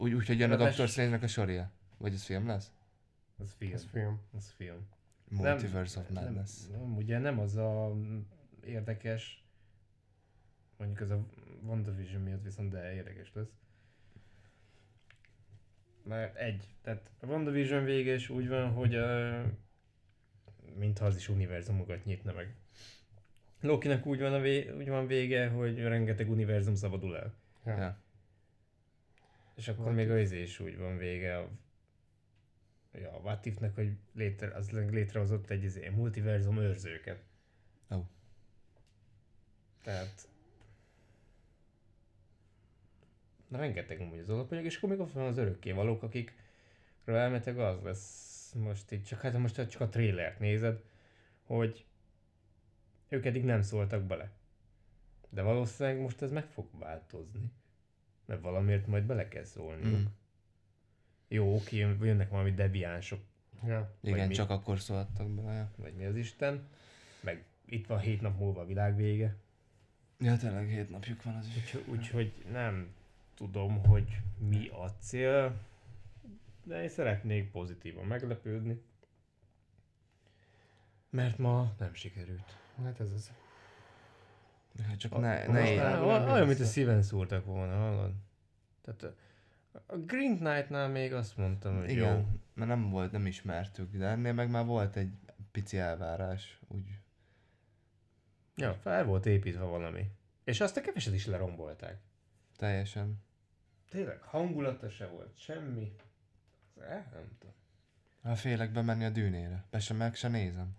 Úgy, 0.00 0.12
úgy, 0.12 0.26
hogy 0.26 0.38
jön 0.38 0.50
a 0.50 0.56
Doctor 0.56 0.88
Strange-nek 0.88 1.22
a 1.22 1.26
sorja? 1.26 1.70
Vagy 1.98 2.12
ez 2.12 2.24
film 2.24 2.46
lesz? 2.46 2.72
az 3.38 3.54
film. 3.58 3.72
Ez 3.72 3.84
film. 3.84 4.20
Az 4.36 4.50
film. 4.56 4.88
Multiverse 5.28 6.00
of 6.00 6.08
Madness. 6.08 6.66
Nem, 6.70 6.80
nem, 6.80 6.96
ugye 6.96 7.18
nem 7.18 7.38
az 7.38 7.56
a 7.56 7.96
érdekes, 8.64 9.44
mondjuk 10.76 11.00
az 11.00 11.10
a 11.10 11.26
WandaVision 11.62 12.22
miatt 12.22 12.42
viszont 12.42 12.70
de 12.70 12.94
érdekes 12.94 13.32
lesz. 13.34 13.52
Mert 16.04 16.36
egy, 16.36 16.64
tehát 16.82 17.10
a 17.20 17.26
WandaVision 17.26 17.84
vége 17.84 18.14
is 18.14 18.28
úgy 18.28 18.48
van, 18.48 18.70
hogy 18.70 18.96
uh, 18.96 19.44
mintha 20.74 21.04
az 21.04 21.16
is 21.16 21.28
univerzumokat 21.28 22.04
nyitna 22.04 22.32
meg. 22.32 22.54
Lokinak 23.60 24.06
úgy 24.06 24.20
van, 24.20 24.32
a 24.32 24.40
vé- 24.40 24.70
úgy 24.70 24.88
van 24.88 25.06
vége, 25.06 25.48
hogy 25.48 25.78
rengeteg 25.78 26.30
univerzum 26.30 26.74
szabadul 26.74 27.16
el. 27.16 27.34
Ja. 27.64 27.76
Ja. 27.76 27.98
És 29.60 29.68
akkor 29.68 29.84
What 29.84 29.94
még 29.94 30.10
az 30.10 30.32
is 30.32 30.60
úgy 30.60 30.78
van 30.78 30.96
vége 30.96 31.38
a 31.38 31.50
Ja, 32.92 33.12
a 33.12 33.18
What 33.18 33.46
If-nek, 33.46 33.74
hogy 33.74 33.92
létre, 34.12 34.54
az 34.54 34.70
létrehozott 34.70 35.50
egy 35.50 35.62
izé, 35.62 35.88
multiverzum 35.88 36.58
őrzőket. 36.58 37.22
Ó. 37.90 38.06
Tehát... 39.82 40.28
Na 43.48 43.58
rengeteg 43.58 44.00
amúgy 44.00 44.18
az 44.18 44.30
alapanyag, 44.30 44.64
és 44.64 44.76
akkor 44.76 44.88
még 44.88 45.00
ott 45.00 45.12
van 45.12 45.26
az 45.26 45.36
örökkévalók, 45.36 46.02
akikről 46.02 47.16
elmetek 47.16 47.56
az 47.56 47.82
lesz 47.82 48.52
most 48.52 48.90
itt, 48.90 49.04
csak 49.04 49.20
hát 49.20 49.38
most 49.38 49.68
csak 49.68 49.80
a 49.80 49.88
trélert 49.88 50.38
nézed, 50.38 50.82
hogy 51.42 51.84
ők 53.08 53.24
eddig 53.24 53.44
nem 53.44 53.62
szóltak 53.62 54.02
bele. 54.02 54.30
De 55.28 55.42
valószínűleg 55.42 56.00
most 56.00 56.22
ez 56.22 56.30
meg 56.30 56.46
fog 56.46 56.78
változni. 56.78 57.52
Mert 58.30 58.42
valamiért 58.42 58.86
majd 58.86 59.04
bele 59.04 59.28
kell 59.28 59.44
szólniuk. 59.44 59.98
Mm. 59.98 60.04
Jó, 61.28 61.54
oké, 61.54 61.76
jönnek 61.76 62.30
valami 62.30 62.52
deviánsok, 62.52 63.20
Ja. 63.66 63.94
Igen, 64.00 64.28
mi? 64.28 64.34
csak 64.34 64.50
akkor 64.50 64.78
szóltak 64.78 65.30
bele. 65.30 65.70
vagy 65.76 65.94
mi 65.94 66.04
az 66.04 66.16
Isten, 66.16 66.68
meg 67.20 67.44
itt 67.64 67.86
van 67.86 67.98
hét 67.98 68.20
nap 68.20 68.38
múlva 68.38 68.60
a 68.60 68.66
világ 68.66 68.96
vége. 68.96 69.36
Ja, 70.18 70.36
tényleg 70.36 70.68
hét 70.68 70.90
napjuk 70.90 71.22
van 71.22 71.34
az 71.34 71.46
is. 71.46 71.56
Úgyhogy, 71.56 71.84
úgyhogy 71.88 72.32
nem 72.52 72.94
tudom, 73.34 73.84
hogy 73.84 74.20
mi 74.38 74.68
a 74.68 74.90
cél, 75.00 75.60
de 76.64 76.82
én 76.82 76.88
szeretnék 76.88 77.50
pozitívan 77.50 78.06
meglepődni. 78.06 78.82
Mert 81.10 81.38
ma 81.38 81.74
nem 81.78 81.94
sikerült. 81.94 82.56
Hát 82.84 83.00
ez 83.00 83.12
az. 83.12 83.32
Ja, 84.88 84.96
Csak 84.96 85.12
A- 85.12 85.18
ne, 85.18 85.44
a 85.44 85.52
ne 85.52 85.70
ér- 85.70 85.78
már- 85.78 86.28
Olyan, 86.28 86.46
mint 86.46 86.60
a 86.60 86.64
szíven 86.64 87.02
szúrtak 87.02 87.44
volna, 87.44 87.76
hallod? 87.76 88.12
Tehát 88.82 89.02
a, 89.02 89.14
a 89.86 89.96
Green 89.96 90.36
Knight-nál 90.38 90.88
még 90.88 91.12
azt 91.12 91.36
mondtam, 91.36 91.78
hogy 91.78 91.90
Igen, 91.90 92.16
jó. 92.16 92.26
mert 92.54 92.68
nem 92.70 92.90
volt, 92.90 93.12
nem 93.12 93.26
ismertük, 93.26 93.96
de 93.96 94.06
ennél 94.06 94.32
meg 94.32 94.50
már 94.50 94.64
volt 94.64 94.96
egy 94.96 95.10
pici 95.52 95.78
elvárás, 95.78 96.60
úgy. 96.68 96.98
Ja, 98.56 98.74
fel 98.74 99.04
volt 99.04 99.26
építve 99.26 99.62
valami. 99.64 100.10
És 100.44 100.60
azt 100.60 100.76
a 100.76 100.80
keveset 100.80 101.14
is 101.14 101.26
lerombolták. 101.26 101.98
Teljesen. 102.56 103.22
Tényleg, 103.90 104.20
hangulata 104.22 104.88
se 104.88 105.06
volt, 105.06 105.38
semmi. 105.38 105.92
Eh, 106.80 107.04
nem 107.12 107.28
tudom. 107.38 107.54
Hát 108.22 108.38
félek 108.38 108.72
bemenni 108.72 109.04
a 109.04 109.10
dűnére. 109.10 109.64
Be 109.70 109.78
sem 109.80 109.96
meg 109.96 110.14
se 110.14 110.28
nézem. 110.28 110.76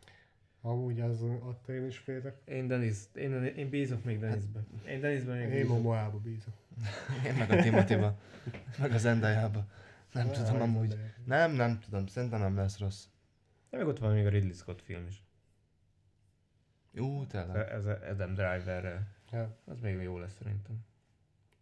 Amúgy 0.62 0.99
az 1.01 1.22
ott 1.22 1.68
én 1.68 1.86
is 1.86 1.97
félek. 1.97 2.41
Én, 2.45 2.68
Denis, 2.68 2.97
én, 3.16 3.43
én 3.43 3.70
bízok 3.70 4.03
még 4.03 4.20
Denisben. 4.20 4.68
Én 4.88 4.99
Denisben 5.01 5.38
még 5.38 5.45
Én 5.47 5.51
bízok. 5.51 5.70
Momoába 5.70 6.18
bízom. 6.20 6.53
Én 7.26 7.34
meg 7.34 7.51
a 7.51 7.62
Timothyba. 7.62 8.20
meg 8.80 8.91
a 8.91 8.97
Zendajába. 8.97 9.66
Nem 10.12 10.28
Ah, 10.30 10.34
tudom 10.36 10.62
amúgy. 10.62 10.88
de- 10.88 11.16
Nem, 11.26 11.51
nem 11.51 11.80
tudom. 11.80 12.07
Szerintem 12.07 12.39
nem 12.39 12.55
lesz 12.55 12.80
rossz. 12.80 13.05
De 13.70 13.78
meg 13.78 13.88
ott 13.88 13.99
van 13.99 14.14
még 14.14 14.26
a 14.26 14.30
Ridley 14.30 14.53
Scott 14.53 14.82
film 14.82 15.05
is. 15.07 15.24
Ú, 16.99 17.26
tényleg. 17.26 17.70
Ez 17.70 17.86
a 17.86 17.97
Adam 18.09 18.34
Driverrel. 18.34 19.07
Ja, 19.32 19.57
Az 19.66 19.80
még 19.80 20.01
jó 20.01 20.18
lesz 20.18 20.36
szerintem. 20.38 20.86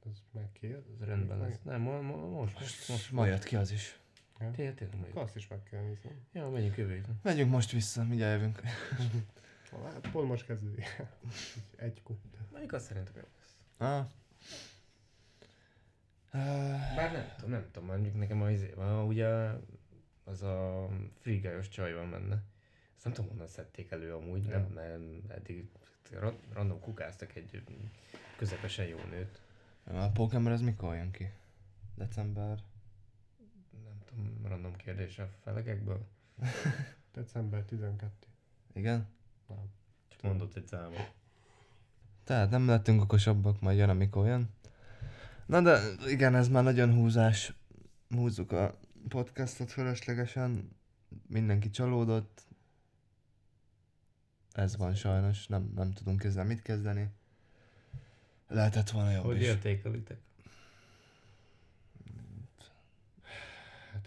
az 0.09 0.23
meg 0.31 0.51
ki? 0.51 0.67
Ez 0.73 0.83
rendben 1.07 1.37
lesz. 1.39 1.61
Nem, 1.63 1.81
mo- 1.81 2.01
mo- 2.01 2.31
most, 2.31 2.59
most, 2.59 2.89
most. 2.89 3.11
Ma 3.11 3.25
jött 3.25 3.43
ki 3.43 3.55
az 3.55 3.71
is. 3.71 3.99
Tényleg, 4.39 4.55
tényleg 4.75 4.97
Akkor 4.99 4.99
majd. 5.13 5.25
azt 5.27 5.35
is 5.35 5.47
meg 5.47 5.63
kell 5.63 5.81
nézni. 5.81 6.11
Ja, 6.33 6.49
menjünk 6.49 6.77
jövő 6.77 6.93
héten. 6.93 7.19
Megyünk 7.23 7.51
most 7.51 7.71
vissza, 7.71 8.03
mindjárt 8.03 8.35
jövünk. 8.39 8.61
Hát 9.83 10.07
pont 10.11 10.27
most 10.27 10.45
kezdődik. 10.45 11.01
Egy 11.75 12.03
kut. 12.03 12.19
Melyik 12.53 12.73
azt 12.73 12.85
szerintem 12.85 13.13
jó 13.15 13.21
lesz. 13.39 13.57
Ah. 13.77 14.05
Bár 16.95 17.11
nem 17.11 17.25
tudom, 17.35 17.49
nem 17.51 17.65
tudom, 17.71 17.87
mondjuk 17.87 18.15
nekem 18.15 18.41
az, 18.41 18.65
van, 18.75 19.05
ugye 19.05 19.27
az 20.23 20.41
a 20.41 20.87
free 21.19 21.37
guy-os 21.39 21.67
csaj 21.69 21.93
van 21.93 22.11
benne. 22.11 22.43
Ezt 22.95 23.03
nem 23.03 23.13
tudom, 23.13 23.29
honnan 23.29 23.47
szedték 23.47 23.91
elő 23.91 24.13
amúgy, 24.13 24.45
Ja. 24.45 24.57
nem, 24.57 24.71
nem, 24.73 25.21
eddig 25.27 25.69
ra- 26.11 26.39
random 26.53 26.79
kukáztak 26.79 27.35
egy 27.35 27.63
közepesen 28.37 28.85
jó 28.85 28.97
nőt. 29.09 29.41
a 29.83 30.09
Pokémon 30.09 30.51
az 30.51 30.61
mikor 30.61 30.95
jön 30.95 31.11
ki? 31.11 31.29
December? 31.95 32.57
Nem 34.15 34.45
random 34.47 34.75
kérdés 34.75 35.19
a 35.19 35.29
felegekből. 35.43 36.07
December 37.13 37.63
12. 37.63 38.11
Igen? 38.73 39.07
Csak 40.07 40.21
mondott 40.21 40.55
egy 40.55 40.67
számot. 40.67 41.11
Tehát 42.23 42.49
nem 42.49 42.67
lettünk 42.67 43.01
okosabbak, 43.01 43.59
majd 43.61 43.77
jön, 43.77 43.89
amikor 43.89 44.25
jön. 44.27 44.49
Na 45.45 45.61
de 45.61 45.79
igen, 46.07 46.35
ez 46.35 46.47
már 46.47 46.63
nagyon 46.63 46.93
húzás. 46.93 47.53
Húzzuk 48.09 48.51
a 48.51 48.79
podcastot 49.07 49.71
fölöslegesen. 49.71 50.69
Mindenki 51.27 51.69
csalódott. 51.69 52.47
Ez 54.51 54.77
van 54.77 54.95
sajnos, 54.95 55.47
nem, 55.47 55.71
nem 55.75 55.91
tudunk 55.91 56.23
ezzel 56.23 56.45
mit 56.45 56.61
kezdeni. 56.61 57.09
Lehetett 58.47 58.89
volna 58.89 59.11
jobb 59.11 59.23
Hogy 59.23 59.41
is. 59.41 59.47
értékelitek? 59.47 60.19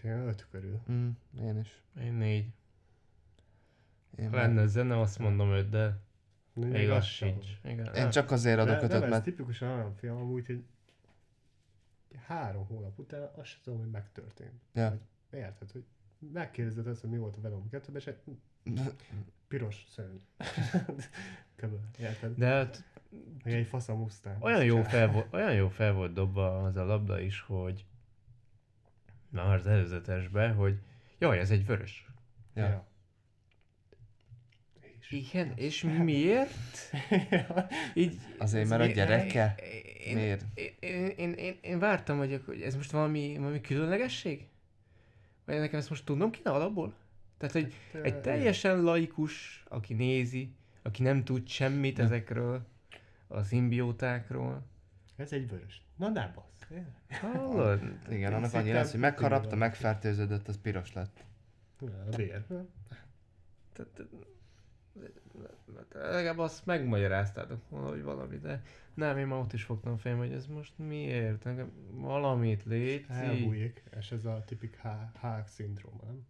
Én 0.04 0.26
öt 0.26 0.46
körül. 0.50 0.80
Mm, 0.92 1.08
én 1.40 1.58
is. 1.58 1.82
Én 2.00 2.12
négy. 2.12 2.46
Én, 4.18 4.24
Ha 4.30 4.36
meg- 4.36 4.40
lenne 4.46 4.66
zene, 4.66 5.00
azt 5.00 5.18
mondom 5.18 5.50
öt, 5.50 5.68
de 5.68 5.98
Még 6.54 6.68
még 6.70 6.90
az 6.90 7.04
sincs. 7.04 7.46
Igen. 7.64 7.94
én 7.94 8.10
csak 8.10 8.30
azért 8.30 8.58
adok 8.58 8.68
De, 8.74 8.76
ötöt, 8.76 8.90
nem, 8.90 9.02
ez 9.02 9.10
mert 9.10 9.24
tipikusan 9.24 9.68
olyan 9.68 9.94
film 9.94 10.16
amúgy, 10.16 10.46
hogy 10.46 10.64
három 12.26 12.66
hónap 12.66 12.98
után 12.98 13.30
azt 13.34 13.46
sem 13.46 13.60
tudom, 13.62 13.78
hogy 13.78 13.90
megtörtént. 13.90 14.60
Ja. 14.72 14.98
Érted, 15.30 15.70
hogy 15.70 15.84
megkérdezed 16.32 16.86
azt, 16.86 17.00
hogy 17.00 17.10
mi 17.10 17.18
volt 17.18 17.36
a 17.36 17.40
Venom 17.40 17.68
2 17.68 17.96
és 17.96 18.06
egy 18.06 18.16
piros 19.48 19.84
szörny. 19.88 20.16
Érted? 21.98 22.36
De 22.36 22.46
hát 22.46 22.84
Meg 23.44 23.54
egy 23.54 23.66
fasz 23.66 23.88
a 23.88 23.94
Mustang. 23.94 24.42
olyan 24.42 24.64
jó, 24.64 24.82
fel 24.82 25.08
volt, 25.12 25.32
olyan 25.32 25.54
jó 25.54 25.68
fel 25.68 25.92
volt 25.92 26.12
dobva 26.12 26.62
az 26.62 26.76
a 26.76 26.84
labda 26.84 27.20
is, 27.20 27.40
hogy 27.40 27.84
már 29.32 29.54
az 29.54 29.66
előzetesben, 29.66 30.54
hogy 30.54 30.78
jaj, 31.18 31.38
ez 31.38 31.50
egy 31.50 31.66
vörös. 31.66 32.06
Ja. 32.54 32.64
Ja. 32.64 32.86
És 35.00 35.10
Igen, 35.10 35.52
és 35.56 35.82
miért? 35.82 36.52
Így, 37.94 38.18
Azért, 38.38 38.68
mert 38.68 38.82
a 38.82 38.86
gyereke? 38.86 39.54
Én, 40.04 40.14
Miért? 40.16 40.44
Én, 40.54 40.74
én, 40.80 41.06
én, 41.16 41.32
én, 41.32 41.58
én 41.60 41.78
vártam, 41.78 42.18
hogy, 42.18 42.42
hogy 42.46 42.60
ez 42.62 42.74
most 42.74 42.90
valami, 42.90 43.36
valami 43.38 43.60
különlegesség? 43.60 44.46
Vagy 45.44 45.58
nekem 45.58 45.78
ezt 45.78 45.90
most 45.90 46.04
tudnom 46.04 46.30
kéne 46.30 46.50
alapból? 46.50 46.94
Tehát, 47.38 47.54
hogy 47.54 47.74
egy 48.02 48.20
teljesen 48.20 48.82
laikus, 48.82 49.64
aki 49.68 49.94
nézi, 49.94 50.54
aki 50.82 51.02
nem 51.02 51.24
tud 51.24 51.48
semmit 51.48 51.98
Ja. 51.98 52.04
ezekről, 52.04 52.66
a 53.28 53.42
szimbiótákról. 53.42 54.66
Ez 55.16 55.32
egy 55.32 55.48
vörös. 55.48 55.82
Na 55.96 56.08
ne 56.08 56.32
bassz. 56.34 56.66
Hallod? 57.20 57.82
Igen, 58.08 58.34
annak 58.34 58.54
annyi 58.54 58.72
lesz, 58.72 58.90
hogy 58.90 59.00
megharapta, 59.00 59.56
megfertőződött, 59.56 60.48
az 60.48 60.58
piros 60.62 60.92
lett. 60.92 61.24
A 61.80 62.16
vér. 62.16 62.44
Tehát, 63.72 64.02
legalább 65.92 66.38
azt 66.38 66.66
megmagyaráztátok 66.66 67.68
volna, 67.68 67.88
hogy 67.88 68.02
valami, 68.02 68.38
de 68.38 68.62
nem, 68.94 69.18
én 69.18 69.26
már 69.26 69.38
ott 69.38 69.52
is 69.52 69.64
fogtam 69.64 69.96
fejem, 69.96 70.18
hogy 70.18 70.32
ez 70.32 70.46
most 70.46 70.78
miért? 70.78 71.44
Nekem 71.44 71.72
valamit 71.90 72.64
létszik. 72.64 73.08
Elbújik, 73.08 73.82
és 73.98 74.12
ez 74.12 74.24
a 74.24 74.42
tipik 74.46 74.80
H- 74.82 75.18
H 75.20 75.26
szindróma, 75.46 76.02
nem? 76.04 76.26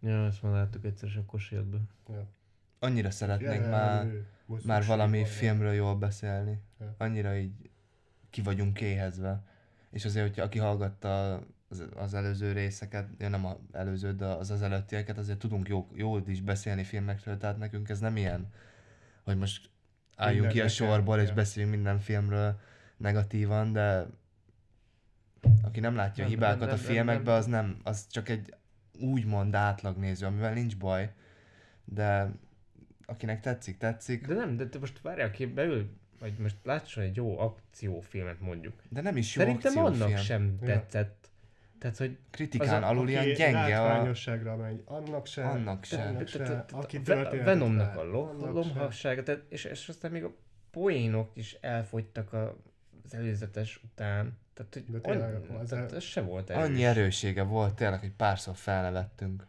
Ja, 0.00 0.24
ezt 0.26 0.42
már 0.42 0.52
láttuk 0.52 0.84
egyszer 0.84 1.08
a 1.16 1.24
kosértben. 1.24 1.88
Ja. 2.08 2.26
Annyira 2.78 3.10
szeretnénk 3.10 3.64
Ja, 3.64 3.68
már, 3.68 4.06
már 4.64 4.84
valami 4.84 5.18
van 5.18 5.26
filmről 5.26 5.72
jól 5.72 5.96
beszélni. 5.96 6.60
Ja. 6.80 6.94
Annyira 6.98 7.36
így 7.36 7.70
ki 8.30 8.42
vagyunk 8.42 8.80
éhezve. 8.80 9.42
És 9.90 10.04
azért, 10.04 10.26
hogyha 10.26 10.42
aki 10.42 10.58
hallgatta 10.58 11.42
az, 11.68 11.84
az 11.96 12.14
előző 12.14 12.52
részeket, 12.52 13.08
ja 13.18 13.28
nem 13.28 13.46
az 13.46 13.56
előző, 13.72 14.12
de 14.12 14.26
az 14.26 14.50
az 14.50 14.62
előttieket, 14.62 15.18
azért 15.18 15.38
tudunk 15.38 15.68
jó, 15.68 15.88
jól 15.94 16.22
is 16.26 16.40
beszélni 16.40 16.84
filmekről, 16.84 17.36
tehát 17.36 17.58
nekünk 17.58 17.88
ez 17.88 17.98
nem 17.98 18.16
ilyen, 18.16 18.52
hogy 19.24 19.36
most 19.36 19.70
álljunk 20.16 20.48
ki 20.48 20.60
a 20.60 20.68
sorból 20.68 21.14
kell, 21.14 21.22
és 21.22 21.28
ja. 21.28 21.34
beszéljünk 21.34 21.74
minden 21.74 21.98
filmről 21.98 22.60
negatívan, 22.96 23.72
de 23.72 24.06
aki 25.62 25.80
nem 25.80 25.94
látja 25.96 26.24
a 26.24 26.26
Nem, 26.26 26.36
hibákat 26.36 26.60
nem, 26.60 26.68
a 26.68 26.72
nem, 26.72 26.80
filmekben, 26.84 27.24
nem. 27.24 27.34
az 27.34 27.46
nem, 27.46 27.80
az 27.82 28.06
csak 28.10 28.28
egy 28.28 28.54
úgymond 29.00 29.54
átlagnéző, 29.54 30.26
amivel 30.26 30.52
nincs 30.52 30.76
baj, 30.76 31.12
de 31.84 32.30
akinek 33.08 33.40
tetszik, 33.40 33.78
tetszik, 33.78 34.26
De 34.26 34.34
nem, 34.34 34.56
de 34.56 34.68
te 34.68 34.78
most 34.78 35.00
várjál 35.00 35.30
ki, 35.30 35.46
beül, 35.46 35.90
vagy 36.20 36.38
most 36.38 36.56
látson 36.62 37.02
egy 37.04 37.16
jó 37.16 37.38
akciófilmet 37.38 38.40
mondjuk. 38.40 38.74
de 38.88 39.00
nem 39.00 39.16
is 39.16 39.36
jó 39.36 39.42
Szerintem 39.42 39.78
annak 39.84 40.16
sem 40.16 40.58
Ja. 40.60 40.66
tetszett. 40.66 41.26
Tehát, 41.78 41.96
hogy 41.96 42.18
Kritikán 42.30 42.82
Az 42.82 42.88
alul 42.90 43.08
ilyen 43.08 43.22
Aki 43.22 43.32
gyenge 43.32 43.80
a... 43.80 43.86
látványosságra 43.86 44.56
megy, 44.56 44.82
annak 44.84 45.26
se. 45.26 45.44
Annak 45.44 45.84
se. 45.84 45.96
Annak 46.02 46.12
tehát- 46.12 46.28
se. 46.28 46.38
tehát- 46.38 46.72
Aki 46.72 46.98
Venomnak 47.44 47.96
a 47.96 48.04
lomhassága, 48.52 49.22
tehát, 49.22 49.42
és, 49.48 49.64
és 49.64 49.88
aztán 49.88 50.10
még 50.10 50.24
a 50.24 50.34
poénok 50.70 51.30
is 51.34 51.52
elfogytak 51.60 52.32
a, 52.32 52.56
az 53.04 53.14
előzetes 53.14 53.80
után. 53.84 54.38
Tehát, 54.54 54.74
hogy 54.74 54.84
De 54.88 54.98
tényleg, 55.00 55.34
az 55.34 55.68
tehát 55.68 55.92
ez 55.92 56.02
se 56.02 56.20
volt 56.20 56.50
erős. 56.50 56.64
Annyi 56.64 56.84
erősége 56.84 57.42
volt 57.42 57.74
tényleg, 57.74 58.00
hogy 58.00 58.12
párszor 58.12 58.56
felnevettünk. 58.56 59.46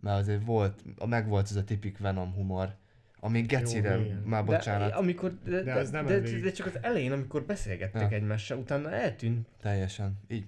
Mert 0.00 0.18
azért 0.20 0.44
volt, 0.44 0.82
meg 1.06 1.28
volt 1.28 1.48
ez 1.50 1.56
a 1.56 1.64
tipik 1.64 1.98
Venom 1.98 2.32
humor, 2.32 2.74
ami 3.20 3.40
gecire, 3.42 3.98
igen. 3.98 4.16
már 4.16 4.44
bocsánat, 4.44 4.88
De, 4.90 4.94
amikor, 4.96 5.38
de, 5.44 5.50
de, 5.50 5.56
De 5.56 5.62
de, 5.62 5.78
ez 5.80 5.90
nem 5.90 6.06
de, 6.06 6.14
elég. 6.14 6.42
de, 6.42 6.50
csak 6.52 6.66
az 6.66 6.78
elején, 6.82 7.12
amikor 7.12 7.42
beszélgettek 7.44 8.10
Ja. 8.10 8.16
egymással, 8.16 8.58
utána 8.58 8.90
eltűnt. 8.92 9.48
teljesen. 9.60 10.18
Így, 10.28 10.46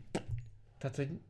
Tehát, 0.78 0.96
hogy 0.96 1.20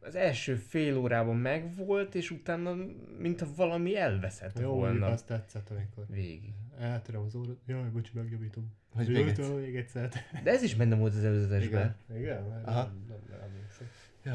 az 0.00 0.14
első 0.14 0.54
fél 0.54 0.96
órában 0.96 1.36
megvolt, 1.36 2.14
és 2.14 2.30
utána, 2.30 2.74
mintha 3.18 3.46
valami 3.56 3.96
elveszett 3.96 4.58
Jó, 4.58 4.70
volna. 4.74 5.06
azt 5.06 5.26
tetszett, 5.26 5.70
amikor 5.70 6.04
Végig. 6.08 6.52
eltöröm 6.78 7.22
az 7.22 7.34
óra. 7.34 7.52
Jaj, 7.66 7.88
bocsi, 7.92 8.10
megjavítom. 8.14 8.72
Hogy 8.94 9.04
Hogy 9.04 9.14
még 9.14 9.26
egyszer. 9.28 9.54
még 9.54 9.76
egyszer. 9.76 10.08
De 10.42 10.50
ez 10.50 10.62
is 10.62 10.74
benne 10.74 10.94
volt 10.96 11.14
az 11.14 11.24
előzetesben. 11.24 11.94
Igen. 12.10 12.20
Igen? 12.22 12.62
Aha. 12.64 12.82
Nem, 12.82 13.04
nem, 13.08 13.18
nem 13.30 13.38
emlékszem. 13.40 13.86
Ja. 14.24 14.32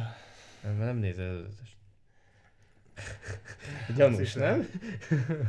Nem, 0.64 0.74
mert 0.76 0.86
nem 0.92 0.98
nézel 0.98 1.26
előzetest. 1.26 1.56
Gyanús, 1.58 1.66
is 1.66 1.74
nem? 1.74 1.77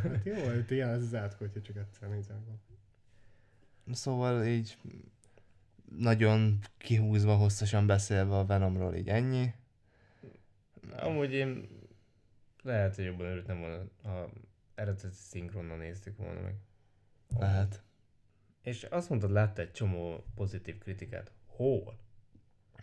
Hát 0.03 0.25
jó, 0.25 0.35
hogy 0.35 0.71
ilyen 0.71 0.89
ez 0.89 1.03
az 1.03 1.15
átkó, 1.15 1.37
hogyha 1.39 1.61
csak 1.61 1.77
egyszer 1.77 2.09
nézem. 2.09 2.61
Szóval 3.93 4.47
így 4.47 4.79
nagyon 5.97 6.59
kihúzva, 6.79 7.37
hosszasan 7.37 7.87
beszélve 7.87 8.37
a 8.37 8.47
Venomról, 8.47 8.95
így 8.95 9.09
ennyi. 9.09 9.53
Amúgy 10.97 11.33
én 11.33 11.69
lehet, 12.63 12.95
hogy 12.95 13.05
jobban 13.05 13.27
örültem 13.27 13.59
volna, 13.59 13.85
ha 14.03 14.33
eredeti 14.75 15.07
szinkronnal 15.13 15.77
néztük 15.77 16.17
volna 16.17 16.41
meg. 16.41 16.55
Lehet. 17.39 17.83
És 18.63 18.83
azt 18.83 19.09
mondtad, 19.09 19.31
látta 19.31 19.63
egy 19.63 19.73
csomó 19.73 20.25
pozitív 20.35 20.79
kritikát. 20.79 21.33
Hol? 21.47 21.99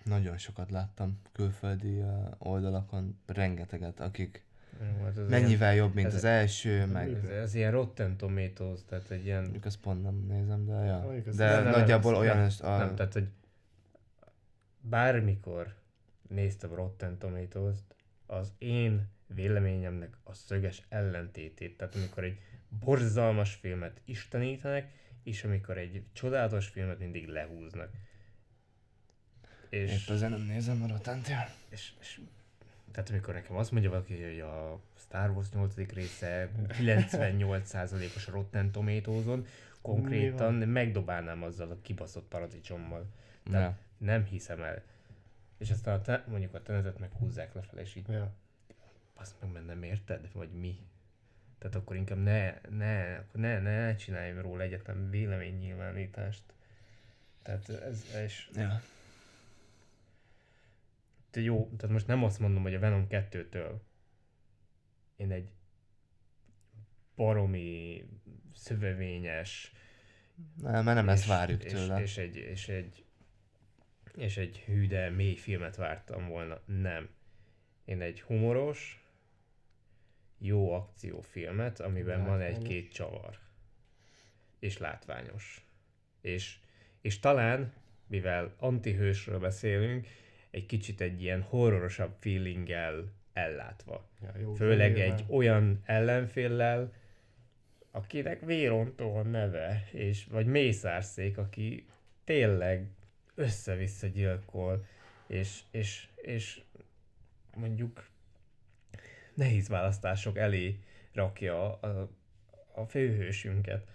Nagyon 0.04 0.38
sokat 0.38 0.72
láttam 0.72 1.22
külföldi 1.32 2.04
oldalakon, 2.38 3.20
rengeteget, 3.26 4.00
akik 4.00 4.45
Hát 4.80 5.18
ez 5.18 5.30
mennyivel 5.30 5.76
jobb, 5.76 5.94
mint 5.94 6.08
ez- 6.08 6.14
az 6.14 6.24
első, 6.24 6.86
meg 6.86 7.08
Ilyen, 7.08 7.22
ez, 7.22 7.30
ez, 7.30 7.54
ilyen 7.54 7.72
Rotten 7.72 8.18
Tomatoes, 8.18 8.80
tehát 8.86 9.12
egy 9.12 9.26
ilyen... 9.26 9.42
mondjuk 9.42 9.66
azt 9.66 9.80
pont 9.80 10.04
nem 10.04 10.26
nézem, 10.28 10.66
de 10.66 10.74
ja. 10.74 11.00
Mondjuk 11.00 11.36
De 11.36 11.62
nem, 11.62 11.70
nagyjából 11.70 12.12
nem, 12.12 12.22
olyan, 12.22 12.38
nem, 12.38 12.50
a, 12.60 12.78
Nem, 12.78 12.96
tehát, 12.96 13.14
hogy 13.14 13.28
bármikor 14.82 15.76
néztem 16.28 16.74
Rotten 16.74 17.18
Tomatoes-t, 17.18 17.96
az 18.26 18.54
én 18.58 19.08
véleményemnek 19.28 20.18
a 20.24 20.34
szöges 20.34 20.82
ellentétét. 20.90 21.78
Tehát 21.78 21.96
amikor 21.96 22.24
egy 22.24 22.40
borzalmas 22.70 23.54
filmet 23.54 24.02
istenítenek, 24.06 24.92
és 25.24 25.44
amikor 25.44 25.78
egy 25.78 26.04
csodálatos 26.14 26.68
filmet 26.68 27.00
mindig 27.00 27.28
lehúznak. 27.28 27.90
És, 29.70 29.92
épp 29.92 30.10
ezzel 30.10 30.30
nem 30.30 30.42
nézem 30.42 30.84
a 30.84 30.88
rotant 30.88 31.28
és, 31.70 31.94
és 32.00 32.20
tehát 32.96 33.10
amikor 33.10 33.34
nekem 33.34 33.56
azt 33.56 33.72
mondja 33.72 33.90
valaki, 33.90 34.24
hogy 34.24 34.40
a 34.40 34.80
Star 34.98 35.30
Wars 35.30 35.50
8. 35.52 35.76
része 35.94 36.50
98%-os 36.68 38.28
Rotten 38.28 38.72
Tomatoes-on, 38.72 39.46
konkrétan 39.82 40.54
megdobálnám 40.54 41.44
azzal 41.44 41.72
a 41.72 41.78
kibaszott 41.82 42.28
paradicsommal. 42.28 43.06
Tehát 43.52 43.70
Ja. 43.70 43.78
nem 44.06 44.24
hiszem 44.26 44.62
el. 44.64 44.82
És 45.58 45.72
aztán 45.72 46.00
a 46.00 46.02
te, 46.02 46.24
mondjuk 46.28 46.54
a 46.54 46.62
tenetet 46.62 47.00
meg 47.00 47.12
húzzák 47.12 47.54
lefelé, 47.54 47.82
és 47.82 47.96
így 47.96 48.08
Ja. 48.10 48.32
azt 49.14 49.36
meg 49.54 49.66
nem 49.66 49.84
érted, 49.84 50.30
vagy 50.34 50.50
mi? 50.50 50.80
Tehát 51.58 51.76
akkor 51.76 51.96
inkább 51.96 52.18
ne, 52.24 52.54
ne, 52.70 53.20
ne, 53.32 53.60
ne 53.60 53.96
csináljam 53.96 54.42
róla 54.42 54.62
egyetlen 54.64 55.10
véleménynyilvánítást. 55.10 56.44
Tehát 57.42 57.70
ez, 57.70 58.06
és 58.24 58.50
ja. 58.56 58.82
Te 61.36 61.42
jó, 61.42 61.70
tehát 61.78 61.94
most 61.94 62.08
nem 62.08 62.24
azt 62.24 62.40
mondom, 62.40 62.62
hogy 62.64 62.74
a 62.74 62.80
Venom 62.80 63.06
2-től 63.10 63.72
én 65.16 65.32
egy 65.32 65.52
baromi 67.16 68.04
szövevényes 68.54 69.72
Nem, 70.62 70.84
mert 70.84 70.96
nem 70.98 71.10
ezt 71.10 71.22
és- 71.24 71.30
várjuk 71.30 71.64
és, 71.64 71.72
tőle. 71.72 72.02
És 72.02 72.18
egy, 72.18 72.36
és 72.36 72.68
egy, 72.68 73.06
és 74.18 74.38
egy 74.38 74.60
hű, 74.60 74.88
de 74.88 75.10
mély 75.10 75.36
filmet 75.36 75.76
vártam 75.76 76.28
volna. 76.28 76.62
Nem. 76.66 77.10
Én 77.86 78.02
egy 78.02 78.22
humoros, 78.22 79.06
jó 80.38 80.72
akciófilmet, 80.74 81.80
amiben 81.80 82.26
van 82.26 82.38
Látványos. 82.38 82.58
egy-két 82.58 82.92
csavar. 82.94 83.40
És 84.60 84.78
látványos. 84.78 85.66
És, 86.22 86.60
és 87.02 87.20
talán, 87.20 87.74
mivel 88.08 88.56
antihősről 88.58 89.40
beszélünk, 89.40 90.08
egy 90.56 90.66
kicsit 90.66 91.02
egy 91.02 91.22
ilyen 91.22 91.42
horrorosabb 91.42 92.16
feelinggel 92.20 93.12
ellátva. 93.34 94.10
Ja, 94.22 94.32
jó, 94.40 94.54
Főleg 94.54 95.00
egy 95.00 95.26
olyan 95.28 95.82
ellenféllel, 95.86 96.94
akinek 97.92 98.46
vérontó 98.46 99.16
a 99.16 99.22
neve, 99.22 99.88
és 99.92 100.26
vagy 100.26 100.46
mészárszék, 100.46 101.38
aki 101.38 101.88
tényleg 102.24 102.90
össze-vissza 103.36 104.08
gyilkol, 104.08 104.86
és, 105.28 105.62
és, 105.72 106.08
és 106.16 106.62
mondjuk 107.56 108.10
nehéz 109.34 109.68
választások 109.68 110.38
elé 110.38 110.80
rakja 111.14 111.74
a, 111.80 112.10
a 112.74 112.86
főhősünket. 112.86 113.88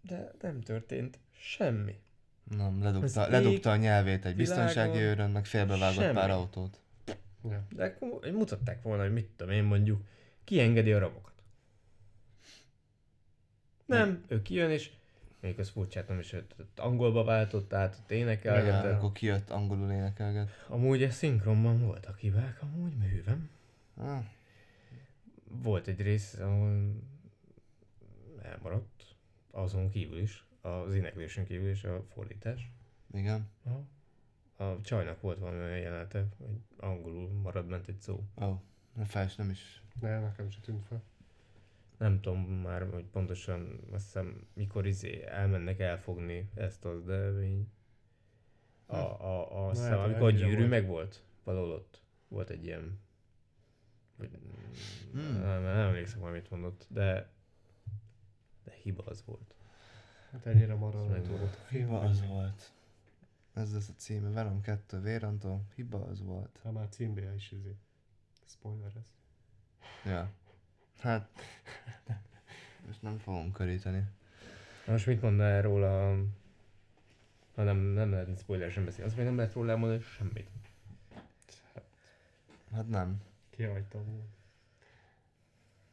De 0.00 0.30
nem 0.40 0.60
történt 0.60 1.18
semmi. 1.32 1.98
Nem, 2.56 2.82
ledugta, 2.82 3.24
ég, 3.24 3.30
ledugta 3.30 3.70
a 3.70 3.76
nyelvét 3.76 4.24
egy 4.24 4.36
biztonsági 4.36 4.90
világon 4.90 5.10
őrön, 5.10 5.30
meg 5.30 5.46
félbevágott 5.46 6.02
semmi. 6.02 6.14
pár 6.14 6.30
autót. 6.30 6.80
Ja. 7.50 7.66
De 7.70 7.84
akkor 7.84 8.30
mutatták 8.32 8.82
volna, 8.82 9.02
hogy 9.02 9.12
mit 9.12 9.26
tudom 9.36 9.52
én 9.52 9.64
mondjuk, 9.64 10.02
kiengedi 10.44 10.92
a 10.92 10.98
rabokat. 10.98 11.32
Nem, 13.86 14.24
ő 14.28 14.42
kijön 14.42 14.70
és 14.70 14.90
még 15.40 15.58
az 15.58 15.68
furcsát 15.68 16.08
nem 16.08 16.18
is, 16.18 16.32
ott 16.32 16.78
angolba 16.78 17.24
váltott 17.24 17.72
át, 17.72 17.96
ott 18.02 18.10
Ja, 18.10 18.16
énekelgetett. 18.16 18.92
akkor 18.96 19.12
kijött 19.12 19.50
angolul 19.50 19.90
énekelget. 19.90 20.64
Amúgy 20.68 21.02
ez 21.02 21.14
szinkronban 21.14 21.80
voltak 21.80 22.18
hibák, 22.18 22.62
amúgy 22.62 22.96
művem. 22.96 23.50
Ah, 23.96 24.24
Volt 25.62 25.86
egy 25.86 26.00
rész, 26.00 26.34
ahol 26.34 26.92
elmaradt, 28.42 29.04
azon 29.50 29.90
kívül 29.90 30.18
is, 30.18 30.44
az 30.60 30.94
éneklésünk 30.94 31.46
kívül 31.46 31.70
is 31.70 31.84
a 31.84 32.04
fordítás. 32.08 32.70
igen. 33.12 33.48
Aha. 33.64 33.84
A 34.56 34.80
csajnak 34.80 35.20
volt 35.20 35.38
valami 35.38 35.58
olyan 35.58 35.78
jelenete, 35.78 36.26
hogy 36.38 36.60
angolul 36.76 37.28
marad 37.28 37.66
ment 37.66 37.88
egy 37.88 38.00
szó. 38.00 38.24
Ó, 38.42 38.44
oh, 38.44 39.04
fel 39.04 39.24
is 39.24 39.34
nem 39.34 39.50
is. 39.50 39.82
Ne, 40.00 40.20
nekem 40.20 40.50
se 40.50 40.60
tűnt 40.60 40.86
fel. 40.86 41.02
Nem 41.98 42.20
tudom 42.20 42.40
már, 42.40 42.90
hogy 42.90 43.04
pontosan 43.04 43.80
azt 43.92 44.04
hiszem, 44.04 44.46
mikor 44.52 44.86
izé 44.86 45.24
elmennek 45.24 45.78
elfogni 45.78 46.50
ezt 46.54 46.84
az, 46.84 47.04
de 47.04 47.42
így... 47.42 47.66
A, 48.86 48.96
a, 48.96 49.66
a, 49.66 49.70
hiszem, 49.70 49.90
hát 49.90 50.06
amikor 50.06 50.26
a 50.26 50.30
gyűrű 50.30 50.56
volt. 50.56 50.68
meg 50.68 50.86
volt, 50.86 51.22
valahol 51.44 51.70
ott. 51.70 52.02
Volt 52.28 52.50
egy 52.50 52.64
ilyen... 52.64 53.00
Hmm. 55.12 55.40
nem, 55.40 55.62
nem 55.62 55.76
emlékszem, 55.76 56.20
hogy 56.20 56.32
mit 56.32 56.50
mondott, 56.50 56.86
de... 56.88 57.32
De 58.64 58.72
hiba 58.82 59.04
az 59.04 59.24
volt. 59.24 59.54
Hát 60.32 60.46
ennyire 60.46 60.74
marad 60.74 61.08
meg 61.08 61.26
volt 61.26 61.54
a 61.54 61.64
film. 61.66 61.84
Hiba 61.84 62.00
az 62.00 62.26
volt. 62.26 62.72
Ez 63.54 63.72
lesz 63.72 63.88
a 63.88 63.92
címe, 63.96 64.30
Venom 64.30 64.60
2 64.60 65.00
Vérantól. 65.00 65.62
Hiba 65.74 66.04
az 66.04 66.22
volt. 66.22 66.60
Hát 66.64 66.72
már 66.72 66.88
címbe 66.88 67.34
is 67.34 67.52
izé. 67.52 67.76
Spoiler 68.46 68.92
ez. 68.96 69.12
Ja. 70.04 70.30
Hát, 70.98 71.28
most 72.86 73.02
nem 73.02 73.18
fogom 73.18 73.52
köríteni. 73.52 74.04
Na 74.86 74.92
Most 74.92 75.06
mit 75.06 75.22
mondaná 75.22 75.60
róla? 75.60 76.16
Ha 77.54 77.62
nem, 77.62 77.76
nem 77.76 78.10
lehet 78.10 78.38
spoiler 78.38 78.70
sem 78.70 78.84
beszélni. 78.84 79.06
Azt 79.06 79.16
még 79.16 79.26
nem 79.26 79.36
lehet 79.36 79.52
róla 79.52 79.70
elmondani 79.70 80.02
semmit. 80.02 80.50
Hát 82.72 82.88
nem. 82.88 83.22
Kihagytam 83.50 84.04
volna. 84.04 84.24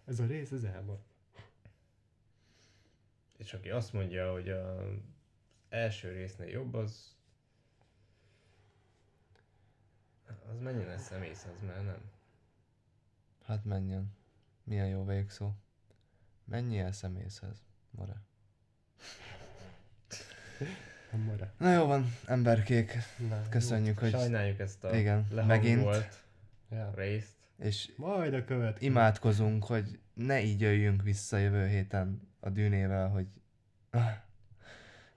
Ez 0.05 0.19
a 0.19 0.25
rész, 0.25 0.51
ez 0.51 0.63
elmarad. 0.63 1.06
És 3.37 3.53
aki 3.53 3.69
azt 3.69 3.93
mondja, 3.93 4.31
hogy 4.31 4.49
a 4.49 4.83
első 5.69 6.11
résznél 6.11 6.47
jobb, 6.47 6.73
az 6.73 7.15
az 10.49 10.59
menjen 10.59 10.89
el 10.89 10.97
szemész, 10.97 11.47
az 11.55 11.61
már 11.67 11.83
nem. 11.83 12.01
Hát 13.45 13.65
menjen. 13.65 14.15
Milyen 14.63 14.87
jó 14.87 15.05
végszó. 15.05 15.51
Menjél 16.45 16.85
el 16.85 16.91
szemészhez, 16.91 17.65
Mara. 17.91 18.21
Nem 21.11 21.21
marad. 21.21 21.51
Na 21.57 21.73
jó 21.73 21.85
van, 21.85 22.15
emberkék. 22.25 22.93
Na, 23.29 23.49
Köszönjük, 23.49 23.97
hogy... 23.97 24.09
Sajnáljuk 24.09 24.59
ezt 24.59 24.83
a 24.83 24.95
Igen, 24.97 25.27
lehangolt 25.31 26.23
jó. 26.69 26.77
Ja. 26.77 26.93
részt. 26.95 27.35
És 27.57 27.91
Majd 27.95 28.33
a 28.33 28.45
következő. 28.45 28.85
imádkozunk, 28.85 29.63
hogy 29.63 29.99
ne 30.13 30.41
így 30.41 30.61
jöjjünk 30.61 31.01
vissza 31.01 31.37
jövő 31.37 31.67
héten 31.67 32.26
a 32.39 32.49
dűnével, 32.49 33.09
hogy 33.09 33.27
ah, 33.89 34.11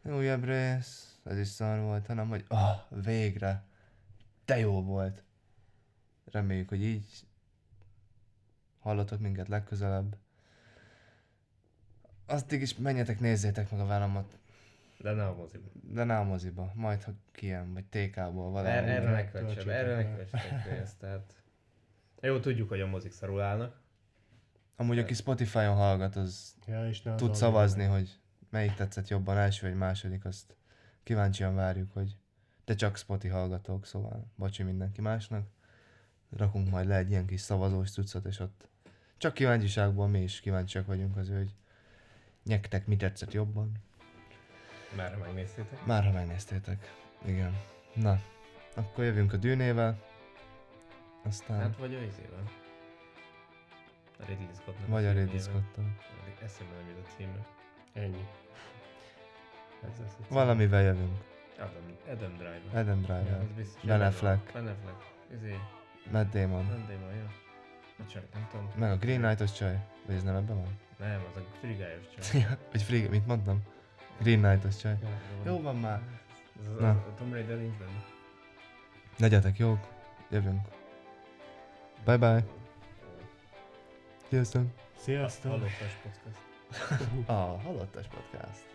újabb 0.03 0.45
rész, 0.45 1.19
ez 1.25 1.39
is 1.39 1.49
szar 1.49 1.81
volt, 1.81 2.07
hanem 2.07 2.29
hogy 2.29 2.45
ah, 2.49 2.77
végre, 2.89 3.65
de 4.45 4.59
jó 4.59 4.83
volt. 4.83 5.25
Reméljük, 6.25 6.69
hogy 6.69 6.83
így 6.83 7.27
hallatok 8.81 9.21
minket 9.21 9.49
legközelebb. 9.49 10.17
Addig 12.27 12.61
is 12.61 12.77
menjetek, 12.77 13.21
nézzétek 13.21 13.71
meg 13.71 13.81
a 13.81 13.87
Venomot, 13.87 14.39
De 14.99 15.13
ne 15.13 15.27
a 15.27 15.35
moziba. 15.35 15.69
de 15.83 16.05
ne 16.05 16.19
a 16.19 16.23
moziba, 16.23 16.73
majd 16.75 17.03
ha 17.03 17.13
kijön, 17.33 17.73
vagy 17.73 17.85
TK-ból 17.85 18.51
valahol. 18.51 18.67
Erre, 18.71 19.11
ne 19.11 19.31
költsem, 19.31 19.69
erre 19.69 19.97
ne 19.97 20.63
pénzt, 20.63 20.99
tehát... 20.99 21.43
Jó, 22.21 22.41
tudjuk, 22.41 22.69
hogy 22.69 22.81
a 22.81 22.87
mozik 22.87 23.13
szarul 23.13 23.41
állnak. 23.41 23.80
Amúgy 24.81 24.99
aki 24.99 25.15
Spotify-on 25.15 25.77
hallgat, 25.77 26.17
az 26.17 26.55
Ja, 26.67 26.89
és 26.89 27.03
ne 27.03 27.13
az 27.13 27.21
tud 27.21 27.35
szavazni, 27.35 27.83
meg. 27.83 27.91
hogy 27.91 28.19
melyik 28.51 28.75
tetszett 28.75 29.09
jobban, 29.09 29.37
első 29.37 29.69
vagy 29.69 29.77
második, 29.77 30.25
azt 30.25 30.57
kíváncsian 31.03 31.55
várjuk, 31.55 31.93
hogy 31.93 32.17
te 32.65 32.75
csak 32.75 32.97
Spotify 32.97 33.33
hallgatók, 33.33 33.87
szóval 33.87 34.33
bocsi 34.35 34.63
mindenki 34.63 35.01
másnak. 35.01 35.47
Rakunk 36.37 36.71
majd 36.71 36.87
le 36.87 36.97
egy 36.97 37.11
ilyen 37.11 37.27
kis 37.27 37.41
szavazós 37.41 37.91
cuccot, 37.91 38.25
és 38.27 38.39
ott 38.39 38.69
csak 39.17 39.35
kíváncsiságból 39.35 40.09
mi 40.09 40.23
is 40.23 40.41
kíváncsiak 40.41 40.87
vagyunk 40.87 41.17
az, 41.17 41.29
hogy 41.29 41.55
nyektek 42.45 42.87
mi 42.87 42.97
tetszett 42.97 43.33
jobban. 43.33 43.73
Már 44.97 45.17
megnéztétek? 45.17 45.87
Már 45.87 46.05
ha 46.05 46.13
megnéztétek. 46.13 46.95
Igen. 47.25 47.57
Na, 47.95 48.21
akkor 48.75 49.05
jövünk 49.05 49.33
a 49.33 49.37
dűnével. 49.37 50.03
Aztán... 51.25 51.61
Hát 51.61 51.77
vagy 51.77 51.95
a 51.95 52.03
izével. 52.03 52.60
A 54.23 54.25
Ridley 54.27 54.49
Scottnak 54.55 54.89
vagy 54.89 55.05
a. 55.05 55.13
Ridley 55.13 55.39
Scott-tal. 55.39 55.85
Eszembe 56.45 56.75
nem 56.75 56.89
jut 56.89 57.07
a 57.07 57.11
címe. 57.17 57.47
Ennyi. 57.93 58.27
Ez 59.85 59.99
az 60.07 60.17
a. 60.31 60.35
Valamivel 60.35 60.83
jövünk. 60.83 61.19
Adam, 61.59 61.97
Adam 62.13 62.37
Driver. 62.37 62.81
Adam 62.81 63.01
Ja, 63.01 63.07
Driver. 63.07 63.41
az 63.41 63.47
biztos. 63.57 63.83
Ben 63.83 64.01
Affleck. 64.03 64.53
Ben 64.53 64.67
Affleck. 64.67 64.97
Izé, 65.37 65.57
Matt 66.11 66.31
Damon. 66.33 66.65
nem 66.67 66.87
Damon, 66.89 67.15
jó. 67.15 67.25
A 67.99 68.07
csaj, 68.13 68.23
nem 68.35 68.47
tudom. 68.51 68.71
Meg 68.77 68.91
a 68.91 68.97
Green 68.97 69.21
Knight-os 69.21 69.53
csaj. 69.53 69.79
Vagy 70.07 70.15
ez 70.17 70.23
nem 70.23 70.35
ebben 70.35 70.57
van? 70.57 70.79
Nem, 70.99 71.21
az 71.31 71.37
a 71.37 71.45
frigályos 71.61 72.05
csaj. 72.09 72.41
Ja, 72.43 72.59
Vagy 72.73 72.83
Free, 72.83 73.09
mit 73.09 73.27
mondtam? 73.27 73.63
Green 74.21 74.41
Knight-os 74.43 74.77
csaj. 74.77 74.97
Ja. 75.03 75.09
Jó 75.45 75.61
van 75.63 75.77
már. 75.77 76.01
Az, 76.61 76.67
az, 76.75 76.81
Na. 76.81 76.91
a 76.91 77.15
Tomb 77.17 77.33
Raider 77.33 77.57
nincs 77.57 77.77
benne. 77.79 78.05
Legyetek 79.19 79.59
jók. 79.59 79.87
Jövünk. 80.31 80.61
Bye 82.05 82.17
bye. 82.17 82.45
Sziasztok. 84.31 84.63
Sziasztok! 84.97 85.51
Hallottas 85.51 85.97
podcast. 86.03 87.29
A 87.29 87.33
halottas 87.33 88.07
podcast. 88.07 88.70